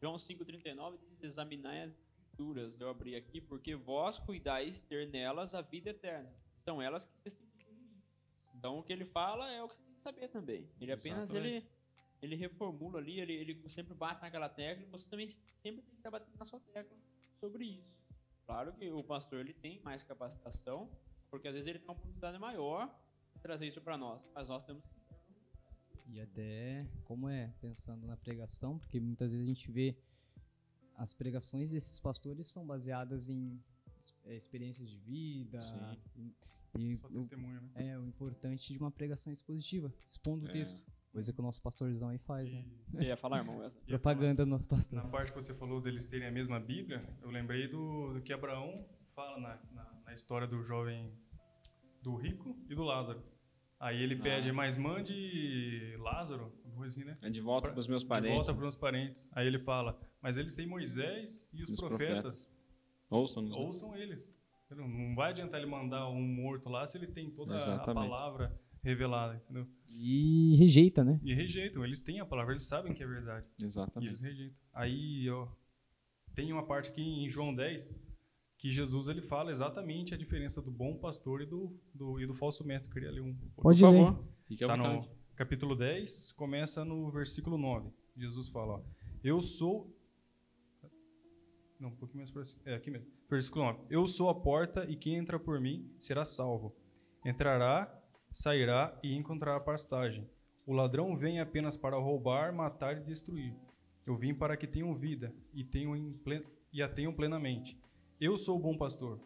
João 0.00 0.16
5,39 0.16 0.98
diz: 0.98 1.22
Examinai 1.22 1.82
as 1.82 1.92
escrituras, 1.92 2.80
eu 2.80 2.88
abri 2.88 3.14
aqui, 3.16 3.40
porque 3.40 3.74
vós 3.74 4.18
cuidais 4.18 4.80
ter 4.82 5.08
nelas 5.08 5.54
a 5.54 5.60
vida 5.60 5.90
eterna. 5.90 6.32
São 6.64 6.80
elas 6.80 7.06
que 7.06 7.18
testificam 7.18 7.74
de 7.74 7.82
mim. 7.82 8.02
Então 8.54 8.78
o 8.78 8.82
que 8.82 8.92
ele 8.92 9.04
fala 9.04 9.50
é 9.50 9.62
o 9.62 9.68
que 9.68 9.76
você 9.76 9.82
tem 9.82 9.94
que 9.94 10.00
saber 10.00 10.28
também. 10.28 10.68
Ele 10.80 10.92
apenas 10.92 11.34
ele, 11.34 11.66
ele 12.22 12.36
reformula 12.36 12.98
ali, 12.98 13.20
ele, 13.20 13.32
ele 13.32 13.68
sempre 13.68 13.94
bate 13.94 14.22
naquela 14.22 14.48
tecla 14.48 14.86
você 14.90 15.08
também 15.08 15.28
sempre 15.28 15.82
tem 15.82 15.94
que 15.94 15.96
estar 15.96 16.10
batendo 16.10 16.36
na 16.38 16.44
sua 16.44 16.60
tecla 16.60 16.96
sobre 17.38 17.64
isso. 17.64 18.00
Claro 18.46 18.72
que 18.72 18.90
o 18.90 19.04
pastor 19.04 19.40
ele 19.40 19.54
tem 19.54 19.80
mais 19.82 20.02
capacitação, 20.02 20.90
porque 21.30 21.46
às 21.46 21.54
vezes 21.54 21.68
ele 21.68 21.78
tem 21.78 21.88
uma 21.88 21.94
oportunidade 21.94 22.38
maior 22.38 22.92
de 23.32 23.40
trazer 23.40 23.66
isso 23.66 23.80
para 23.80 23.96
nós, 23.96 24.20
mas 24.34 24.48
nós 24.48 24.64
temos 24.64 24.84
que 24.84 24.99
e 26.12 26.20
até 26.20 26.86
como 27.04 27.28
é 27.28 27.52
pensando 27.60 28.06
na 28.06 28.16
pregação, 28.16 28.78
porque 28.78 29.00
muitas 29.00 29.32
vezes 29.32 29.46
a 29.46 29.48
gente 29.48 29.70
vê 29.70 29.96
as 30.96 31.12
pregações 31.12 31.70
desses 31.70 31.98
pastores 31.98 32.46
são 32.48 32.66
baseadas 32.66 33.28
em 33.30 33.58
é, 34.24 34.36
experiências 34.36 34.90
de 34.90 34.98
vida. 34.98 35.60
Sim. 36.14 36.34
E, 36.76 36.96
Só 36.98 37.08
testemunho, 37.08 37.60
né? 37.60 37.88
É, 37.88 37.98
o 37.98 38.06
importante 38.06 38.72
de 38.72 38.78
uma 38.78 38.90
pregação 38.90 39.32
expositiva, 39.32 39.92
expondo 40.06 40.46
é. 40.46 40.48
o 40.48 40.52
texto. 40.52 40.82
Coisa 41.12 41.32
que 41.32 41.40
o 41.40 41.42
nosso 41.42 41.60
pastorzão 41.60 42.08
aí 42.08 42.18
faz, 42.18 42.52
né? 42.52 42.64
E... 42.94 43.04
ia 43.06 43.16
falar, 43.16 43.38
irmão? 43.38 43.60
Essa. 43.64 43.80
Propaganda 43.86 44.44
do 44.44 44.48
nosso 44.48 44.68
pastor. 44.68 45.02
Na 45.02 45.08
parte 45.08 45.32
que 45.32 45.42
você 45.42 45.52
falou 45.52 45.80
deles 45.80 46.06
terem 46.06 46.28
a 46.28 46.30
mesma 46.30 46.60
Bíblia, 46.60 47.04
eu 47.20 47.30
lembrei 47.30 47.66
do, 47.66 48.12
do 48.12 48.22
que 48.22 48.32
Abraão 48.32 48.86
fala 49.14 49.40
na, 49.40 49.58
na, 49.72 50.02
na, 50.04 50.14
história 50.14 50.46
do 50.46 50.62
jovem, 50.62 51.12
do 52.00 52.14
rico 52.14 52.56
e 52.68 52.74
do 52.74 52.84
Lázaro. 52.84 53.20
Aí 53.80 54.02
ele 54.02 54.14
ah. 54.14 54.22
pede, 54.22 54.52
mas 54.52 54.76
mande 54.76 55.96
Lázaro, 55.98 56.52
assim, 56.86 57.02
né? 57.02 57.14
É 57.22 57.30
de 57.30 57.40
volta 57.40 57.70
para 57.70 57.80
os 57.80 57.88
meus 57.88 58.04
parentes. 58.04 58.30
De 58.30 58.36
volta 58.36 58.52
para 58.52 58.58
os 58.58 58.62
meus 58.62 58.76
parentes. 58.76 59.28
Aí 59.32 59.46
ele 59.46 59.58
fala, 59.58 59.98
mas 60.20 60.36
eles 60.36 60.54
têm 60.54 60.66
Moisés 60.66 61.48
e 61.50 61.62
os, 61.62 61.70
os 61.70 61.80
profetas. 61.80 62.44
profetas. 62.44 62.50
Ouçam-nos. 63.08 63.56
Né? 63.56 63.64
Ouçam 63.64 63.96
eles. 63.96 64.30
Não 64.70 65.14
vai 65.16 65.30
adiantar 65.30 65.60
ele 65.60 65.68
mandar 65.68 66.08
um 66.10 66.22
morto 66.22 66.68
lá 66.68 66.86
se 66.86 66.96
ele 66.96 67.08
tem 67.08 67.30
toda 67.30 67.56
Exatamente. 67.56 67.90
a 67.90 67.94
palavra 67.94 68.60
revelada, 68.82 69.36
entendeu? 69.36 69.66
E 69.88 70.54
rejeita, 70.56 71.02
né? 71.02 71.18
E 71.24 71.34
rejeitam. 71.34 71.84
Eles 71.84 72.00
têm 72.02 72.20
a 72.20 72.26
palavra, 72.26 72.52
eles 72.52 72.64
sabem 72.64 72.92
que 72.94 73.02
é 73.02 73.06
verdade. 73.06 73.46
Exatamente. 73.62 74.06
E 74.06 74.10
eles 74.10 74.20
rejeitam. 74.20 74.56
Aí, 74.72 75.28
ó, 75.30 75.48
tem 76.34 76.52
uma 76.52 76.64
parte 76.64 76.90
aqui 76.90 77.02
em 77.02 77.28
João 77.28 77.54
10 77.54 77.92
que 78.60 78.70
Jesus 78.70 79.08
ele 79.08 79.22
fala 79.22 79.50
exatamente 79.50 80.12
a 80.12 80.18
diferença 80.18 80.60
do 80.60 80.70
bom 80.70 80.94
pastor 80.94 81.40
e 81.40 81.46
do, 81.46 81.74
do, 81.94 82.20
e 82.20 82.26
do 82.26 82.34
falso 82.34 82.62
mestre. 82.62 82.90
Eu 82.90 82.92
queria 82.92 83.10
ler 83.10 83.22
um. 83.22 83.34
Pode 83.56 83.80
por 83.80 83.90
favor. 83.90 84.24
Fique 84.46 84.66
tá 84.66 84.76
no 84.76 85.08
capítulo 85.34 85.74
10, 85.74 86.32
começa 86.32 86.84
no 86.84 87.10
versículo 87.10 87.56
9. 87.56 87.90
Jesus 88.14 88.50
fala, 88.50 88.74
ó, 88.74 88.80
eu 89.24 89.40
sou... 89.40 89.90
Não, 91.78 91.88
um 91.88 91.96
pouquinho 91.96 92.18
mais 92.18 92.30
para 92.30 92.44
cima. 92.44 92.60
É, 92.66 92.74
aqui 92.74 92.90
mesmo. 92.90 93.06
Versículo 93.30 93.64
9. 93.64 93.78
Eu 93.88 94.06
sou 94.06 94.28
a 94.28 94.34
porta 94.34 94.84
e 94.84 94.94
quem 94.94 95.16
entra 95.16 95.40
por 95.40 95.58
mim 95.58 95.90
será 95.98 96.26
salvo. 96.26 96.76
Entrará, 97.24 97.90
sairá 98.30 98.94
e 99.02 99.14
encontrará 99.14 99.58
pastagem. 99.58 100.28
O 100.66 100.74
ladrão 100.74 101.16
vem 101.16 101.40
apenas 101.40 101.78
para 101.78 101.96
roubar, 101.96 102.54
matar 102.54 102.98
e 102.98 103.04
destruir. 103.04 103.56
Eu 104.04 104.18
vim 104.18 104.34
para 104.34 104.54
que 104.54 104.66
tenham 104.66 104.94
vida 104.94 105.34
e, 105.54 105.64
tenham 105.64 105.96
em 105.96 106.12
plen... 106.12 106.44
e 106.70 106.82
a 106.82 106.88
tenham 106.88 107.14
plenamente. 107.14 107.80
Eu 108.20 108.36
sou 108.36 108.58
o 108.58 108.60
bom 108.60 108.76
pastor. 108.76 109.18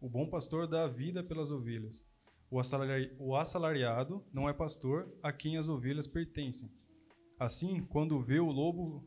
O 0.00 0.08
bom 0.08 0.26
pastor 0.26 0.66
dá 0.66 0.84
a 0.84 0.88
vida 0.88 1.22
pelas 1.22 1.50
ovelhas. 1.50 2.02
O, 2.50 2.58
assalari... 2.58 3.14
o 3.18 3.36
assalariado 3.36 4.24
não 4.32 4.48
é 4.48 4.54
pastor 4.54 5.14
a 5.22 5.30
quem 5.30 5.58
as 5.58 5.68
ovelhas 5.68 6.06
pertencem. 6.06 6.70
Assim, 7.38 7.84
quando 7.84 8.18
vê 8.22 8.40
o 8.40 8.50
lobo, 8.50 9.04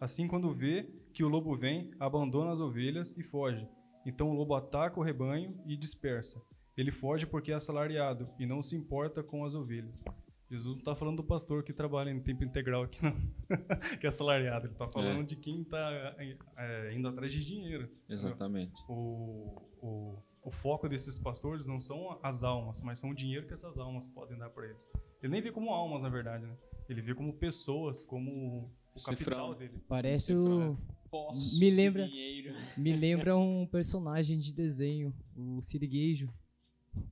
assim 0.00 0.26
quando 0.26 0.52
vê 0.52 0.82
que 1.14 1.22
o 1.22 1.28
lobo 1.28 1.56
vem, 1.56 1.92
abandona 2.00 2.50
as 2.50 2.58
ovelhas 2.58 3.16
e 3.16 3.22
foge. 3.22 3.68
Então 4.04 4.30
o 4.30 4.34
lobo 4.34 4.56
ataca 4.56 4.98
o 4.98 5.04
rebanho 5.04 5.56
e 5.64 5.76
dispersa. 5.76 6.42
Ele 6.76 6.90
foge 6.90 7.24
porque 7.24 7.52
é 7.52 7.54
assalariado 7.54 8.28
e 8.36 8.46
não 8.46 8.62
se 8.62 8.74
importa 8.74 9.22
com 9.22 9.44
as 9.44 9.54
ovelhas. 9.54 10.02
Jesus 10.50 10.72
não 10.74 10.78
está 10.78 10.94
falando 10.96 11.16
do 11.18 11.24
pastor 11.24 11.62
que 11.62 11.72
trabalha 11.74 12.10
em 12.10 12.20
tempo 12.20 12.42
integral 12.42 12.82
aqui, 12.84 13.00
não. 13.04 13.12
que 14.00 14.06
é 14.06 14.08
assalariado. 14.08 14.66
Ele 14.66 14.72
está 14.72 14.88
falando 14.88 15.20
É. 15.20 15.22
de 15.24 15.36
quem 15.36 15.60
está 15.62 16.14
é, 16.56 16.94
indo 16.94 17.06
atrás 17.08 17.30
de 17.32 17.44
dinheiro. 17.44 17.88
Exatamente. 18.08 18.72
O, 18.88 19.60
o, 19.82 20.18
o 20.42 20.50
foco 20.50 20.88
desses 20.88 21.18
pastores 21.18 21.66
não 21.66 21.78
são 21.80 22.18
as 22.22 22.42
almas, 22.42 22.80
mas 22.80 22.98
são 22.98 23.10
o 23.10 23.14
dinheiro 23.14 23.46
que 23.46 23.52
essas 23.52 23.78
almas 23.78 24.06
podem 24.06 24.38
dar 24.38 24.48
para 24.48 24.66
eles. 24.66 24.80
Ele 25.22 25.32
nem 25.32 25.42
vê 25.42 25.52
como 25.52 25.70
almas, 25.70 26.02
na 26.02 26.08
verdade, 26.08 26.46
né? 26.46 26.56
Ele 26.88 27.02
vê 27.02 27.14
como 27.14 27.32
pessoas, 27.34 28.02
como 28.02 28.70
o 28.94 29.02
capital 29.04 29.16
Cifrão. 29.16 29.54
dele. 29.54 29.82
Parece 29.86 30.26
Cifrão, 30.26 30.72
o. 30.72 30.98
Poços 31.10 31.58
Me 31.58 31.70
lembra- 31.70 32.06
dinheiro. 32.06 32.54
Me 32.76 32.94
lembra 32.96 33.36
um 33.36 33.66
personagem 33.66 34.38
de 34.38 34.52
desenho, 34.52 35.14
o 35.36 35.60
Sirigueijo. 35.62 36.32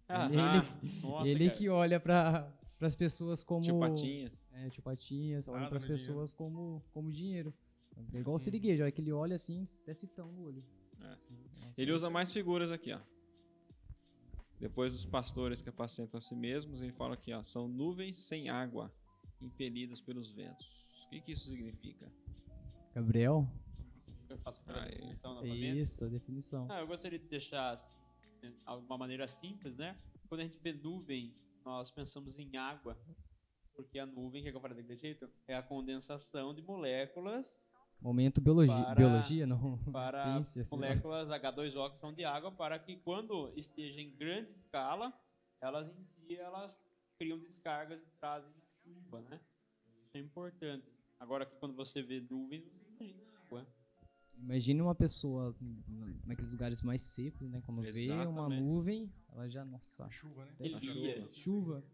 Ah, 0.09 0.27
Ele- 0.27 1.01
nossa, 1.03 1.29
ele 1.29 1.51
que 1.51 1.69
olha 1.69 1.99
para 2.01 2.51
as 2.85 2.95
pessoas 2.95 3.43
como. 3.43 3.63
Tio 3.63 3.79
Patinhas. 3.79 4.43
É, 4.53 4.69
tio 4.69 4.83
Patinhas, 4.83 5.49
olha 5.49 5.61
Nada 5.61 5.69
para 5.69 5.77
as 5.77 5.83
no 5.85 5.89
dinheiro. 5.89 6.07
pessoas 6.13 6.35
como, 6.35 6.83
como 6.93 7.11
dinheiro. 7.11 7.55
É 8.13 8.19
igual 8.19 8.33
o 8.33 8.35
Uhum. 8.35 8.39
Sirigueijo, 8.39 8.83
olha 8.83 8.93
que 8.93 9.01
ele 9.01 9.13
olha 9.13 9.37
assim, 9.37 9.65
até 9.83 9.95
cifrão 9.95 10.31
no 10.31 10.43
olho. 10.43 10.63
É. 11.01 11.09
Nossa. 11.09 11.81
Ele 11.81 11.93
usa 11.93 12.11
mais 12.11 12.31
figuras 12.33 12.71
aqui, 12.71 12.93
ó. 12.93 13.01
Depois 14.59 14.93
dos 14.93 15.05
pastores 15.05 15.61
que 15.61 15.69
apacentam 15.69 16.19
a 16.19 16.21
si 16.21 16.35
mesmos, 16.35 16.81
ele 16.81 16.93
fala 16.93 17.15
aqui, 17.15 17.33
ó, 17.33 17.43
são 17.43 17.69
nuvens 17.69 18.17
sem 18.17 18.49
água, 18.49 18.93
impelidas 19.41 20.01
pelos 20.01 20.31
ventos. 20.31 20.67
O 21.05 21.09
que, 21.11 21.21
que 21.21 21.33
isso 21.33 21.49
significa? 21.49 22.11
Gabriel? 22.95 23.47
Eu 24.29 24.39
faço 24.39 24.63
a 24.67 24.83
Aí. 24.83 24.91
definição 24.91 25.35
novamente. 25.35 25.79
Isso, 25.81 26.05
a 26.05 26.09
definição. 26.09 26.67
Não, 26.67 26.79
eu 26.79 26.87
gostaria 26.87 27.19
de 27.19 27.27
deixar 27.29 27.71
assim, 27.73 27.95
de 28.43 28.53
uma 28.67 28.99
maneira 28.99 29.29
simples, 29.29 29.77
né? 29.77 29.97
Quando 30.29 30.41
a 30.41 30.45
gente 30.45 30.59
vê 30.59 30.73
nuvem, 30.73 31.35
nós 31.67 31.91
pensamos 31.91 32.39
em 32.39 32.57
água, 32.57 32.97
porque 33.75 33.99
a 33.99 34.07
nuvem, 34.07 34.41
que 34.43 34.49
é 34.49 34.51
que 34.53 34.57
eu 34.57 34.61
falei 34.61 34.77
daquele 34.77 34.97
jeito, 34.97 35.29
é 35.49 35.57
a 35.57 35.63
condensação 35.63 36.55
de 36.55 36.63
moléculas 36.63 37.67
Momento 38.01 38.43
biologia. 38.43 38.77
Para- 38.85 38.95
Biologia, 38.95 39.47
não. 39.47 39.79
para 39.91 40.43
Ciência, 40.45 40.77
moléculas 40.77 41.29
H2O 41.29 41.91
que 41.91 41.99
são 41.99 42.13
de 42.13 42.25
água, 42.25 42.53
para 42.53 42.79
que 42.79 42.97
quando 42.99 43.53
esteja 43.57 44.01
em 44.01 44.15
grande 44.15 44.53
escala, 44.53 45.13
elas 45.61 45.89
em 45.89 46.05
si 46.05 46.37
elas 46.37 46.79
criam 47.19 47.39
descargas 47.39 48.01
e 48.03 48.11
trazem 48.21 48.51
a 48.51 48.83
chuva, 48.83 49.23
né? 49.23 49.41
Isso 50.05 50.17
é 50.17 50.21
importante. 50.21 50.87
Agora 51.19 51.45
aqui 51.45 51.57
quando 51.57 51.75
você 51.75 52.03
vê 52.03 52.21
nuvens, 52.21 52.65
você 52.65 53.05
imagina 53.05 53.36
água. 54.37 54.45
Imagine 54.45 54.83
uma 54.83 54.95
pessoa 54.95 55.57
naqueles 56.25 56.53
lugares 56.53 56.83
mais 56.83 57.03
secos, 57.03 57.49
né? 57.51 57.61
Quando 57.65 57.83
vê 57.83 58.09
uma 58.11 58.23
Exatamente. 58.23 58.63
nuvem, 58.63 59.13
ela 59.29 59.49
já, 59.49 59.65
nossa, 59.65 60.09
Chuva, 60.11 60.45
né? 60.45 60.53
até 60.55 60.67
Elias. 60.67 61.37
chuva. 61.37 61.85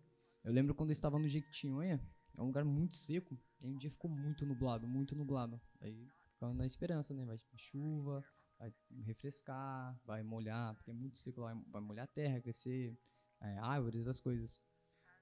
Eu 0.45 0.53
lembro 0.53 0.74
quando 0.74 0.90
eu 0.90 0.93
estava 0.93 1.18
no 1.18 1.28
Jequitinhonha, 1.28 2.01
é 2.36 2.43
um 2.43 2.47
lugar 2.47 2.64
muito 2.64 2.95
seco, 2.95 3.38
e 3.61 3.66
um 3.66 3.76
dia 3.76 3.90
ficou 3.90 4.11
muito 4.11 4.45
nublado, 4.45 4.86
muito 4.86 5.14
nublado. 5.14 5.61
Aí 5.80 6.09
ficando 6.32 6.55
na 6.55 6.66
esperança, 6.66 7.14
né? 7.14 7.24
Vai 7.24 7.38
chuva, 7.57 8.24
vai 8.59 8.72
refrescar, 9.05 9.99
vai 10.05 10.22
molhar, 10.22 10.74
porque 10.74 10.90
é 10.90 10.95
muito 10.95 11.16
seco 11.18 11.40
lá, 11.40 11.55
vai 11.68 11.80
molhar 11.80 12.05
a 12.05 12.09
terra, 12.09 12.40
crescer 12.40 12.99
é, 13.40 13.59
árvores, 13.59 14.09
as 14.09 14.18
coisas. 14.20 14.62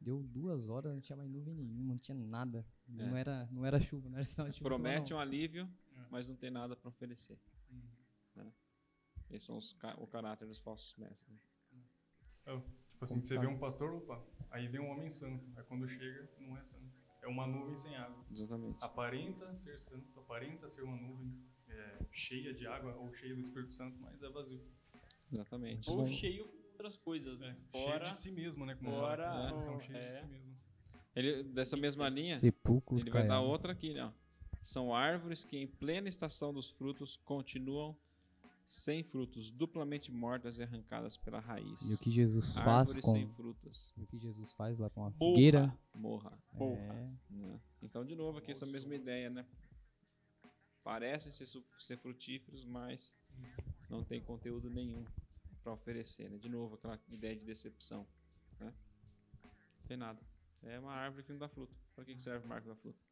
Deu 0.01 0.23
duas 0.23 0.71
horas, 0.71 0.95
não 0.95 1.01
tinha 1.01 1.17
mais 1.17 1.29
nuvem 1.31 1.55
nenhuma, 1.55 1.93
não 1.93 1.99
tinha 1.99 2.17
nada. 2.17 2.67
É. 2.89 2.93
Não, 2.93 3.15
era, 3.17 3.47
não 3.53 3.67
era 3.67 3.79
chuva, 3.79 4.09
não 4.09 4.17
era 4.17 4.25
sinal 4.25 4.49
de 4.49 4.57
chuva. 4.57 4.71
Promete 4.71 5.11
não. 5.11 5.19
um 5.19 5.21
alívio, 5.21 5.65
É. 5.65 5.69
mas 6.11 6.27
não 6.29 6.37
tem 6.37 6.51
nada 6.51 6.77
para 6.77 6.89
oferecer. 6.89 7.39
Hum. 7.71 7.81
Né? 8.35 8.53
Esses 9.31 9.45
são 9.45 9.57
os 9.57 9.77
o 9.99 10.07
caráter 10.07 10.47
dos 10.47 10.59
falsos 10.59 10.95
mestres. 10.97 11.29
né? 11.31 11.39
É, 12.47 12.57
tipo 12.59 13.05
assim, 13.05 13.23
você 13.23 13.39
vê 13.39 13.47
um 13.47 13.59
pastor, 13.59 13.95
opa, 13.95 14.23
aí 14.51 14.67
vem 14.69 14.81
um 14.81 14.91
homem 14.91 15.11
santo. 15.11 15.47
Aí 15.57 15.65
quando 15.65 15.89
chega, 15.89 16.29
não 16.41 16.57
é 16.57 16.65
santo. 16.65 16.91
É 17.23 17.29
uma 17.29 17.47
nuvem 17.47 17.77
sem 17.77 17.95
água. 17.97 18.25
Exatamente. 18.31 18.83
Aparenta 18.83 19.57
ser 19.57 19.79
santo, 19.79 20.19
aparenta 20.19 20.69
ser 20.69 20.83
uma 20.83 20.97
nuvem 20.97 21.39
é, 21.69 21.99
cheia 22.11 22.53
de 22.53 22.67
água 22.67 22.97
ou 22.97 23.13
cheia 23.15 23.35
do 23.35 23.41
Espírito 23.41 23.73
Santo, 23.75 23.99
mas 24.01 24.23
é 24.23 24.29
vazio. 24.29 24.65
Exatamente. 25.31 25.89
Ou 25.89 25.99
bom. 25.99 26.07
cheio 26.07 26.49
com 26.49 26.67
outras 26.73 26.97
coisas, 26.97 27.41
É, 27.41 27.47
né? 27.47 27.57
cheio 27.73 27.85
Fora 27.85 28.05
de 28.07 28.15
si 28.15 28.33
mesmo, 28.33 28.65
né? 28.65 28.75
Como 28.75 28.91
fora 28.91 29.25
fala, 29.31 29.53
né? 29.53 29.61
São 29.61 29.79
cheios 29.79 30.01
é. 30.03 30.09
de 30.09 30.15
si 30.15 30.25
mesmo. 30.25 30.57
Ele, 31.15 31.43
dessa 31.43 31.77
mesma 31.77 32.09
linha, 32.09 32.37
Sepulcro 32.37 32.99
ele 32.99 33.11
vai 33.11 33.27
dar 33.27 33.41
outra 33.41 33.73
aqui, 33.73 33.93
né? 33.93 34.13
São 34.63 34.95
árvores 34.95 35.45
que 35.45 35.57
em 35.57 35.67
plena 35.67 36.09
estação 36.09 36.53
dos 36.53 36.71
frutos 36.71 37.17
continuam 37.25 37.97
sem 38.71 39.03
frutos, 39.03 39.51
duplamente 39.51 40.13
mortas 40.13 40.57
e 40.59 40.63
arrancadas 40.63 41.17
pela 41.17 41.41
raiz. 41.41 41.81
E 41.83 41.93
o 41.93 41.99
que 41.99 42.09
Jesus 42.09 42.55
faz 42.55 42.67
Árvores 42.91 43.05
com 43.05 43.11
sem 43.11 43.29
frutas. 43.31 43.93
e 43.97 44.03
o 44.05 44.07
que 44.07 44.17
Jesus 44.17 44.53
faz 44.53 44.79
lá 44.79 44.89
com 44.89 45.05
a 45.05 45.11
Morra. 45.11 45.19
figueira. 45.19 45.79
Morra. 45.93 46.39
Porra. 46.57 46.81
É, 46.81 47.13
né? 47.31 47.61
Então, 47.83 48.05
de 48.05 48.15
novo, 48.15 48.39
aqui 48.39 48.53
essa 48.53 48.67
mesma 48.67 48.95
ideia, 48.95 49.29
né? 49.29 49.45
Parecem 50.85 51.33
ser, 51.33 51.49
ser 51.81 51.97
frutíferos, 51.99 52.65
mas 52.65 53.13
não 53.89 54.05
tem 54.05 54.21
conteúdo 54.21 54.71
nenhum 54.71 55.05
para 55.65 55.73
oferecer, 55.73 56.31
né? 56.31 56.39
De 56.39 56.49
novo, 56.49 56.77
aquela 56.77 56.99
ideia 57.09 57.35
de 57.35 57.45
decepção, 57.45 58.07
né? 58.61 58.73
Não 59.43 59.87
tem 59.89 59.97
nada. 59.97 60.21
É 60.63 60.79
uma 60.79 60.93
árvore 60.93 61.25
que 61.25 61.33
não 61.33 61.41
dá 61.41 61.49
fruto. 61.49 61.75
Para 61.97 62.05
que 62.05 62.15
que 62.15 62.23
serve 62.23 62.45
árvore 62.45 62.63
que 62.63 62.69
dá 62.69 62.77
fruto? 62.77 63.10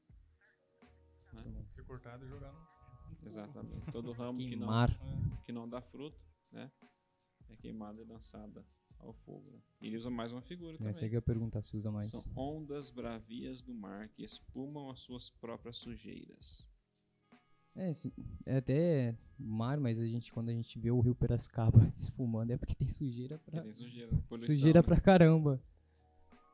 Ser 1.75 1.85
cortado 1.85 2.25
e 2.25 2.29
jogar 2.29 2.53
no. 2.53 2.67
Exatamente. 3.27 3.81
Todo 3.93 4.13
ramo 4.13 4.39
que 4.39 4.57
não. 4.57 4.73
É, 4.85 4.87
que 5.45 5.53
não 5.53 5.69
dá 5.69 5.81
fruto, 5.81 6.19
né? 6.53 6.71
É 7.51 7.57
queimado 7.57 8.01
e 8.01 8.05
lançada 8.05 8.65
ao 8.99 9.13
fogo. 9.13 9.51
né? 9.51 9.59
E 9.81 9.87
ele 9.87 9.97
usa 9.97 10.11
mais 10.11 10.33
uma 10.33 10.43
figura 10.43 10.75
Essa 10.75 10.85
aí 10.89 10.93
também. 10.95 11.11
que 11.11 11.17
eu 11.17 11.23
perguntar 11.23 11.63
se 11.63 11.77
usa 11.77 11.91
mais. 11.91 12.11
São 12.11 12.25
ondas 12.37 12.91
bravias 12.91 13.63
do 13.63 13.73
mar 13.75 14.09
que 14.09 14.23
espumam 14.25 14.91
as 14.91 15.01
suas 15.01 15.31
próprias 15.31 15.79
sujeiras. 15.79 16.69
É, 17.77 17.91
é 18.47 18.57
até 18.57 19.17
mar, 19.39 19.79
mas 19.79 20.01
a 20.01 20.07
gente, 20.07 20.33
quando 20.33 20.49
a 20.49 20.53
gente 20.53 20.79
vê 20.81 20.91
o 20.91 21.01
rio 21.01 21.15
Piracicaba 21.15 21.79
espumando, 21.97 22.51
é 22.51 22.59
porque 22.59 22.75
tem 22.75 22.89
sujeira 22.89 23.39
pra, 23.39 23.63
tem 23.63 23.73
sujeira, 23.73 24.11
poluição. 24.29 24.55
sujeira 24.55 24.81
né? 24.81 24.83
pra 24.83 25.01
caramba. 25.01 25.63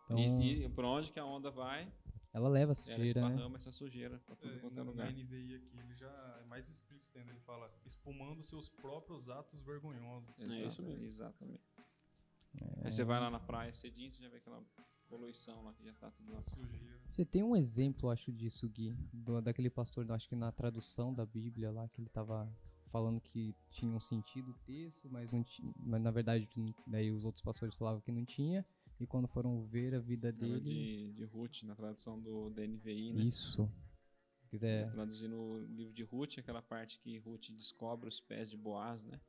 Então, 0.04 0.18
E, 0.18 0.64
e 0.64 0.68
por 0.68 0.84
onde 0.84 1.10
que 1.10 1.18
a 1.18 1.24
onda 1.24 1.50
vai, 1.50 1.90
ela 2.34 2.48
leva 2.48 2.72
a 2.72 2.74
ela 2.74 2.74
sujeira, 2.74 3.20
né? 3.22 3.28
esparrama 3.34 3.56
essa 3.56 3.72
sujeira 3.72 4.18
pra 4.26 4.36
tudo 4.36 4.52
É, 4.52 4.58
quanto 4.58 4.78
é 4.78 4.82
no 4.84 4.90
lugar. 4.90 5.10
NVI 5.10 5.54
aqui, 5.54 5.78
ele 5.78 5.94
já 5.94 6.38
é 6.42 6.44
mais 6.44 6.68
explícito 6.68 7.16
ainda. 7.18 7.30
Ele 7.30 7.40
fala, 7.40 7.72
espumando 7.86 8.42
seus 8.42 8.68
próprios 8.68 9.30
atos 9.30 9.62
vergonhosos. 9.62 10.28
É 10.38 10.42
isso 10.42 10.62
Exata- 10.64 10.82
mesmo. 10.82 11.04
Exatamente. 11.04 11.62
É. 12.60 12.86
Aí 12.86 12.92
você 12.92 13.04
vai 13.04 13.18
lá 13.20 13.30
na 13.30 13.40
praia 13.40 13.72
cedinho, 13.72 14.12
você 14.12 14.20
já 14.22 14.28
vê 14.28 14.36
aquela 14.36 14.62
poluição 15.08 15.62
lá 15.64 15.72
que 15.74 15.84
já 15.84 15.92
tá 15.94 16.10
tudo 16.10 16.32
lá. 16.32 16.42
Sujeira. 16.42 17.00
Você 17.08 17.24
tem 17.24 17.42
um 17.42 17.54
exemplo, 17.56 18.10
acho, 18.10 18.32
disso, 18.32 18.68
Gui, 18.68 18.92
do- 19.12 19.40
daquele 19.40 19.70
pastor, 19.70 20.10
acho 20.12 20.28
que 20.28 20.36
na 20.36 20.50
tradução 20.52 21.12
da 21.14 21.24
Bíblia 21.24 21.70
lá, 21.70 21.88
que 21.88 22.00
ele 22.00 22.08
tava 22.08 22.52
falando 22.90 23.20
que 23.20 23.54
tinha 23.70 23.90
um 23.92 23.98
sentido 24.00 24.52
o 24.52 24.54
texto, 24.64 25.08
mas, 25.10 25.30
não 25.32 25.42
ti- 25.42 25.62
mas 25.78 26.00
na 26.00 26.12
verdade 26.12 26.48
daí 26.86 27.10
os 27.10 27.24
outros 27.24 27.42
pastores 27.42 27.74
falavam 27.76 28.00
que 28.00 28.12
não 28.12 28.24
tinha, 28.24 28.64
e 29.04 29.06
quando 29.06 29.28
foram 29.28 29.62
ver 29.62 29.94
a 29.94 30.00
vida 30.00 30.32
dele... 30.32 30.60
de, 30.60 31.12
de 31.12 31.24
Ruth, 31.24 31.62
na 31.62 31.74
tradução 31.74 32.18
do 32.20 32.48
DNVI, 32.50 33.12
né? 33.12 33.22
Isso. 33.22 33.70
Se 34.40 34.48
quiser... 34.48 34.90
Traduzindo 34.90 35.36
o 35.38 35.64
livro 35.66 35.92
de 35.92 36.02
Ruth, 36.02 36.38
aquela 36.38 36.62
parte 36.62 36.98
que 36.98 37.18
Ruth 37.18 37.50
descobre 37.50 38.08
os 38.08 38.18
pés 38.18 38.50
de 38.50 38.56
Boaz, 38.56 39.04
né? 39.04 39.20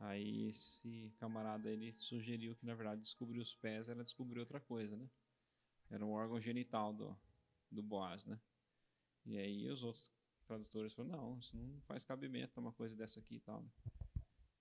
Aí 0.00 0.48
esse 0.48 1.12
camarada 1.18 1.70
ele 1.70 1.92
sugeriu 1.92 2.54
que 2.56 2.64
na 2.64 2.74
verdade 2.74 3.02
descobrir 3.02 3.40
os 3.40 3.54
pés 3.54 3.88
era 3.88 4.02
descobrir 4.02 4.40
outra 4.40 4.60
coisa, 4.60 4.96
né? 4.96 5.08
Era 5.90 6.04
um 6.04 6.12
órgão 6.12 6.40
genital 6.40 6.94
do, 6.94 7.16
do 7.70 7.82
Boaz, 7.82 8.24
né? 8.24 8.40
E 9.26 9.36
aí 9.36 9.68
os 9.68 9.82
outros 9.82 10.10
tradutores 10.46 10.94
falaram, 10.94 11.32
não, 11.32 11.38
isso 11.38 11.54
não 11.54 11.80
faz 11.82 12.04
cabimento 12.04 12.58
uma 12.58 12.72
coisa 12.72 12.96
dessa 12.96 13.20
aqui 13.20 13.36
e 13.36 13.40
tal. 13.40 13.60
né? 13.60 13.68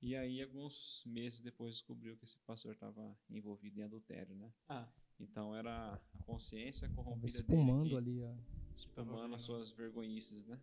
E 0.02 0.16
aí 0.16 0.42
alguns 0.44 1.04
meses 1.06 1.40
depois 1.40 1.74
descobriu 1.74 2.16
que 2.18 2.24
esse 2.26 2.38
pastor 2.40 2.74
estava 2.74 3.16
envolvido 3.30 3.80
em 3.80 3.84
adultério, 3.84 4.36
né? 4.36 4.52
Ah, 4.70 4.88
Então 5.20 5.56
era 5.56 5.96
a 5.96 6.24
consciência 6.24 6.88
corrompida 6.90 7.28
espumando 7.28 7.84
dele 7.84 7.98
ali. 7.98 8.24
ó. 8.24 8.32
aqui, 8.32 8.42
espumando 8.78 9.34
as 9.36 9.42
suas 9.42 9.72
vergonhices, 9.72 10.46
né? 10.46 10.60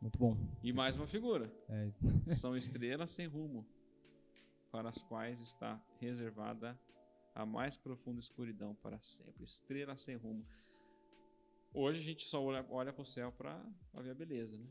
Muito 0.00 0.18
bom. 0.18 0.36
E 0.62 0.72
mais 0.72 0.96
uma 0.96 1.06
figura. 1.06 1.50
É, 1.68 1.90
São 2.34 2.56
estrelas 2.56 3.10
sem 3.12 3.26
rumo, 3.26 3.64
para 4.70 4.88
as 4.88 5.02
quais 5.02 5.40
está 5.40 5.80
reservada 6.00 6.78
a 7.34 7.46
mais 7.46 7.76
profunda 7.76 8.18
escuridão 8.20 8.74
para 8.74 9.00
sempre. 9.00 9.44
Estrela 9.44 9.96
sem 9.96 10.16
rumo. 10.16 10.44
Hoje 11.72 12.00
a 12.00 12.02
gente 12.02 12.24
só 12.26 12.42
olha, 12.42 12.64
olha 12.70 12.92
para 12.92 13.02
o 13.02 13.06
céu 13.06 13.32
para 13.32 13.64
ver 13.94 14.10
a 14.10 14.14
beleza, 14.14 14.56
né? 14.58 14.66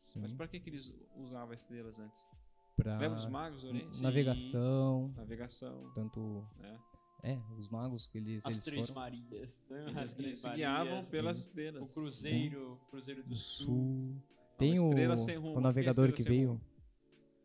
sim. 0.00 0.20
Mas 0.20 0.32
para 0.32 0.48
que, 0.48 0.58
que 0.58 0.68
eles 0.68 0.92
usavam 1.16 1.54
estrelas 1.54 1.98
antes? 1.98 2.28
Pra 2.76 2.96
Lembra 2.98 3.18
os 3.18 3.26
magos 3.26 3.64
Oriente? 3.64 4.02
navegação, 4.02 5.12
Navegação, 5.16 5.90
tanto... 5.94 6.46
né? 6.58 6.78
É, 7.22 7.38
os 7.56 7.68
magos 7.68 8.08
que 8.08 8.18
eles, 8.18 8.44
As 8.44 8.54
eles 8.54 8.64
Três 8.64 8.86
foram 8.88 9.00
Marias. 9.02 9.64
né? 9.70 9.82
Eles, 9.84 9.96
As 9.96 10.12
gui- 10.12 10.22
Três 10.22 10.38
se 10.40 10.50
guiavam 10.50 10.86
Marias, 10.86 11.08
pelas 11.10 11.36
O 11.36 11.40
estrelas. 11.40 11.92
Cruzeiro, 11.94 12.80
Cruzeiro 12.90 13.22
do 13.22 13.36
Sul. 13.36 13.66
sul. 13.66 14.22
Tem 14.58 14.72
o, 14.80 14.88
estrela 14.88 15.16
sem 15.16 15.36
rumo. 15.36 15.48
o 15.48 15.50
O 15.50 15.54
que 15.54 15.58
é 15.58 15.62
navegador 15.62 16.12
que 16.12 16.22
veio. 16.24 16.48
rumo? 16.52 16.60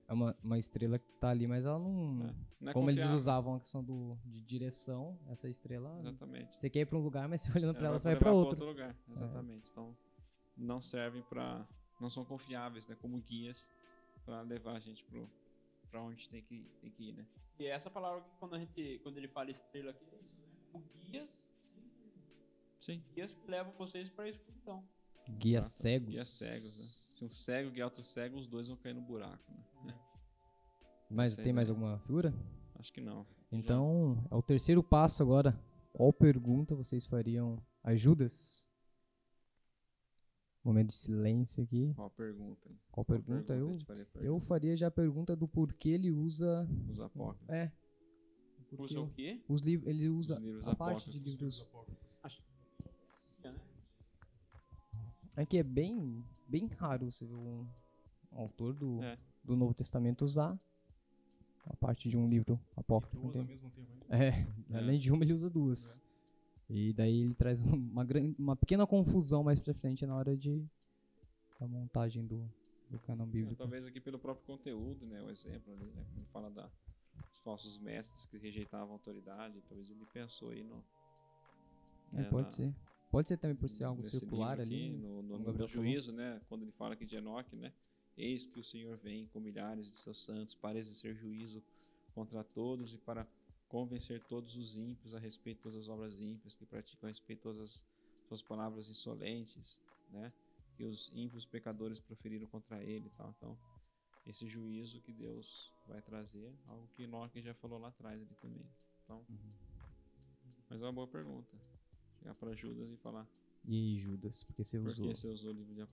É 0.08 0.14
uma, 0.14 0.36
uma 0.42 0.58
estrela 0.58 0.98
que 0.98 1.12
tá 1.20 1.30
ali, 1.30 1.46
mas 1.48 1.66
ela 1.66 1.78
não... 1.78 2.28
É, 2.30 2.34
Não 2.62 2.70
é 2.72 2.74
como 2.74 2.90
eles 2.90 3.02
confiável. 3.02 3.18
usavam 3.18 3.56
a 3.56 3.60
questão 3.60 3.84
do, 3.84 4.18
de 4.26 4.42
direção, 4.42 5.20
essa 5.28 5.48
estrela... 5.50 6.00
Exatamente. 6.00 6.58
Você 6.60 6.70
quer 6.70 6.80
ir 6.80 6.86
pra 6.86 6.98
um 6.98 7.04
lugar, 7.04 7.28
mas 7.28 7.42
você 7.42 7.52
olhando 7.56 7.76
pra 7.76 7.88
ela, 7.90 8.00
você 8.00 8.08
vai 8.08 8.16
pra 8.18 8.32
levar 8.32 8.42
outro. 8.42 8.66
lugar. 8.66 8.96
Exatamente. 9.12 9.70
Então, 9.70 9.96
não 10.56 10.82
servem 10.82 11.22
para, 11.24 11.68
não 12.00 12.10
são 12.10 12.24
confiáveis, 12.24 12.88
né, 12.88 12.96
como 13.00 13.20
guias 13.22 13.68
para 14.28 14.42
levar 14.42 14.74
a 14.76 14.80
gente 14.80 15.06
pro 15.06 15.30
para 15.90 16.02
onde 16.02 16.30
tem 16.30 16.44
que 16.44 16.70
tem 16.82 16.92
que 16.92 17.10
ir, 17.10 17.14
né? 17.14 17.26
E 17.58 17.66
é 17.66 17.70
essa 17.70 17.90
palavra 17.90 18.22
que 18.22 18.30
quando 18.38 18.56
a 18.56 18.60
gente, 18.60 19.00
quando 19.02 19.18
ele 19.18 19.30
fala 19.30 19.50
estrela 19.50 19.92
aqui, 19.92 20.06
é 20.12 20.18
isso, 20.18 20.38
né? 20.42 20.48
Como 20.70 20.86
guias, 21.00 21.30
Sim. 22.78 23.02
guias 23.16 23.34
que 23.34 23.50
levam 23.50 23.72
vocês 23.78 24.10
para 24.10 24.26
a 24.26 24.30
escuridão. 24.30 24.84
Guia 25.30 25.60
Exato. 25.60 25.74
cegos. 25.74 26.10
Guias 26.10 26.30
cegos, 26.30 26.78
né? 26.78 26.86
Se 27.16 27.26
um 27.26 27.30
cego 27.30 27.72
guiar 27.72 27.86
outro 27.86 28.04
cego, 28.04 28.38
os 28.38 28.48
dois 28.48 28.68
vão 28.68 28.78
cair 28.78 28.94
no 28.94 29.02
buraco, 29.02 29.52
né? 29.86 29.96
Mas 31.10 31.38
tem 31.38 31.54
mais 31.54 31.70
alguma 31.70 31.98
figura? 32.00 32.34
Acho 32.76 32.92
que 32.92 33.02
não. 33.02 33.26
Então, 33.50 34.24
é 34.30 34.36
o 34.36 34.42
terceiro 34.42 34.84
passo 34.84 35.24
agora. 35.24 35.58
Qual 35.94 36.12
pergunta 36.12 36.76
vocês 36.76 37.06
fariam 37.06 37.66
a 37.82 37.96
Judas? 37.96 38.67
Momento 40.68 40.88
de 40.88 40.94
silêncio 40.96 41.64
aqui. 41.64 41.94
Qual 41.96 42.08
a 42.08 42.10
pergunta? 42.10 42.70
Qual 42.92 43.06
Qual 43.06 43.06
pergunta? 43.06 43.54
a 43.54 43.58
Eu, 43.58 43.80
faria 43.80 44.08
eu 44.16 44.40
faria 44.42 44.76
já 44.76 44.88
a 44.88 44.92
pergunta 44.92 45.34
do 45.36 45.48
porquê 45.48 45.90
ele 45.92 46.12
usa. 46.12 46.68
Os 46.90 47.00
apócrifos. 47.00 47.48
É. 47.50 47.72
Porque 48.58 48.76
Usa 48.84 49.00
o 49.00 49.10
quê? 49.10 49.42
os 49.48 49.62
livros. 49.62 49.88
Ele 49.90 50.10
usa 50.10 50.34
Os 50.36 50.42
livros 50.44 50.68
a 50.68 50.76
parte 50.76 51.10
de 51.10 51.20
livros. 51.20 51.72
Né? 53.42 53.56
É 55.38 55.46
que 55.46 55.58
é 55.58 55.64
bem, 55.64 56.22
bem 56.48 56.66
raro 56.68 57.10
você 57.10 57.26
ver 57.26 57.36
um 57.36 57.66
autor 58.34 58.74
do, 58.74 59.02
É. 59.04 59.18
do 59.44 59.56
Novo 59.56 59.74
Testamento 59.74 60.26
usar 60.26 60.60
a 61.66 61.76
parte 61.78 62.10
de 62.10 62.18
um 62.18 62.28
livro 62.28 62.60
apócrifo. 62.76 63.18
Duas 63.22 63.38
ao 63.38 63.46
mesmo 63.46 63.70
tempo, 63.70 63.92
hein? 63.94 64.02
É, 64.10 64.46
além 64.76 65.00
de 65.00 65.12
uma, 65.14 65.24
ele 65.24 65.32
usa 65.34 65.50
duas. 65.50 66.02
E 66.70 66.92
daí 66.94 67.22
ele 67.22 67.34
traz 67.34 67.62
uma, 67.66 68.04
grande, 68.04 68.36
uma 68.40 68.56
pequena 68.56 68.86
confusão 68.86 69.44
mais 69.44 69.60
pra 69.60 69.74
frente 69.74 70.06
na 70.06 70.16
hora 70.16 70.36
de 70.36 70.66
da 71.60 71.68
montagem 71.68 72.24
do, 72.26 72.48
do 72.90 73.00
canon 73.00 73.24
É, 73.24 73.28
bíblico. 73.28 73.56
talvez 73.56 73.86
aqui 73.86 74.00
pelo 74.00 74.20
próprio 74.20 74.46
conteúdo, 74.46 75.06
né? 75.06 75.22
O 75.24 75.30
exemplo 75.30 75.74
ali, 75.74 75.86
né? 75.86 76.06
Ele 76.16 76.26
fala 76.32 76.52
da, 76.52 76.64
dos 76.64 77.40
falsos 77.44 77.78
mestres 77.80 78.26
que 78.28 78.38
rejeitavam 78.38 78.90
a 78.90 78.94
autoridade, 78.94 79.60
talvez 79.68 79.90
ele 79.90 80.06
pensou 80.14 80.52
aí 80.52 80.64
no, 80.64 80.84
É, 82.14 82.22
é, 82.22 82.24
pode 82.26 82.46
na- 82.46 82.52
ser. 82.52 82.74
Pode 83.10 83.28
ser 83.30 83.38
também 83.38 83.56
por 83.56 83.70
ser 83.70 83.86
algo 83.86 84.04
circular 84.06 84.60
ali. 84.60 84.90
aqui, 84.90 84.98
no, 84.98 85.22
no, 85.24 85.40
no 85.54 85.68
juízo, 85.68 86.12
né? 86.12 86.42
Quando 86.50 86.64
ele 86.64 86.72
fala 86.74 86.94
aqui 86.94 87.06
de 87.06 87.16
Enoque, 87.16 87.56
né? 87.56 87.72
Eis 88.18 88.46
que 88.46 88.60
o 88.60 88.64
Senhor 88.64 88.98
vem 88.98 89.28
com 89.28 89.40
milhares 89.40 89.86
de 89.88 89.96
seus 89.96 90.24
santos 90.26 90.54
para 90.54 90.78
exercer 90.78 91.16
juízo 91.16 91.64
contra 92.14 92.44
todos 92.44 92.94
e 92.94 92.98
para 92.98 93.26
convencer 93.68 94.22
todos 94.24 94.56
os 94.56 94.78
ímpios 94.78 95.14
a 95.14 95.20
respeito 95.20 95.58
de 95.58 95.64
todas 95.64 95.78
as 95.80 95.90
obras 95.90 96.20
ímpias 96.22 96.56
que 96.56 96.66
praticam 96.66 97.08
a 97.08 97.10
respeito 97.12 97.40
de 97.40 97.44
todas 97.44 97.62
as 97.62 97.86
suas 98.28 98.42
palavras 98.42 98.90
insolentes, 98.90 99.82
né? 100.10 100.32
Que 100.76 100.84
os 100.86 101.12
ímpios 101.14 101.46
pecadores 101.46 102.00
proferiram 102.00 102.48
contra 102.48 102.84
ele 102.84 103.08
e 103.08 103.12
tal. 103.12 103.34
Então, 103.38 103.58
esse 104.26 104.48
juízo 104.48 105.02
que 105.02 105.12
Deus 105.14 105.72
vai 105.88 106.02
trazer, 106.02 106.54
algo 106.68 106.88
que 106.96 107.04
Enoque 107.04 107.42
já 107.42 107.54
falou 107.56 107.80
lá 107.80 107.88
atrás 107.90 108.22
ali 108.22 108.36
também. 108.42 108.66
Então, 109.04 109.26
Uhum. 109.30 109.54
mas 110.70 110.82
é 110.82 110.86
uma 110.86 110.94
boa 110.94 111.08
pergunta. 111.08 111.56
Chegar 112.20 112.36
para 112.36 112.54
Judas 112.56 112.92
e 112.92 112.98
falar 112.98 113.28
E 113.66 113.98
Judas, 113.98 114.44
porque 114.44 114.64
você 114.64 114.78
usou. 114.78 115.08
que 115.08 115.16
você 115.16 115.28
usou 115.28 115.52
o 115.52 115.54
livro 115.54 115.74
de 115.74 115.88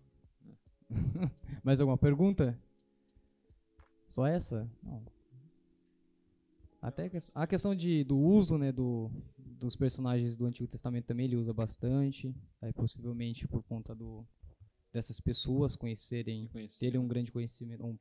Mais 1.65 1.81
alguma 1.81 1.97
pergunta? 1.99 2.59
Só 4.09 4.27
essa? 4.27 4.71
Não. 4.83 5.03
Até 6.85 7.07
a 7.07 7.11
ques- 7.11 7.33
a 7.35 7.47
questão 7.47 7.75
de, 7.75 8.05
do 8.05 8.19
uso 8.19 8.59
né, 8.59 8.71
do, 8.71 9.11
dos 9.39 9.75
personagens 9.75 10.37
do 10.37 10.45
Antigo 10.45 10.69
Testamento 10.69 11.07
também 11.07 11.25
ele 11.25 11.37
usa 11.37 11.53
bastante. 11.53 12.35
Aí 12.61 12.75
possivelmente 12.75 13.49
por 13.49 13.63
conta 13.63 13.95
do, 13.95 14.27
dessas 14.93 15.19
pessoas 15.19 15.77
conhecerem, 15.77 16.47
conhecer. 16.49 16.81
terem 16.81 17.01
um 17.01 17.09
grande 17.09 17.33
conhecimento, 17.33 17.87
um, 17.87 17.99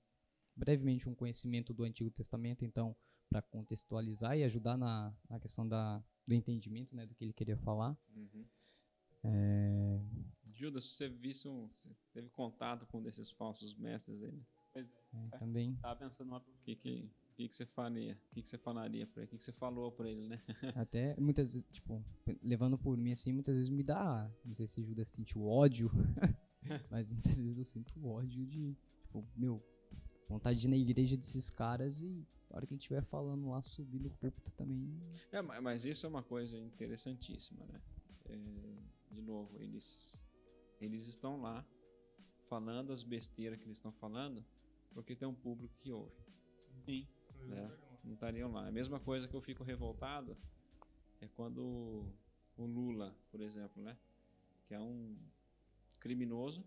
brevemente 0.54 1.08
um 1.08 1.16
conhecimento 1.16 1.74
do 1.74 1.86
Antigo 1.86 2.12
Testamento, 2.12 2.66
então 2.66 2.94
para 3.30 3.42
contextualizar 3.42 4.38
e 4.38 4.44
ajudar 4.44 4.78
na, 4.78 5.16
na 5.30 5.40
questão 5.40 5.66
da, 5.66 6.04
do 6.28 6.34
entendimento 6.34 6.94
né, 6.94 7.06
do 7.06 7.16
que 7.16 7.24
ele 7.24 7.34
queria 7.34 7.58
falar. 7.58 7.98
Uhum. 8.14 8.46
É, 9.24 10.00
Judas, 10.52 10.84
se 10.84 10.90
você 10.96 11.08
visse 11.08 11.48
um, 11.48 11.70
você 11.70 11.90
teve 12.14 12.30
contato 12.30 12.86
com 12.88 13.00
um 13.00 13.02
desses 13.02 13.32
falsos 13.32 13.74
mestres 13.76 14.22
aí, 14.22 14.32
né? 14.34 14.44
Pois 14.74 14.92
é. 14.94 14.98
é, 15.14 15.38
também 15.38 15.76
Tava 15.82 16.00
pensando 16.00 16.28
numa 16.28 16.40
o 16.40 16.64
que 16.64 16.76
que, 16.76 17.10
o 17.34 17.36
que 17.36 17.48
que 17.48 17.56
você 17.56 17.66
faria? 17.66 18.14
O 18.32 18.36
que 18.36 18.42
que 18.44 18.50
você 18.50 18.58
falaria 18.60 19.08
para 19.08 19.22
ele? 19.24 19.28
O 19.28 19.30
que 19.32 19.38
que 19.38 19.44
você 19.44 19.52
falou 19.52 19.92
para 19.92 20.08
ele, 20.10 20.28
né? 20.28 20.42
Até 20.76 21.16
muitas 21.20 21.54
vezes, 21.54 21.68
tipo, 21.72 22.04
levando 22.44 22.78
por 22.78 22.96
mim 22.96 23.12
assim, 23.12 23.34
muitas 23.34 23.56
vezes 23.56 23.70
me 23.70 23.82
dá, 23.84 24.32
não 24.46 24.54
sei 24.54 24.68
se 24.68 24.84
Judas 24.84 25.08
sentiu 25.08 25.44
ódio, 25.48 25.90
mas 26.92 27.10
muitas 27.10 27.36
vezes 27.38 27.58
eu 27.58 27.66
sinto 27.66 28.06
ódio 28.08 28.46
de, 28.46 28.78
tipo, 29.02 29.28
meu, 29.36 29.64
vontade 30.30 30.60
de 30.60 30.68
ir 30.68 30.70
na 30.70 30.78
igreja 30.78 31.18
desses 31.18 31.50
caras 31.50 32.02
e 32.02 32.24
a 32.52 32.56
hora 32.58 32.68
que 32.68 32.74
ele 32.74 32.80
estiver 32.80 33.04
falando 33.04 33.50
lá, 33.50 33.64
subir 33.64 34.00
no 34.00 34.12
púlpito 34.12 34.52
também. 34.52 35.02
É, 35.32 35.42
ma- 35.42 35.60
mas 35.60 35.86
isso 35.86 36.06
é 36.06 36.10
uma 36.10 36.22
coisa 36.22 36.56
interessantíssima, 36.60 37.66
né? 37.66 37.82
É, 38.26 38.38
de 39.12 39.22
novo, 39.22 39.58
eles 39.60 40.30
eles 40.80 41.08
estão 41.08 41.42
lá 41.42 41.66
falando 42.48 42.92
as 42.92 43.02
besteiras 43.04 43.58
que 43.58 43.66
eles 43.66 43.78
estão 43.78 43.92
falando 43.94 44.46
porque 44.94 45.16
tem 45.16 45.28
um 45.28 45.34
público 45.34 45.74
que 45.82 45.92
ouve. 45.92 46.14
Sim. 46.86 47.08
Né? 47.48 47.72
não 48.04 48.14
estariam 48.14 48.52
lá. 48.52 48.68
A 48.68 48.72
mesma 48.72 49.00
coisa 49.00 49.28
que 49.28 49.34
eu 49.34 49.42
fico 49.42 49.64
revoltado 49.64 50.38
é 51.22 51.28
quando 51.28 52.06
o 52.58 52.66
Lula, 52.66 53.16
por 53.32 53.40
exemplo, 53.42 53.82
né, 53.82 53.98
que 54.68 54.74
é 54.74 54.80
um 54.80 55.18
criminoso, 56.00 56.66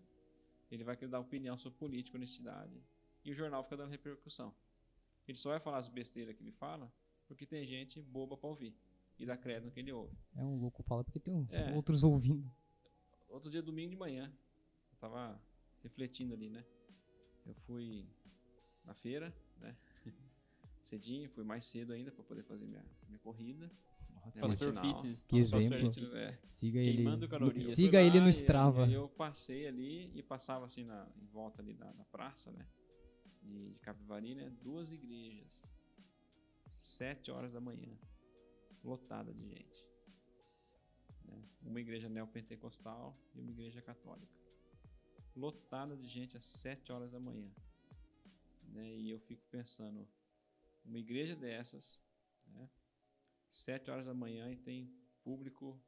ele 0.71 0.83
vai 0.83 0.97
querer 0.97 1.11
dar 1.11 1.19
opinião 1.19 1.57
sobre 1.57 1.77
política, 1.77 2.17
honestidade, 2.17 2.81
e 3.23 3.31
o 3.31 3.35
jornal 3.35 3.63
fica 3.63 3.77
dando 3.77 3.91
repercussão. 3.91 4.53
Ele 5.27 5.37
só 5.37 5.49
vai 5.49 5.59
falar 5.59 5.77
as 5.77 5.87
besteiras 5.87 6.35
que 6.35 6.41
ele 6.43 6.51
fala 6.51 6.91
porque 7.27 7.45
tem 7.45 7.65
gente 7.65 8.01
boba 8.01 8.37
para 8.37 8.49
ouvir 8.49 8.73
e 9.19 9.25
dá 9.25 9.35
crédito 9.35 9.65
no 9.65 9.71
que 9.71 9.79
ele 9.81 9.91
ouve. 9.91 10.17
É 10.35 10.43
um 10.43 10.57
louco 10.57 10.81
fala 10.83 11.03
porque 11.03 11.19
tem 11.19 11.33
uns 11.35 11.51
É. 11.53 11.73
outros 11.75 12.03
ouvindo. 12.03 12.49
Outro 13.27 13.49
dia, 13.51 13.61
domingo 13.61 13.89
de 13.91 13.97
manhã, 13.97 14.33
eu 14.91 14.97
tava 14.97 15.39
refletindo 15.83 16.33
ali, 16.33 16.49
né? 16.49 16.65
Eu 17.45 17.53
fui 17.53 18.07
na 18.85 18.93
feira? 18.93 19.35
Cedinho, 20.87 21.29
fui 21.29 21.43
mais 21.43 21.65
cedo 21.65 21.93
ainda 21.93 22.11
para 22.11 22.23
poder 22.23 22.43
fazer 22.43 22.65
minha, 22.65 22.83
minha 23.07 23.19
corrida. 23.19 23.67
né, 23.67 24.31
Faz 24.39 24.59
fitness. 24.59 25.23
Que 25.25 25.37
exemplo. 25.37 25.91
É, 26.17 26.37
Siga 26.47 26.79
ele. 26.79 26.97
Queimando 26.97 27.27
calorias. 27.27 27.65
Siga 27.65 28.01
ele 28.01 28.19
no 28.19 28.29
Strava. 28.29 28.87
Eu 28.89 29.07
passei 29.09 29.67
ali 29.67 30.11
e 30.17 30.23
passava 30.23 30.65
assim 30.65 30.83
na, 30.83 31.07
em 31.21 31.25
volta 31.27 31.61
ali 31.61 31.73
da, 31.73 31.91
da 31.91 32.03
praça, 32.05 32.51
né? 32.51 32.65
De, 33.43 33.73
de 33.73 33.79
Capivari, 33.79 34.35
né? 34.35 34.49
Duas 34.61 34.91
igrejas. 34.91 35.73
Sete 36.75 37.31
horas 37.31 37.53
da 37.53 37.59
manhã. 37.61 37.97
Lotada 38.83 39.33
de 39.33 39.45
gente. 39.47 39.85
né? 41.25 41.43
Uma 41.63 41.81
igreja 41.81 42.07
neopentecostal 42.07 43.17
e 43.35 43.39
uma 43.41 43.51
igreja 43.51 43.81
católica. 43.81 44.33
Lotada 45.35 45.95
de 45.97 46.07
gente 46.07 46.37
às 46.37 46.45
sete 46.45 46.91
horas 46.91 47.11
da 47.11 47.19
manhã. 47.19 47.49
Né? 48.73 48.95
E 48.97 49.09
eu 49.09 49.19
fico 49.19 49.43
pensando, 49.49 50.07
uma 50.87 50.99
igreja 50.99 51.35
dessas, 51.35 52.01
né? 52.47 52.69
Sete 53.49 53.91
horas 53.91 54.07
da 54.07 54.13
manhã 54.13 54.51
e 54.51 54.57
tem 54.57 54.91
público 55.23 55.79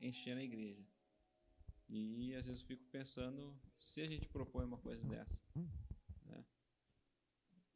enchendo 0.00 0.40
a 0.40 0.44
igreja. 0.44 0.84
E 1.88 2.34
às 2.34 2.46
vezes 2.46 2.62
fico 2.62 2.84
pensando 2.86 3.56
se 3.78 4.00
a 4.00 4.06
gente 4.06 4.26
propõe 4.28 4.64
uma 4.64 4.78
coisa 4.78 5.06
dessa, 5.06 5.42
né? 6.24 6.44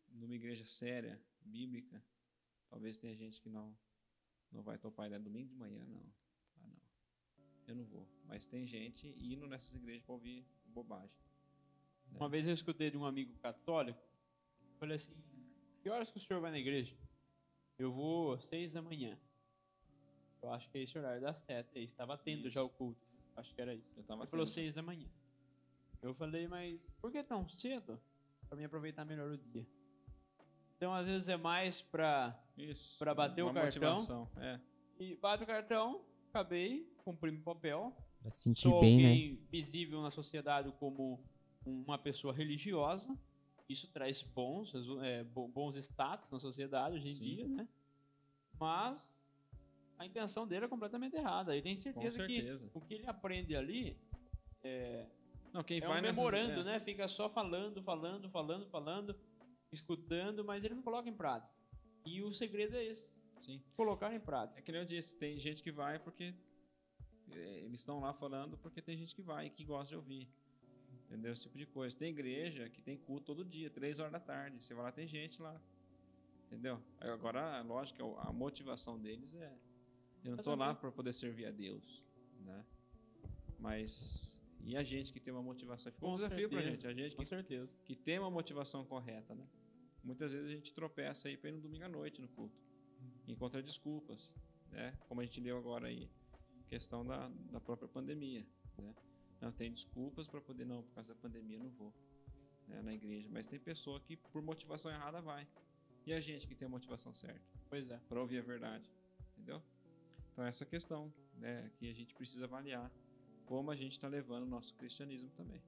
numa 0.09 0.35
igreja 0.35 0.65
séria, 0.65 1.23
bíblica, 1.41 2.03
talvez 2.69 2.97
tenha 2.97 3.15
gente 3.15 3.41
que 3.41 3.49
não 3.49 3.77
não 4.51 4.63
vai 4.63 4.79
topar 4.79 5.07
ideia 5.07 5.21
domingo 5.21 5.49
de 5.49 5.55
manhã, 5.55 5.85
não. 5.85 6.13
Ah, 6.63 6.69
não. 6.69 6.81
Eu 7.67 7.75
não 7.75 7.85
vou. 7.85 8.09
Mas 8.25 8.47
tem 8.47 8.67
gente 8.67 9.09
indo 9.19 9.47
nessas 9.47 9.75
igrejas 9.75 10.03
para 10.03 10.15
ouvir 10.15 10.47
bobagem. 10.65 11.15
Uma 12.11 12.29
vez 12.29 12.47
eu 12.47 12.55
escutei 12.55 12.91
de 12.91 12.97
um 12.97 13.05
amigo 13.05 13.35
católico, 13.39 14.01
falei 14.79 14.97
assim, 14.97 15.15
que 15.87 15.91
horas 15.91 16.11
que 16.11 16.17
o 16.17 16.21
senhor 16.21 16.41
vai 16.41 16.51
na 16.51 16.59
igreja? 16.59 16.97
Eu 17.79 17.93
vou 17.93 18.33
às 18.33 18.43
seis 18.47 18.73
da 18.73 18.83
manhã. 18.83 19.17
Eu 20.43 20.51
acho 20.53 20.69
que 20.69 20.79
é 20.79 20.83
esse 20.83 20.99
horário 20.99 21.21
das 21.21 21.39
sete. 21.39 21.79
Aí 21.79 21.85
estava 21.85 22.19
tendo 22.19 22.41
Isso. 22.41 22.51
já 22.51 22.61
o 22.65 22.69
culto. 22.69 23.01
Acho 23.37 23.55
que 23.55 23.61
era 23.63 23.73
isso. 23.73 23.89
Eu 23.97 24.03
tava 24.03 24.23
Ele 24.25 24.31
falou 24.31 24.45
tendo- 24.45 24.53
seis 24.55 24.75
da 24.75 24.83
manhã. 24.83 25.07
Eu 26.03 26.13
falei, 26.13 26.49
mas 26.49 26.85
por 27.01 27.13
que 27.13 27.23
tão 27.23 27.49
cedo? 27.49 28.01
Para 28.49 28.59
mim 28.59 28.65
aproveitar 28.65 29.05
melhor 29.05 29.31
o 29.31 29.39
dia. 29.39 29.65
Então, 30.77 30.93
às 30.93 31.07
vezes 31.07 31.29
é 31.29 31.37
mais 31.37 31.81
pra. 31.83 32.37
Isso. 32.59 32.99
pra 32.99 33.15
bater 33.15 33.43
o 33.43 33.55
cartão. 33.55 33.95
motivação, 33.95 34.29
É. 34.39 34.59
E 34.99 35.15
bate 35.15 35.45
o 35.45 35.47
cartão, 35.47 36.05
acabei, 36.31 36.93
cumpri 37.05 37.31
meu 37.31 37.43
papel. 37.43 37.97
Pra 38.21 38.31
se 38.33 38.41
sentir 38.41 38.63
Sou 38.63 38.81
bem, 38.81 38.97
né? 39.03 39.09
alguém 39.11 39.37
visível 39.53 40.03
na 40.03 40.11
sociedade 40.11 40.73
como 40.81 41.23
uma 41.65 41.97
pessoa 41.97 42.35
religiosa. 42.35 43.17
Isso 43.69 43.89
traz 43.93 44.23
bons, 44.23 44.73
é, 45.03 45.25
bo- 45.25 45.49
bons 45.49 45.77
status 45.77 46.29
na 46.31 46.39
sociedade 46.39 46.97
hoje 46.97 47.09
em 47.09 47.13
Sim. 47.13 47.25
dia, 47.25 47.49
né? 47.49 47.69
Mas 48.61 49.07
a 49.99 50.07
intenção 50.07 50.47
dele 50.47 50.67
é 50.67 50.69
completamente 50.69 51.17
errada. 51.17 51.53
Ele 51.53 51.63
tem 51.63 51.77
certeza, 51.77 52.17
certeza. 52.19 52.69
que 52.69 52.79
o 52.79 52.81
que 52.81 52.95
ele 52.95 53.07
aprende 53.07 53.57
ali 53.57 53.99
é, 54.63 55.07
Não, 55.53 55.65
quem 55.65 55.79
é 55.79 55.87
vai 55.87 55.99
um 55.99 56.03
nessas- 56.03 56.17
memorando, 56.17 56.61
é. 56.61 56.65
né? 56.65 56.81
Fica 56.81 57.09
só 57.09 57.29
falando, 57.29 57.83
falando, 57.83 58.29
falando, 58.31 58.67
falando, 58.69 59.17
escutando, 59.73 60.45
mas 60.45 60.65
ele 60.65 60.75
não 60.75 60.83
coloca 60.83 61.09
em 61.09 61.15
prática. 61.15 61.55
E 62.05 62.23
o 62.23 62.33
segredo 62.33 62.77
é 62.77 62.85
esse: 62.85 63.11
Sim. 63.43 63.61
colocar 63.77 64.15
em 64.15 64.21
prática. 64.21 64.61
É 64.61 64.63
que 64.63 64.71
nem 64.71 64.81
eu 64.83 64.87
disse, 64.87 65.19
tem 65.19 65.39
gente 65.41 65.63
que 65.63 65.73
vai 65.73 65.99
porque 65.99 66.33
é, 67.33 67.59
eles 67.65 67.81
estão 67.81 67.99
lá 67.99 68.13
falando 68.15 68.57
porque 68.59 68.81
tem 68.81 68.97
gente 68.97 69.13
que 69.15 69.23
vai 69.23 69.47
e 69.47 69.51
que 69.51 69.65
gosta 69.65 69.89
de 69.89 69.97
ouvir. 69.97 70.29
Entendeu? 71.07 71.33
Esse 71.33 71.43
tipo 71.45 71.57
de 71.57 71.67
coisa. 71.67 71.97
Tem 71.97 72.11
igreja 72.11 72.69
que 72.69 72.83
tem 72.83 72.97
culto 72.97 73.27
todo 73.27 73.45
dia, 73.45 73.71
três 73.71 74.01
horas 74.01 74.13
da 74.13 74.21
tarde. 74.21 74.63
Você 74.63 74.75
vai 74.75 74.85
lá, 74.85 74.93
tem 74.93 75.07
gente 75.07 75.41
lá. 75.41 75.61
Entendeu? 76.47 76.81
Agora, 77.01 77.61
lógico, 77.63 78.17
a 78.19 78.33
motivação 78.33 78.99
deles 78.99 79.35
é. 79.35 79.53
Eu 80.25 80.37
não 80.37 80.43
tô 80.43 80.55
lá 80.55 80.75
para 80.75 80.91
poder 80.91 81.13
servir 81.13 81.47
a 81.47 81.51
Deus, 81.53 82.05
né? 82.45 82.65
Mas 83.59 84.41
e 84.65 84.77
a 84.77 84.83
gente 84.83 85.13
que 85.13 85.21
tem 85.21 85.33
uma 85.33 85.43
motivação? 85.43 85.93
Ficou 85.93 86.09
um 86.09 86.13
Com 86.13 86.17
desafio 86.17 86.49
pra 86.49 86.59
certeza. 86.61 86.77
gente. 86.77 86.87
A 86.87 86.93
gente 87.05 87.17
Com 87.17 87.23
que 87.23 87.29
certeza. 87.29 87.71
que 87.85 87.95
tem 87.95 88.19
uma 88.19 88.31
motivação 88.31 88.85
correta, 88.85 89.33
né? 89.35 89.47
Muitas 90.03 90.33
vezes 90.33 90.49
a 90.49 90.53
gente 90.53 90.75
tropeça 90.75 91.29
aí 91.29 91.37
para 91.37 91.51
ir 91.51 91.53
no 91.53 91.61
domingo 91.61 91.85
à 91.85 91.89
noite 91.89 92.21
no 92.21 92.29
culto, 92.29 92.61
encontra 93.29 93.63
desculpas, 93.63 94.33
né? 94.71 94.93
Como 95.09 95.21
a 95.21 95.25
gente 95.25 95.41
leu 95.41 95.57
agora 95.57 95.87
aí, 95.89 96.09
questão 96.69 97.05
da, 97.05 97.29
da 97.51 97.61
própria 97.61 97.89
pandemia, 97.89 98.45
né? 98.79 98.95
Não 99.41 99.53
tem 99.53 99.71
desculpas 99.71 100.27
para 100.27 100.41
poder 100.41 100.65
não, 100.65 100.83
por 100.83 100.95
causa 100.95 101.15
da 101.15 101.21
pandemia 101.21 101.59
não 101.59 101.71
vou 101.71 101.93
né, 102.67 102.83
na 102.83 102.95
igreja, 102.95 103.29
mas 103.31 103.47
tem 103.47 103.59
pessoa 103.59 104.01
que 104.01 104.17
por 104.17 104.43
motivação 104.43 104.91
errada 104.91 105.21
vai. 105.21 105.47
E 106.07 106.13
a 106.13 106.21
gente 106.21 106.47
que 106.47 106.55
tem 106.55 106.67
a 106.67 106.69
motivação 106.69 107.13
certa 107.13 107.41
Pois 107.69 107.91
é. 107.91 107.99
para 108.09 108.21
ouvir 108.21 108.39
a 108.39 108.43
verdade, 108.43 108.89
entendeu? 109.33 109.63
Então 110.33 110.45
essa 110.45 110.65
questão, 110.65 111.13
né, 111.35 111.71
que 111.79 111.91
a 111.91 111.95
gente 111.95 112.15
precisa 112.15 112.45
avaliar 112.45 112.91
como 113.45 113.71
a 113.71 113.77
gente 113.77 113.93
está 113.93 114.09
levando 114.09 114.43
o 114.43 114.47
nosso 114.47 114.75
cristianismo 114.75 115.31
também. 115.31 115.63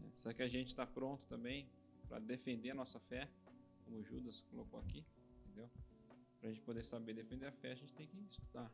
né? 0.00 0.10
Será 0.18 0.34
que 0.34 0.42
a 0.42 0.48
gente 0.48 0.68
está 0.68 0.86
pronto 0.86 1.26
também 1.26 1.68
para 2.08 2.18
defender 2.18 2.70
a 2.70 2.74
nossa 2.74 3.00
fé, 3.00 3.28
como 3.84 4.02
Judas 4.02 4.40
colocou 4.42 4.80
aqui, 4.80 5.04
entendeu? 5.44 5.68
Para 6.40 6.48
a 6.48 6.52
gente 6.52 6.62
poder 6.62 6.82
saber 6.84 7.14
defender 7.14 7.46
a 7.46 7.52
fé, 7.52 7.72
a 7.72 7.74
gente 7.74 7.92
tem 7.94 8.06
que 8.06 8.16
estudar. 8.30 8.72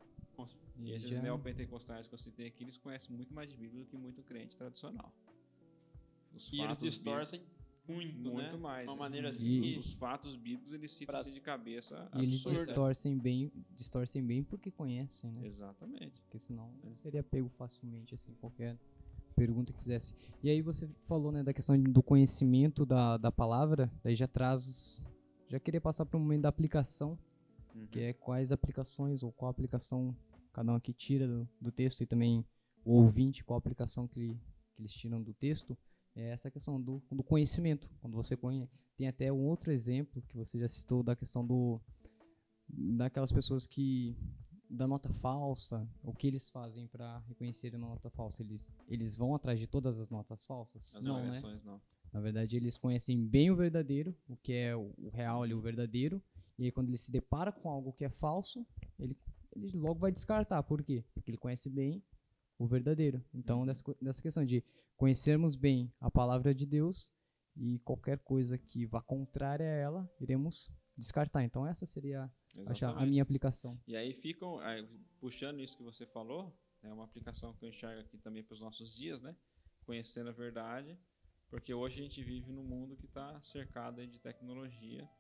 E 0.78 0.90
esses 0.92 1.10
já- 1.10 1.22
neopentecostais 1.22 2.06
que 2.08 2.14
eu 2.14 2.18
citei 2.18 2.46
aqui, 2.46 2.64
eles 2.64 2.76
conhecem 2.76 3.14
muito 3.14 3.32
mais 3.34 3.48
de 3.48 3.56
Bíblia 3.56 3.84
do 3.84 3.86
que 3.86 3.96
muito 3.96 4.22
crente 4.22 4.56
tradicional. 4.56 5.12
Os 6.34 6.50
E 6.52 6.60
eles 6.60 6.78
distorcem 6.78 7.42
muito, 7.86 8.30
muito 8.30 8.52
né? 8.52 8.56
mais. 8.56 8.86
De 8.88 8.90
uma 8.90 8.94
né? 8.96 9.00
maneira 9.00 9.28
assim. 9.28 9.44
E- 9.44 9.78
Os, 9.78 9.86
os 9.86 9.92
fatos 9.92 10.34
bíblicos 10.36 10.72
eles 10.72 10.92
citam 10.92 11.12
Pra- 11.12 11.20
assim 11.20 11.32
de 11.32 11.40
cabeça 11.40 12.08
E 12.14 12.22
eles 12.22 12.40
distorcem 12.42 13.18
bem, 13.18 13.52
distorcem 13.74 14.24
bem 14.24 14.42
porque 14.42 14.70
conhecem, 14.70 15.30
né? 15.30 15.46
Exatamente. 15.46 16.20
Porque 16.22 16.38
senão 16.38 16.72
É. 16.90 16.94
seria 16.94 17.22
pego 17.22 17.48
facilmente, 17.50 18.14
assim, 18.14 18.32
qualquer 18.40 18.78
pergunta 19.36 19.72
que 19.72 19.78
fizesse. 19.78 20.14
E 20.42 20.48
aí 20.50 20.62
você 20.62 20.88
falou, 21.06 21.32
né, 21.32 21.42
da 21.42 21.52
questão 21.52 21.78
do 21.80 22.02
conhecimento 22.02 22.86
da, 22.86 23.16
da 23.16 23.30
palavra, 23.32 23.90
daí 24.02 24.14
já 24.14 24.26
traz 24.28 24.66
os... 24.66 25.04
Já 25.48 25.60
queria 25.60 25.80
passar 25.80 26.06
para 26.06 26.16
o 26.16 26.20
momento 26.20 26.42
da 26.42 26.48
aplicação, 26.48 27.18
Uhum. 27.74 27.86
que 27.86 28.00
é 28.00 28.12
quais 28.12 28.52
aplicações 28.52 29.22
ou 29.22 29.32
qual 29.32 29.50
aplicação 29.50 30.14
cada 30.52 30.72
um 30.72 30.74
aqui 30.74 30.92
tira 30.92 31.26
do, 31.26 31.48
do 31.60 31.72
texto 31.72 32.02
e 32.02 32.06
também 32.06 32.44
o 32.84 32.92
ouvinte, 32.92 33.44
qual 33.44 33.58
aplicação 33.58 34.06
que, 34.06 34.34
que 34.74 34.82
eles 34.82 34.92
tiram 34.92 35.22
do 35.22 35.32
texto, 35.32 35.76
é 36.14 36.30
essa 36.30 36.50
questão 36.50 36.80
do, 36.80 37.02
do 37.10 37.22
conhecimento. 37.22 37.88
Quando 38.00 38.14
você 38.14 38.36
conhece. 38.36 38.70
Tem 38.96 39.08
até 39.08 39.32
um 39.32 39.46
outro 39.46 39.72
exemplo 39.72 40.22
que 40.28 40.36
você 40.36 40.58
já 40.58 40.68
citou 40.68 41.02
da 41.02 41.16
questão 41.16 41.46
do 41.46 41.80
daquelas 42.68 43.32
pessoas 43.32 43.66
que 43.66 44.16
da 44.68 44.88
nota 44.88 45.12
falsa, 45.12 45.86
o 46.02 46.14
que 46.14 46.26
eles 46.26 46.48
fazem 46.48 46.86
para 46.86 47.18
reconhecer 47.28 47.74
a 47.74 47.78
nota 47.78 48.08
falsa? 48.10 48.42
Eles, 48.42 48.66
eles 48.88 49.16
vão 49.16 49.34
atrás 49.34 49.60
de 49.60 49.66
todas 49.66 50.00
as 50.00 50.08
notas 50.08 50.46
falsas? 50.46 50.94
As 50.96 51.02
não, 51.02 51.22
né? 51.26 51.60
não. 51.64 51.80
Na 52.10 52.20
verdade, 52.20 52.56
eles 52.56 52.78
conhecem 52.78 53.22
bem 53.22 53.50
o 53.50 53.56
verdadeiro, 53.56 54.16
o 54.28 54.36
que 54.36 54.52
é 54.52 54.74
o, 54.74 54.94
o 54.98 55.10
real 55.10 55.42
ali, 55.42 55.54
o 55.54 55.60
verdadeiro. 55.60 56.22
E 56.62 56.66
aí, 56.66 56.70
quando 56.72 56.88
ele 56.88 56.96
se 56.96 57.10
depara 57.10 57.50
com 57.50 57.68
algo 57.68 57.92
que 57.92 58.04
é 58.04 58.08
falso, 58.08 58.64
ele, 58.96 59.16
ele 59.56 59.76
logo 59.76 59.98
vai 59.98 60.12
descartar. 60.12 60.62
Por 60.62 60.80
quê? 60.82 61.04
Porque 61.12 61.28
ele 61.30 61.36
conhece 61.38 61.68
bem 61.68 62.00
o 62.56 62.68
verdadeiro. 62.68 63.20
Então, 63.34 63.66
dessa, 63.66 63.82
co- 63.82 63.96
dessa 64.00 64.22
questão 64.22 64.44
de 64.46 64.62
conhecermos 64.96 65.56
bem 65.56 65.92
a 66.00 66.08
palavra 66.08 66.54
de 66.54 66.64
Deus 66.64 67.12
e 67.56 67.80
qualquer 67.80 68.18
coisa 68.20 68.56
que 68.56 68.86
vá 68.86 69.02
contrária 69.02 69.66
a 69.66 69.74
ela, 69.74 70.10
iremos 70.20 70.70
descartar. 70.96 71.42
Então, 71.42 71.66
essa 71.66 71.84
seria 71.84 72.30
a 72.90 73.00
minha 73.10 73.22
aplicação. 73.24 73.76
E 73.88 73.96
aí 73.96 74.14
ficam, 74.14 74.60
aí, 74.60 74.86
puxando 75.18 75.58
isso 75.60 75.76
que 75.76 75.82
você 75.82 76.06
falou, 76.06 76.56
é 76.80 76.92
uma 76.92 77.02
aplicação 77.04 77.52
que 77.54 77.64
eu 77.64 77.70
enxergo 77.70 78.00
aqui 78.02 78.18
também 78.18 78.44
para 78.44 78.54
os 78.54 78.60
nossos 78.60 78.94
dias, 78.94 79.20
né? 79.20 79.34
Conhecendo 79.84 80.28
a 80.28 80.32
verdade, 80.32 80.96
porque 81.50 81.74
hoje 81.74 81.98
a 81.98 82.02
gente 82.04 82.22
vive 82.22 82.52
num 82.52 82.62
mundo 82.62 82.96
que 82.96 83.06
está 83.06 83.40
cercado 83.42 84.06
de 84.06 84.20
tecnologia 84.20 85.10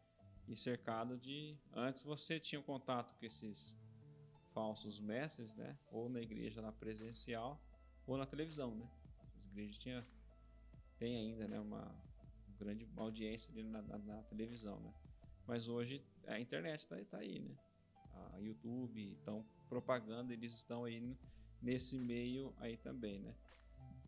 e 0.48 0.56
cercado 0.56 1.16
de. 1.18 1.56
Antes 1.72 2.02
você 2.02 2.38
tinha 2.40 2.60
contato 2.62 3.14
com 3.18 3.24
esses 3.26 3.78
falsos 4.52 4.98
mestres, 5.00 5.54
né? 5.54 5.78
Ou 5.90 6.08
na 6.08 6.20
igreja 6.20 6.60
lá 6.60 6.72
presencial, 6.72 7.60
ou 8.06 8.16
na 8.16 8.26
televisão, 8.26 8.74
né? 8.74 8.88
As 9.36 9.44
igrejas 9.44 9.78
tinha, 9.78 10.06
tem 10.98 11.16
ainda, 11.16 11.48
né? 11.48 11.58
Uma 11.60 11.94
grande 12.58 12.86
audiência 12.96 13.52
na, 13.64 13.82
na- 13.82 13.98
na 13.98 14.22
televisão, 14.24 14.78
né? 14.80 14.92
Mas 15.46 15.68
hoje 15.68 16.04
a 16.26 16.38
internet 16.38 16.80
está 16.80 16.96
tá 17.04 17.18
aí, 17.18 17.40
né? 17.40 17.56
A 18.34 18.38
YouTube, 18.38 19.00
então 19.22 19.44
propaganda, 19.68 20.32
eles 20.34 20.52
estão 20.52 20.84
aí 20.84 21.16
nesse 21.62 21.98
meio 21.98 22.54
aí 22.58 22.76
também, 22.76 23.18
né? 23.20 23.34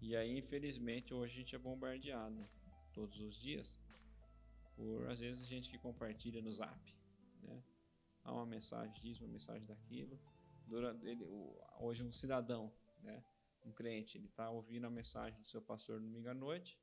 E 0.00 0.14
aí, 0.14 0.36
infelizmente, 0.36 1.14
hoje 1.14 1.32
a 1.32 1.36
gente 1.38 1.56
é 1.56 1.58
bombardeado 1.58 2.46
todos 2.92 3.18
os 3.20 3.34
dias 3.40 3.78
por, 4.76 5.08
às 5.08 5.20
vezes, 5.20 5.46
gente 5.46 5.70
que 5.70 5.78
compartilha 5.78 6.42
no 6.42 6.52
zap, 6.52 6.96
né? 7.42 7.62
Há 8.22 8.32
uma 8.32 8.46
mensagem 8.46 8.92
disso, 9.00 9.24
uma 9.24 9.32
mensagem 9.32 9.64
daquilo. 9.66 10.18
Durante, 10.66 11.06
ele, 11.06 11.24
hoje 11.78 12.02
um 12.02 12.12
cidadão, 12.12 12.72
né? 13.02 13.22
Um 13.64 13.72
crente, 13.72 14.18
ele 14.18 14.26
está 14.26 14.50
ouvindo 14.50 14.86
a 14.86 14.90
mensagem 14.90 15.38
do 15.40 15.46
seu 15.46 15.62
pastor 15.62 16.00
no 16.00 16.06
domingo 16.06 16.28
à 16.28 16.34
noite, 16.34 16.78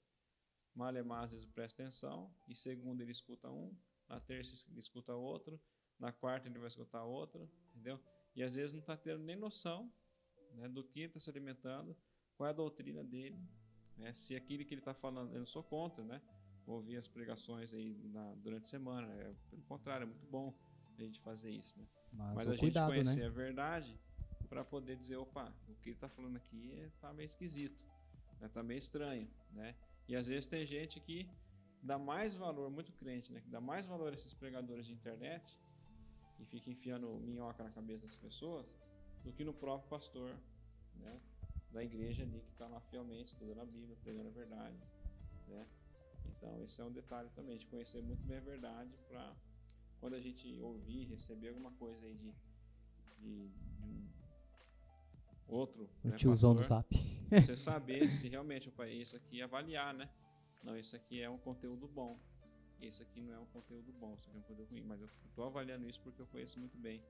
malemar 0.74 1.24
às 1.24 1.32
vezes 1.32 1.46
presta 1.46 1.84
atenção, 1.84 2.34
e 2.48 2.56
segundo 2.56 3.02
ele 3.02 3.12
escuta 3.12 3.52
um, 3.52 3.76
na 4.08 4.20
terça 4.20 4.68
ele 4.70 4.80
escuta 4.80 5.14
outro, 5.14 5.60
na 6.00 6.12
quarta 6.12 6.48
ele 6.48 6.58
vai 6.58 6.68
escutar 6.68 7.04
outro, 7.04 7.50
entendeu? 7.70 8.00
E 8.36 8.42
às 8.42 8.56
vezes 8.56 8.72
não 8.72 8.80
está 8.80 8.98
tendo 8.98 9.24
nem 9.24 9.36
noção 9.36 9.92
né, 10.54 10.68
do 10.68 10.84
que 10.84 11.02
está 11.02 11.20
se 11.20 11.30
alimentando, 11.30 11.96
qual 12.36 12.48
é 12.48 12.50
a 12.50 12.56
doutrina 12.56 13.04
dele, 13.04 13.40
né, 13.98 14.14
se 14.14 14.36
aquilo 14.36 14.66
que 14.66 14.74
ele 14.74 14.82
está 14.82 14.94
falando, 14.94 15.34
eu 15.34 15.40
não 15.40 15.46
sou 15.46 15.64
contra, 15.64 16.04
né? 16.04 16.22
Ouvir 16.66 16.98
as 16.98 17.08
pregações 17.08 17.74
aí 17.74 17.94
na- 18.10 18.34
durante 18.36 18.64
a 18.64 18.70
semana, 18.70 19.12
é, 19.14 19.34
pelo 19.50 19.62
contrário, 19.64 20.04
é 20.04 20.08
muito 20.08 20.26
bom 20.28 20.54
a 20.98 21.02
gente 21.04 21.20
fazer 21.22 21.50
isso, 21.52 21.78
né? 21.80 21.88
Mas, 22.12 22.36
Mas 22.36 22.48
a 22.48 22.52
gente 22.52 22.60
cuidado, 22.62 22.92
conhecer 22.92 23.20
né? 23.22 23.26
a 23.26 23.30
verdade 23.30 24.00
para 24.48 24.64
poder 24.64 24.96
dizer, 24.96 25.16
opa, 25.18 25.54
o 25.68 25.76
que 25.76 25.90
ele 25.90 25.96
está 25.96 26.10
falando 26.10 26.36
aqui 26.38 26.72
está 26.94 27.12
meio 27.14 27.26
esquisito, 27.26 27.82
né? 28.40 28.48
tá 28.50 28.62
meio 28.62 28.78
estranho, 28.78 29.30
né? 29.52 29.76
E 30.08 30.16
às 30.16 30.28
vezes 30.28 30.46
tem 30.46 30.66
gente 30.66 31.00
que 31.00 31.30
dá 31.82 31.98
mais 31.98 32.36
valor, 32.36 32.70
muito 32.70 32.92
crente, 32.94 33.32
né? 33.32 33.42
Que 33.42 33.50
dá 33.50 33.60
mais 33.62 33.88
valor 33.88 34.12
a 34.12 34.16
esses 34.16 34.34
pregadores 34.34 34.86
de 34.86 34.94
internet 34.94 35.58
e 36.40 36.46
fica 36.46 36.70
enfiando 36.70 37.10
minhoca 37.22 37.64
na 37.64 37.72
cabeça 37.72 38.04
das 38.06 38.18
pessoas 38.18 38.68
do 39.24 39.32
que 39.34 39.44
no 39.44 39.54
próprio 39.54 39.90
pastor, 39.90 40.38
né? 40.96 41.22
Da 41.72 41.84
igreja 41.84 42.24
ali 42.24 42.42
que 42.42 42.52
está 42.52 42.68
lá 42.68 42.80
fielmente 42.82 43.30
estudando 43.30 43.62
a 43.62 43.66
Bíblia, 43.66 43.96
pregando 44.04 44.28
a 44.28 44.32
verdade, 44.32 44.78
né? 45.48 45.68
Então 46.42 46.60
esse 46.64 46.82
é 46.82 46.84
um 46.84 46.92
detalhe 46.92 47.30
também, 47.36 47.56
de 47.56 47.68
conhecer 47.68 48.02
muito 48.02 48.24
bem 48.26 48.38
a 48.38 48.42
verdade 48.42 48.98
para 49.08 49.36
quando 50.00 50.16
a 50.16 50.20
gente 50.20 50.60
ouvir, 50.60 51.06
receber 51.06 51.50
alguma 51.50 51.72
coisa 51.74 52.08
aí 52.08 52.16
de, 52.16 52.34
de, 53.20 53.48
de 53.50 53.84
um 53.84 54.10
outro. 55.48 55.88
O 56.04 56.08
né, 56.08 56.16
tiozão 56.16 56.56
do 56.56 56.64
zap. 56.64 56.96
Você 57.30 57.54
saber 57.56 58.10
se 58.10 58.28
realmente 58.28 58.70
o 58.70 58.72
país 58.72 59.10
isso 59.10 59.18
aqui 59.18 59.40
avaliar, 59.40 59.94
né? 59.94 60.10
Não, 60.64 60.76
isso 60.76 60.96
aqui 60.96 61.22
é 61.22 61.30
um 61.30 61.38
conteúdo 61.38 61.88
bom. 61.88 62.20
Esse 62.82 63.04
aqui 63.04 63.22
não 63.22 63.36
é 63.36 63.40
um 63.40 63.46
conteúdo 63.46 63.94
bom, 63.94 64.16
isso 64.16 64.28
aqui 64.28 64.38
é 64.38 64.40
um 64.40 64.42
conteúdo 64.42 64.68
ruim. 64.72 64.82
Mas 64.82 65.00
eu 65.00 65.10
estou 65.28 65.46
avaliando 65.46 65.88
isso 65.88 66.02
porque 66.02 66.24
eu 66.24 66.28
conheço 66.28 66.60
muito 66.60 66.76
bem 66.80 67.04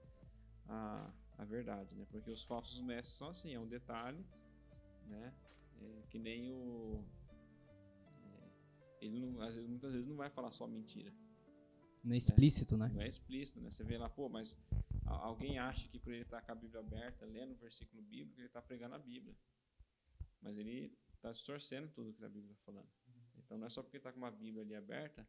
a, 0.68 1.10
a 1.38 1.46
verdade, 1.46 1.96
né? 1.96 2.06
Porque 2.12 2.30
os 2.30 2.44
falsos 2.44 2.82
mestres 2.82 3.16
são 3.16 3.30
assim, 3.30 3.54
é 3.54 3.60
um 3.60 3.68
detalhe, 3.68 4.26
né? 5.08 5.34
É, 5.82 6.04
que 6.10 6.20
nem 6.20 6.52
o 6.52 7.02
é, 7.02 7.21
ele 9.02 9.20
não, 9.20 9.34
vezes, 9.40 9.66
muitas 9.68 9.92
vezes 9.92 10.08
não 10.08 10.16
vai 10.16 10.30
falar 10.30 10.52
só 10.52 10.68
mentira. 10.68 11.12
Não 12.04 12.14
é 12.14 12.18
explícito, 12.18 12.78
né? 12.78 12.90
Não 12.94 13.02
é 13.02 13.08
explícito, 13.08 13.60
né? 13.60 13.72
Você 13.72 13.84
vê 13.84 13.98
lá, 13.98 14.10
pô, 14.10 14.30
mas 14.30 14.56
alguém 15.06 15.60
acha 15.60 15.88
que 15.90 16.00
por 16.00 16.14
ele 16.14 16.24
estar 16.24 16.42
com 16.42 16.52
a 16.52 16.56
Bíblia 16.56 16.80
aberta, 16.80 17.26
lendo 17.26 17.54
um 17.54 17.58
versículo 17.58 18.02
bíblico, 18.02 18.40
ele 18.40 18.48
está 18.48 18.62
pregando 18.62 18.96
a 18.96 19.00
Bíblia. 19.00 19.36
Mas 20.42 20.58
ele 20.58 20.96
está 21.16 21.32
distorcendo 21.32 21.90
tudo 21.90 22.14
que 22.14 22.24
a 22.24 22.30
Bíblia 22.30 22.54
está 22.54 22.64
falando. 22.64 22.90
Então 23.38 23.58
não 23.58 23.68
é 23.68 23.70
só 23.70 23.84
porque 23.84 23.98
está 23.98 24.12
com 24.12 24.20
uma 24.20 24.32
Bíblia 24.32 24.64
ali 24.64 24.76
aberta, 24.76 25.28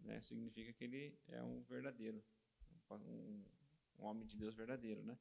né? 0.00 0.20
Significa 0.20 0.72
que 0.72 0.84
ele 0.84 1.18
é 1.28 1.42
um 1.42 1.62
verdadeiro, 1.62 2.22
um, 2.90 3.44
um 3.98 4.04
homem 4.04 4.26
de 4.26 4.36
Deus 4.36 4.54
verdadeiro, 4.54 5.02
né? 5.02 5.18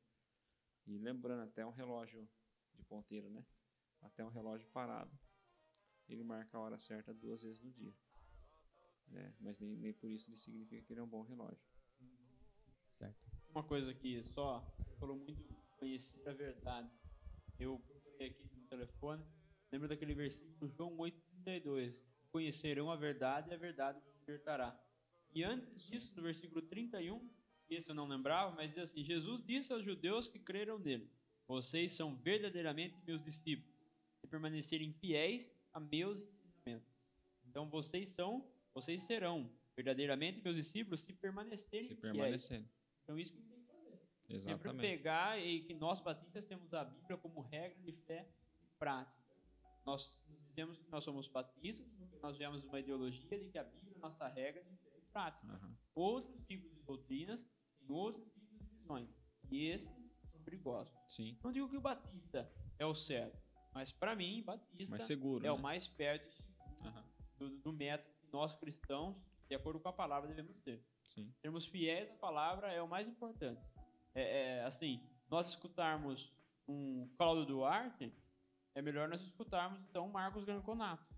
E 0.85 0.97
lembrando, 0.97 1.43
até 1.43 1.65
um 1.65 1.71
relógio 1.71 2.27
de 2.75 2.83
ponteiro, 2.83 3.29
né? 3.29 3.45
Até 4.01 4.23
um 4.23 4.29
relógio 4.29 4.67
parado, 4.69 5.11
ele 6.09 6.23
marca 6.23 6.57
a 6.57 6.61
hora 6.61 6.77
certa 6.77 7.13
duas 7.13 7.43
vezes 7.43 7.61
no 7.61 7.71
dia. 7.71 7.93
Né? 9.09 9.33
Mas 9.39 9.57
nem, 9.59 9.75
nem 9.75 9.93
por 9.93 10.09
isso 10.09 10.29
ele 10.29 10.37
significa 10.37 10.81
que 10.81 10.93
ele 10.93 10.99
é 10.99 11.03
um 11.03 11.07
bom 11.07 11.23
relógio. 11.23 11.65
Certo. 12.91 13.17
Uma 13.49 13.63
coisa 13.63 13.93
que 13.93 14.23
só 14.23 14.65
falou 14.99 15.17
muito 15.17 15.55
conhecer 15.77 16.27
a 16.27 16.33
verdade. 16.33 16.89
Eu 17.59 17.79
procurei 17.79 18.29
aqui 18.29 18.43
no 18.55 18.65
telefone, 18.67 19.23
lembra 19.71 19.87
daquele 19.87 20.13
versículo 20.13 20.69
João 20.69 20.95
8:32, 20.97 22.03
conhecerão 22.31 22.91
a 22.91 22.95
verdade 22.95 23.49
e 23.49 23.53
a 23.53 23.57
verdade 23.57 23.99
os 23.99 24.15
libertará. 24.19 24.77
E 25.33 25.43
antes 25.43 25.83
disso, 25.83 26.13
no 26.15 26.23
versículo 26.23 26.61
31, 26.61 27.29
esse 27.69 27.89
eu 27.89 27.95
não 27.95 28.07
lembrava, 28.07 28.55
mas 28.55 28.69
diz 28.69 28.79
assim: 28.79 29.03
Jesus 29.03 29.43
disse 29.43 29.71
aos 29.71 29.83
judeus 29.83 30.29
que 30.29 30.39
creram 30.39 30.79
nele: 30.79 31.09
Vocês 31.47 31.91
são 31.91 32.15
verdadeiramente 32.15 32.95
meus 33.05 33.23
discípulos, 33.23 33.75
se 34.19 34.27
permanecerem 34.27 34.93
fiéis 34.93 35.51
a 35.77 35.79
meus 35.79 36.21
ensinamentos. 36.21 36.91
Então 37.45 37.69
vocês 37.69 38.09
são, 38.09 38.43
vocês 38.73 39.03
serão 39.03 39.49
verdadeiramente 39.75 40.41
meus 40.43 40.55
discípulos 40.55 41.01
se 41.01 41.13
permanecerem 41.13 41.83
Se 41.83 41.95
fiéis. 41.95 42.01
permanecendo. 42.01 42.67
Então 43.03 43.19
isso 43.19 43.33
que 43.33 43.41
tem 43.43 43.59
que 43.59 43.65
fazer. 43.67 43.99
Sempre 44.25 44.35
Exatamente. 44.37 44.81
pegar 44.81 45.39
e 45.39 45.61
que 45.61 45.73
nós 45.75 46.01
batistas 46.01 46.43
temos 46.45 46.73
a 46.73 46.83
Bíblia 46.83 47.17
como 47.17 47.41
regra 47.41 47.79
de 47.83 47.91
fé 47.91 48.27
e 48.63 48.67
prática. 48.79 49.15
Nós 49.85 50.11
dizemos 50.47 50.77
que 50.79 50.89
nós 50.89 51.03
somos 51.03 51.27
batistas 51.27 51.87
porque 51.97 52.17
nós 52.23 52.35
viemos 52.37 52.61
de 52.61 52.67
uma 52.67 52.79
ideologia 52.79 53.39
de 53.39 53.47
que 53.49 53.57
a 53.59 53.63
Bíblia 53.63 53.93
é 53.95 53.99
nossa 53.99 54.27
regra 54.27 54.63
de 54.63 54.75
fé 54.77 54.97
e 54.97 55.01
prática. 55.13 55.47
Aham. 55.47 55.77
Outros 55.93 56.43
tipos 56.45 56.71
de 56.73 56.81
doutrinas 56.81 57.47
têm 57.77 57.91
outros 57.95 58.25
tipos 58.33 58.57
de 58.57 58.65
visões. 58.65 59.09
E 59.51 59.67
esses 59.67 59.87
são 60.31 60.41
perigosos. 60.41 60.91
Sim. 61.07 61.37
Não 61.43 61.51
digo 61.51 61.69
que 61.69 61.77
o 61.77 61.81
batista 61.81 62.51
é 62.79 62.85
o 62.85 62.95
certo, 62.95 63.46
mas 63.77 63.91
para 63.91 64.15
mim, 64.15 64.41
batista 64.41 64.95
Mais 64.95 65.03
seguro. 65.05 65.45
é 65.45 65.51
o 65.51 65.55
né? 65.55 65.61
mais 65.61 65.87
perto 65.87 66.43
Aham. 66.81 67.03
do, 67.37 67.49
do 67.59 67.71
método 67.71 68.11
que 68.19 68.27
nós 68.33 68.55
cristãos, 68.55 69.15
de 69.47 69.55
acordo 69.55 69.79
com 69.79 69.87
a 69.87 69.93
palavra, 69.93 70.27
devemos 70.27 70.57
ter. 70.61 70.83
Sim. 71.03 71.31
Sermos 71.39 71.67
fiéis 71.67 72.09
à 72.09 72.15
palavra 72.15 72.71
é 72.71 72.81
o 72.81 72.87
mais 72.87 73.07
importante. 73.07 73.61
É, 74.15 74.21
é, 74.57 74.63
assim, 74.63 74.99
nós 75.29 75.47
escutarmos 75.49 76.33
um 76.67 77.07
Cláudio 77.17 77.45
Duarte, 77.45 78.11
é 78.73 78.81
melhor 78.81 79.07
nós 79.07 79.21
escutarmos 79.21 79.79
então 79.81 80.09
Marcos 80.09 80.43
Granconato, 80.43 81.15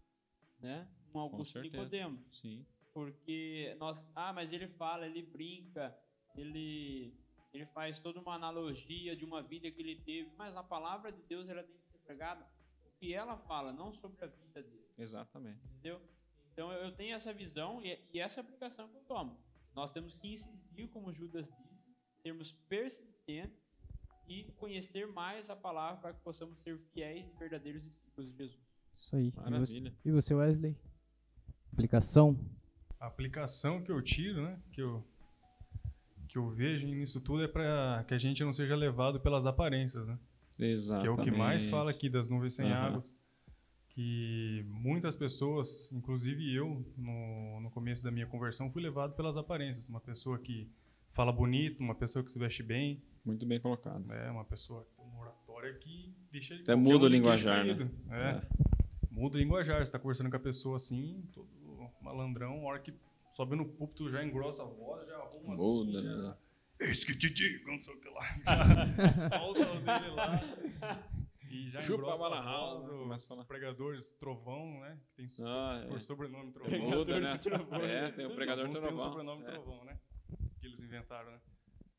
né? 0.60 0.86
Um 1.14 1.20
Augusto. 1.20 1.62
Nicodemo, 1.62 2.22
Sim. 2.30 2.66
porque 2.93 3.74
nós, 3.80 4.12
ah, 4.14 4.34
mas 4.34 4.51
ele 4.51 4.68
fala, 4.68 5.05
ele 5.05 5.24
brinca, 5.24 5.97
ele 6.36 7.18
ele 7.53 7.66
faz 7.68 7.99
toda 7.99 8.20
uma 8.20 8.36
analogia 8.36 9.16
de 9.16 9.24
uma 9.24 9.41
vida 9.41 9.72
que 9.72 9.82
ele 9.82 9.95
teve, 10.01 10.30
mas 10.38 10.55
a 10.57 10.62
palavra 10.62 11.10
de 11.10 11.22
Deus 11.24 11.47
ela 11.47 11.64
tem 11.64 11.80
pregada 12.10 12.43
o 12.88 12.89
que 12.99 13.14
ela 13.14 13.38
fala, 13.38 13.72
não 13.72 13.93
sobre 13.93 14.26
a 14.26 14.28
vida 14.28 14.64
dele. 14.64 14.89
Exatamente. 14.97 15.60
Entendeu? 15.66 16.01
Então 16.51 16.72
eu 16.74 16.91
tenho 16.91 17.16
essa 17.16 17.32
visão 17.32 17.80
e, 17.86 17.99
e 18.12 18.20
essa 18.20 18.41
aplicação 18.41 18.89
que 18.89 18.97
eu 18.97 19.01
tomo. 19.01 19.38
Nós 19.76 19.91
temos 19.91 20.16
que 20.16 20.28
insistir, 20.28 20.88
como 20.89 21.14
Judas 21.14 21.47
disse, 21.47 21.95
sermos 22.24 22.51
persistentes 22.68 23.62
e 24.28 24.43
conhecer 24.57 25.07
mais 25.07 25.49
a 25.49 25.55
palavra 25.55 26.01
para 26.01 26.14
que 26.14 26.22
possamos 26.22 26.57
ser 26.60 26.80
fiéis 26.91 27.28
e 27.28 27.38
verdadeiros 27.38 27.84
discípulos 27.84 28.32
de 28.32 28.38
Jesus. 28.38 28.60
Isso 28.97 29.16
aí. 29.16 29.32
Maravilha. 29.36 29.95
E 30.03 30.12
você, 30.12 30.34
Wesley? 30.34 30.76
Aplicação? 31.72 32.38
A 32.99 33.05
aplicação 33.05 33.82
que 33.84 33.91
eu 33.91 34.01
tiro, 34.01 34.41
né, 34.41 34.60
que 34.72 34.82
eu 34.82 35.05
que 36.28 36.38
eu 36.38 36.47
vejo 36.47 36.86
nisso 36.86 37.20
tudo 37.20 37.43
é 37.43 37.47
para 37.47 38.03
que 38.07 38.14
a 38.14 38.18
gente 38.20 38.43
não 38.43 38.53
seja 38.53 38.76
levado 38.76 39.20
pelas 39.20 39.47
aparências, 39.47 40.05
né? 40.05 40.20
Que 40.60 40.66
Exatamente. 40.66 41.07
é 41.07 41.12
o 41.12 41.18
que 41.18 41.32
mais 41.32 41.68
fala 41.70 41.89
aqui 41.89 42.10
das 42.10 42.28
nuvens 42.28 42.53
sem 42.55 42.70
Aham. 42.72 42.88
águas. 42.88 43.14
Que 43.89 44.66
muitas 44.70 45.16
pessoas, 45.16 45.89
inclusive 45.91 46.53
eu, 46.53 46.86
no, 46.97 47.62
no 47.62 47.72
começo 47.72 48.03
da 48.03 48.12
minha 48.12 48.28
conversão, 48.28 48.70
fui 48.72 48.82
levado 48.82 49.14
pelas 49.16 49.38
aparências. 49.38 49.88
Uma 49.88 49.99
pessoa 50.01 50.38
que 50.38 50.70
fala 51.14 51.32
bonito, 51.32 51.80
uma 51.80 51.95
pessoa 51.95 52.24
que 52.24 52.32
se 52.32 52.38
veste 52.38 52.62
bem, 52.62 53.01
Muito 53.26 53.45
bem 53.45 53.60
colocado. 53.60 54.05
né? 54.05 54.30
uma 54.32 54.45
pessoa 54.45 54.84
que 54.86 54.93
tem 54.95 55.05
uma 55.05 55.22
oratória 55.22 55.74
que 55.76 56.14
deixa 56.32 56.55
Até 56.55 56.76
muda 56.76 57.05
o 57.05 57.10
linguajar, 57.10 57.66
né? 57.66 57.76
caído. 57.76 57.91
É, 58.12 58.41
muda 59.12 59.38
o 59.38 59.39
linguajar. 59.39 59.78
Você 59.78 59.84
está 59.84 59.99
conversando 59.99 60.30
com 60.30 60.36
a 60.38 60.39
pessoa 60.39 60.76
assim, 60.76 61.24
todo 61.34 61.47
malandrão, 62.01 62.62
a 62.62 62.70
hora 62.72 62.80
que 62.80 62.93
sobe 63.34 63.55
no 63.55 63.66
púlpito 63.66 64.10
já 64.10 64.24
engrossa 64.24 64.64
a 64.64 64.66
voz, 64.66 65.07
já 65.07 65.16
arruma 65.18 65.55
Muda, 65.55 65.99
assim, 65.99 66.07
já... 66.07 66.18
né? 66.18 66.36
Eis 66.80 67.03
que 67.03 67.15
te 67.15 67.30
digo, 67.30 67.67
não 67.71 67.80
sei 67.82 67.93
o 67.93 67.99
que 67.99 68.09
lá. 68.09 68.21
Solta 69.30 69.71
o 69.71 69.80
dele 69.82 70.09
lá. 70.15 70.39
E 71.51 71.67
já 71.71 71.82
Chupa 71.82 72.03
a 72.11 72.13
engrossa 72.13 72.23
bala 72.30 72.38
a 72.38 72.41
voz, 72.43 72.53
house, 72.53 72.88
os 72.89 72.99
começa 73.01 73.25
a 73.25 73.30
falar. 73.30 73.45
pregadores 73.45 74.11
Trovão, 74.19 74.82
né? 74.82 74.99
Que 75.07 75.15
tem 75.15 75.30
so- 75.30 75.43
Ah, 75.47 75.84
por 75.89 75.97
é. 75.97 75.99
sobrenome 75.99 76.51
Trovão. 76.51 76.80
Muda, 76.80 77.19
né? 77.19 77.38
Trovão. 77.41 77.82
É, 77.82 78.11
tem 78.11 78.25
o 78.27 78.36
pregador 78.36 78.65
Alguns 78.67 78.80
têm 78.80 78.86
o 78.86 78.88
trovão. 78.93 79.09
sobrenome 79.09 79.43
É. 79.45 79.51
Trovão, 79.53 79.84
né? 79.84 79.99
Que 80.59 80.67
eles 80.67 80.80
inventaram, 80.80 81.32
né? 81.32 81.39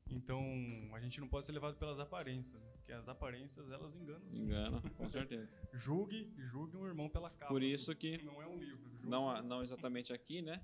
Então, 0.08 0.40
a 0.94 1.00
gente 1.00 1.20
não 1.20 1.26
pode 1.26 1.46
ser 1.46 1.52
levado 1.52 1.76
pelas 1.78 1.98
aparências, 1.98 2.62
né? 2.62 2.70
Porque 2.76 2.92
as 2.92 3.08
aparências, 3.08 3.68
elas 3.72 3.96
enganam. 3.96 4.22
sim. 4.32 4.42
Engana, 4.44 4.80
com 4.96 5.08
certeza. 5.08 5.48
Julgue, 5.72 6.32
julgue 6.36 6.76
um 6.76 6.86
irmão 6.86 7.08
pela 7.08 7.28
capa. 7.30 7.46
Por 7.48 7.60
assim. 7.60 7.72
isso 7.72 7.92
que 7.96 8.22
Não 8.22 8.40
é 8.40 8.46
um 8.46 8.56
livro. 8.56 8.88
julgue. 8.88 9.08
não, 9.08 9.42
não 9.42 9.62
exatamente 9.62 10.12
aqui, 10.12 10.42
né? 10.42 10.62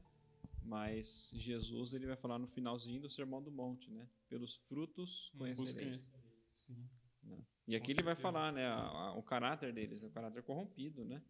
Mas 0.67 1.31
Jesus 1.35 1.95
ele 1.95 2.07
vai 2.07 2.17
falar 2.17 2.39
no 2.39 2.47
finalzinho 2.49 3.01
do 3.01 3.09
Sermão 3.09 3.41
do 3.43 3.51
Monte, 3.53 3.91
né? 3.91 4.09
Pelos 4.29 4.57
frutos 4.57 5.31
Hum, 5.35 5.39
conhecereis. 5.39 6.11
Sim. 6.55 6.89
E 7.69 7.75
aqui 7.77 7.87
Com 7.87 7.91
ele 7.93 8.03
vai 8.03 8.15
falar, 8.17 8.53
né, 8.53 8.67
a- 8.67 8.79
a- 8.89 9.13
o 9.15 9.23
caráter 9.23 9.73
deles, 9.73 10.03
né, 10.03 10.09
o 10.09 10.13
caráter 10.13 10.43
corrompido, 10.43 11.05
né? 11.05 11.23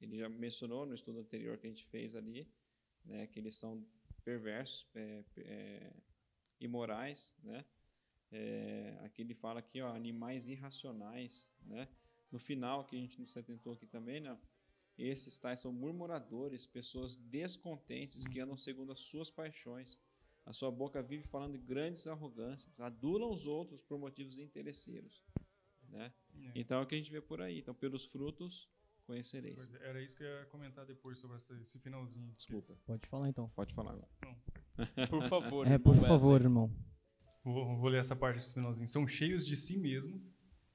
Ele 0.00 0.16
já 0.18 0.28
mencionou 0.28 0.86
no 0.86 0.94
estudo 0.94 1.18
anterior 1.20 1.58
que 1.58 1.66
a 1.66 1.70
gente 1.70 1.84
fez 1.86 2.14
ali, 2.14 2.48
né, 3.04 3.26
que 3.26 3.38
eles 3.38 3.56
são 3.56 3.84
perversos, 4.24 4.86
é, 4.94 5.24
é, 5.38 5.92
imorais, 6.60 7.34
né? 7.42 7.64
É, 8.32 8.96
aqui 9.04 9.22
ele 9.22 9.34
fala 9.34 9.58
aqui, 9.60 9.80
ó, 9.82 9.94
animais 9.94 10.46
irracionais, 10.48 11.52
né? 11.64 11.88
No 12.30 12.38
final, 12.38 12.84
que 12.84 12.96
a 12.96 12.98
gente 13.00 13.26
se 13.28 13.38
atentou 13.38 13.72
aqui 13.72 13.86
também, 13.86 14.20
né? 14.20 14.38
Esses 15.02 15.38
tais 15.38 15.60
são 15.60 15.72
murmuradores, 15.72 16.66
pessoas 16.66 17.16
descontentes 17.16 18.26
que 18.26 18.38
andam 18.38 18.56
segundo 18.56 18.92
as 18.92 19.00
suas 19.00 19.30
paixões. 19.30 19.98
A 20.44 20.52
sua 20.52 20.70
boca 20.70 21.02
vive 21.02 21.24
falando 21.24 21.52
de 21.52 21.58
grandes 21.58 22.06
arrogâncias, 22.06 22.78
adulam 22.80 23.30
os 23.30 23.46
outros 23.46 23.82
por 23.82 23.98
motivos 23.98 24.38
interesseiros, 24.38 25.22
né? 25.88 26.12
É. 26.34 26.52
Então 26.54 26.78
é 26.80 26.82
o 26.82 26.86
que 26.86 26.94
a 26.94 26.98
gente 26.98 27.10
vê 27.10 27.20
por 27.20 27.40
aí. 27.40 27.58
Então, 27.58 27.74
pelos 27.74 28.04
frutos 28.06 28.68
conhecereis. 29.04 29.72
É, 29.74 29.88
Era 29.88 30.02
isso 30.02 30.16
que 30.16 30.22
eu 30.22 30.28
ia 30.28 30.46
comentar 30.46 30.84
depois 30.86 31.18
sobre 31.18 31.36
esse 31.36 31.78
finalzinho. 31.78 32.32
Desculpa, 32.32 32.76
Pode 32.86 33.06
falar 33.06 33.28
então. 33.28 33.48
pode 33.50 33.74
falar 33.74 33.92
agora. 33.92 34.08
Por 35.08 35.24
favor. 35.26 35.66
É, 35.66 35.78
por 35.78 35.96
favor, 35.96 36.40
irmão. 36.40 36.70
Vou, 37.42 37.76
vou 37.76 37.88
ler 37.88 38.00
essa 38.00 38.14
parte 38.16 38.36
desse 38.36 38.54
finalzinho. 38.54 38.88
São 38.88 39.06
cheios 39.06 39.46
de 39.46 39.56
si 39.56 39.78
mesmo, 39.78 40.22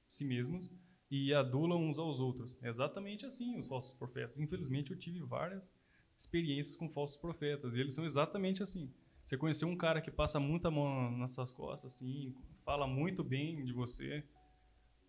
si 0.08 0.24
mesmos 0.24 0.70
e 1.10 1.32
adulam 1.32 1.82
uns 1.82 1.98
aos 1.98 2.20
outros. 2.20 2.56
É 2.62 2.68
exatamente 2.68 3.24
assim 3.26 3.58
os 3.58 3.68
falsos 3.68 3.94
profetas. 3.94 4.38
Infelizmente 4.38 4.90
eu 4.90 4.98
tive 4.98 5.20
várias 5.20 5.74
experiências 6.16 6.74
com 6.74 6.88
falsos 6.88 7.16
profetas 7.16 7.74
e 7.74 7.80
eles 7.80 7.94
são 7.94 8.04
exatamente 8.04 8.62
assim. 8.62 8.92
Você 9.22 9.36
conheceu 9.36 9.68
um 9.68 9.76
cara 9.76 10.00
que 10.00 10.10
passa 10.10 10.38
muita 10.38 10.70
mão 10.70 11.10
nas 11.18 11.32
suas 11.32 11.50
costas, 11.50 11.92
assim, 11.92 12.32
fala 12.64 12.86
muito 12.86 13.24
bem 13.24 13.64
de 13.64 13.72
você, 13.72 14.24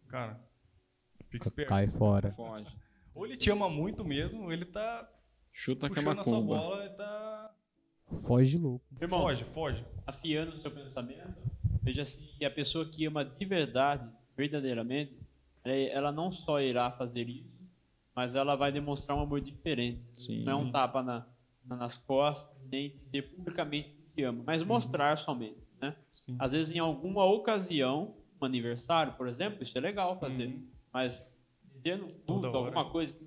cara, 0.08 0.44
fica 1.30 1.48
esperto. 1.48 1.70
Cai 1.70 1.88
fora. 1.88 2.32
Foge. 2.32 2.76
Ou 3.16 3.26
ele 3.26 3.38
te 3.38 3.52
ama 3.52 3.70
muito 3.70 4.04
mesmo, 4.04 4.44
ou 4.44 4.52
ele 4.52 4.66
tá 4.66 5.08
Chuta 5.54 5.86
a 5.86 5.90
puxando 5.90 6.20
a 6.20 6.24
sua 6.24 6.42
bola 6.42 6.86
e 6.86 6.90
tá... 6.90 7.56
Foge 8.26 8.58
louco. 8.58 8.86
Irmão, 9.00 9.22
Foge, 9.22 9.44
foge. 9.46 9.86
afiando 10.06 10.56
o 10.56 10.62
seu 10.62 10.72
pensamento, 10.72 11.36
Veja 11.88 12.02
assim, 12.02 12.28
que 12.38 12.44
a 12.44 12.52
pessoa 12.52 12.86
que 12.86 13.06
ama 13.06 13.24
de 13.24 13.46
verdade, 13.46 14.12
verdadeiramente, 14.36 15.18
ela 15.70 16.12
não 16.12 16.32
só 16.32 16.60
irá 16.62 16.92
fazer 16.92 17.28
isso, 17.30 17.58
mas 18.16 18.36
ela 18.36 18.56
vai 18.56 18.72
demonstrar 18.72 19.18
um 19.18 19.22
amor 19.22 19.42
diferente. 19.42 20.02
Sim, 20.14 20.44
não 20.44 20.52
é 20.52 20.56
um 20.56 20.66
sim. 20.66 20.72
tapa 20.72 21.02
na, 21.04 21.26
na- 21.66 21.76
nas 21.78 21.96
costas, 21.98 22.56
nem 22.72 22.96
dizer 23.06 23.24
publicamente 23.36 23.92
que 23.94 24.02
te 24.16 24.24
ama, 24.24 24.44
mas 24.46 24.64
mostrar 24.64 25.18
somente. 25.18 25.58
Né? 25.82 25.96
Sim. 26.14 26.36
Às 26.40 26.54
vezes, 26.54 26.76
em 26.76 26.80
alguma 26.80 27.24
ocasião, 27.26 28.16
um 28.42 28.46
aniversário, 28.46 29.14
por 29.14 29.28
exemplo, 29.28 29.62
isso 29.64 29.78
é 29.78 29.82
legal 29.82 30.20
fazer. 30.20 30.48
Uhum. 30.48 30.68
Mas 30.92 31.40
dizer 31.76 31.98
no 31.98 32.08
Toda 32.08 32.24
culto, 32.26 32.48
hora. 32.48 32.58
alguma 32.68 32.90
coisa 32.90 33.14
que 33.14 33.26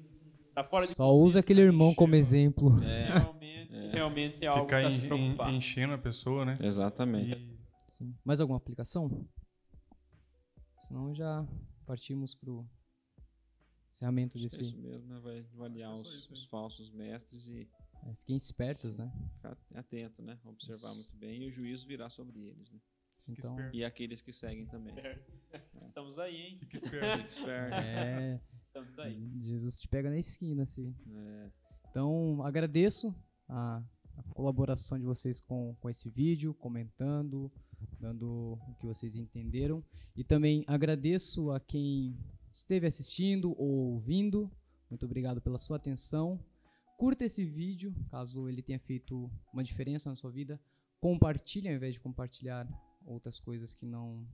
tá 0.54 0.64
fora 0.64 0.84
de 0.86 0.92
Só 0.94 1.12
usa 1.14 1.38
aquele 1.40 1.60
irmão 1.60 1.94
como 1.94 2.16
exemplo. 2.16 2.82
É, 2.82 3.06
realmente, 3.18 3.72
realmente 3.92 4.44
é 4.44 4.48
algo 4.48 4.64
Ficar 4.64 4.80
para 4.80 4.90
se 4.90 5.00
preocupar. 5.02 5.54
enchendo 5.54 5.94
a 5.94 5.98
pessoa, 5.98 6.44
né? 6.44 6.58
exatamente. 6.60 7.36
E 7.44 7.60
Sim. 7.94 8.14
Mais 8.24 8.40
alguma 8.40 8.56
aplicação? 8.56 9.24
Senão 10.88 11.14
já 11.14 11.46
partimos 11.90 12.36
para 12.36 12.50
o 12.52 12.64
encerramento 13.92 14.38
que 14.38 14.44
É 14.44 14.48
desse. 14.48 14.62
isso 14.62 14.78
mesmo, 14.78 15.08
né? 15.08 15.18
Vai 15.18 15.40
avaliar 15.54 15.90
é 15.90 16.00
os, 16.00 16.14
isso 16.14 16.32
os 16.32 16.44
falsos 16.44 16.88
mestres 16.92 17.48
e 17.48 17.68
É, 18.04 18.14
fiquem 18.14 18.36
espertos, 18.36 18.98
né? 18.98 19.12
ficar 19.34 19.58
atento, 19.74 20.22
né? 20.22 20.38
Observar 20.44 20.94
muito 20.94 21.14
bem 21.16 21.42
e 21.42 21.46
o 21.48 21.50
juízo 21.50 21.86
virá 21.88 22.08
sobre 22.08 22.38
eles, 22.38 22.70
né? 22.70 22.80
Então, 23.28 23.54
esperto. 23.54 23.76
E 23.76 23.84
aqueles 23.84 24.22
que 24.22 24.32
seguem 24.32 24.66
também. 24.66 24.94
Estamos 25.88 26.16
aí, 26.18 26.36
hein? 26.36 26.58
Fica 26.60 26.76
esperto. 26.76 27.18
Fique 27.18 27.32
esperto. 27.32 27.74
é, 27.84 28.40
Estamos 28.66 28.98
aí. 29.00 29.30
Jesus 29.42 29.80
te 29.80 29.88
pega 29.88 30.08
na 30.10 30.16
esquina, 30.18 30.62
assim. 30.62 30.94
É, 31.12 31.50
Então, 31.90 32.40
agradeço 32.44 33.12
a, 33.48 33.82
a 34.16 34.22
colaboração 34.32 34.96
de 34.96 35.04
vocês 35.04 35.40
com, 35.40 35.74
com 35.80 35.90
esse 35.90 36.08
vídeo, 36.08 36.54
comentando, 36.54 37.52
dando 37.98 38.58
o 38.68 38.74
que 38.78 38.86
vocês 38.86 39.16
entenderam. 39.16 39.84
E 40.16 40.24
também 40.24 40.64
agradeço 40.66 41.50
a 41.50 41.60
quem 41.60 42.16
esteve 42.52 42.86
assistindo 42.86 43.52
ou 43.58 43.92
ouvindo. 43.92 44.50
Muito 44.88 45.06
obrigado 45.06 45.40
pela 45.40 45.58
sua 45.58 45.76
atenção. 45.76 46.42
Curta 46.98 47.24
esse 47.24 47.44
vídeo, 47.44 47.94
caso 48.10 48.48
ele 48.48 48.62
tenha 48.62 48.78
feito 48.78 49.30
uma 49.52 49.64
diferença 49.64 50.10
na 50.10 50.16
sua 50.16 50.30
vida. 50.30 50.60
Compartilhe 51.00 51.68
ao 51.68 51.74
invés 51.74 51.94
de 51.94 52.00
compartilhar 52.00 52.68
outras 53.06 53.40
coisas 53.40 53.72
que 53.72 53.86
não 53.86 54.26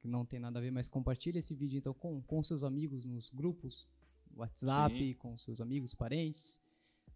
que 0.00 0.08
não 0.08 0.24
tem 0.24 0.40
nada 0.40 0.58
a 0.58 0.62
ver, 0.62 0.70
mas 0.70 0.88
compartilhe 0.88 1.38
esse 1.38 1.54
vídeo 1.54 1.78
então 1.78 1.92
com, 1.92 2.22
com 2.22 2.42
seus 2.42 2.62
amigos 2.62 3.04
nos 3.04 3.28
grupos, 3.28 3.86
WhatsApp, 4.34 4.96
Sim. 4.96 5.14
com 5.14 5.36
seus 5.36 5.60
amigos, 5.60 5.94
parentes. 5.94 6.58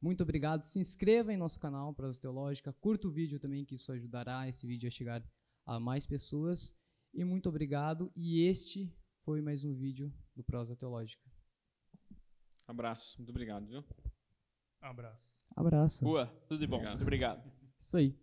Muito 0.01 0.22
obrigado. 0.22 0.64
Se 0.64 0.78
inscreva 0.78 1.32
em 1.32 1.37
nosso 1.37 1.59
canal 1.59 1.95
Prosa 1.95 2.20
Teológica. 2.20 2.74
Curta 2.74 3.09
o 3.09 3.11
vídeo 3.11 3.41
também, 3.41 3.64
que 3.64 3.74
isso 3.74 3.91
ajudará 3.91 4.47
esse 4.47 4.66
vídeo 4.66 4.87
a 4.87 4.91
chegar 4.91 5.24
a 5.67 5.81
mais 5.81 6.07
pessoas. 6.07 6.77
E 7.12 7.25
muito 7.25 7.49
obrigado. 7.49 8.12
E 8.17 8.43
este 8.47 8.93
foi 9.25 9.41
mais 9.41 9.65
um 9.65 9.75
vídeo 9.75 10.12
do 10.35 10.43
Prosa 10.45 10.77
Teológica. 10.77 11.25
abraço. 12.67 13.19
Muito 13.19 13.31
obrigado, 13.31 13.67
viu? 13.67 13.85
Abraço. 14.81 15.47
Abraço. 15.57 16.05
Boa, 16.05 16.27
tudo 16.49 16.61
de 16.61 16.67
bom. 16.67 16.77
Obrigado. 16.77 16.93
Muito 16.93 17.03
obrigado. 17.03 17.53
Isso 17.79 17.97
aí. 17.97 18.19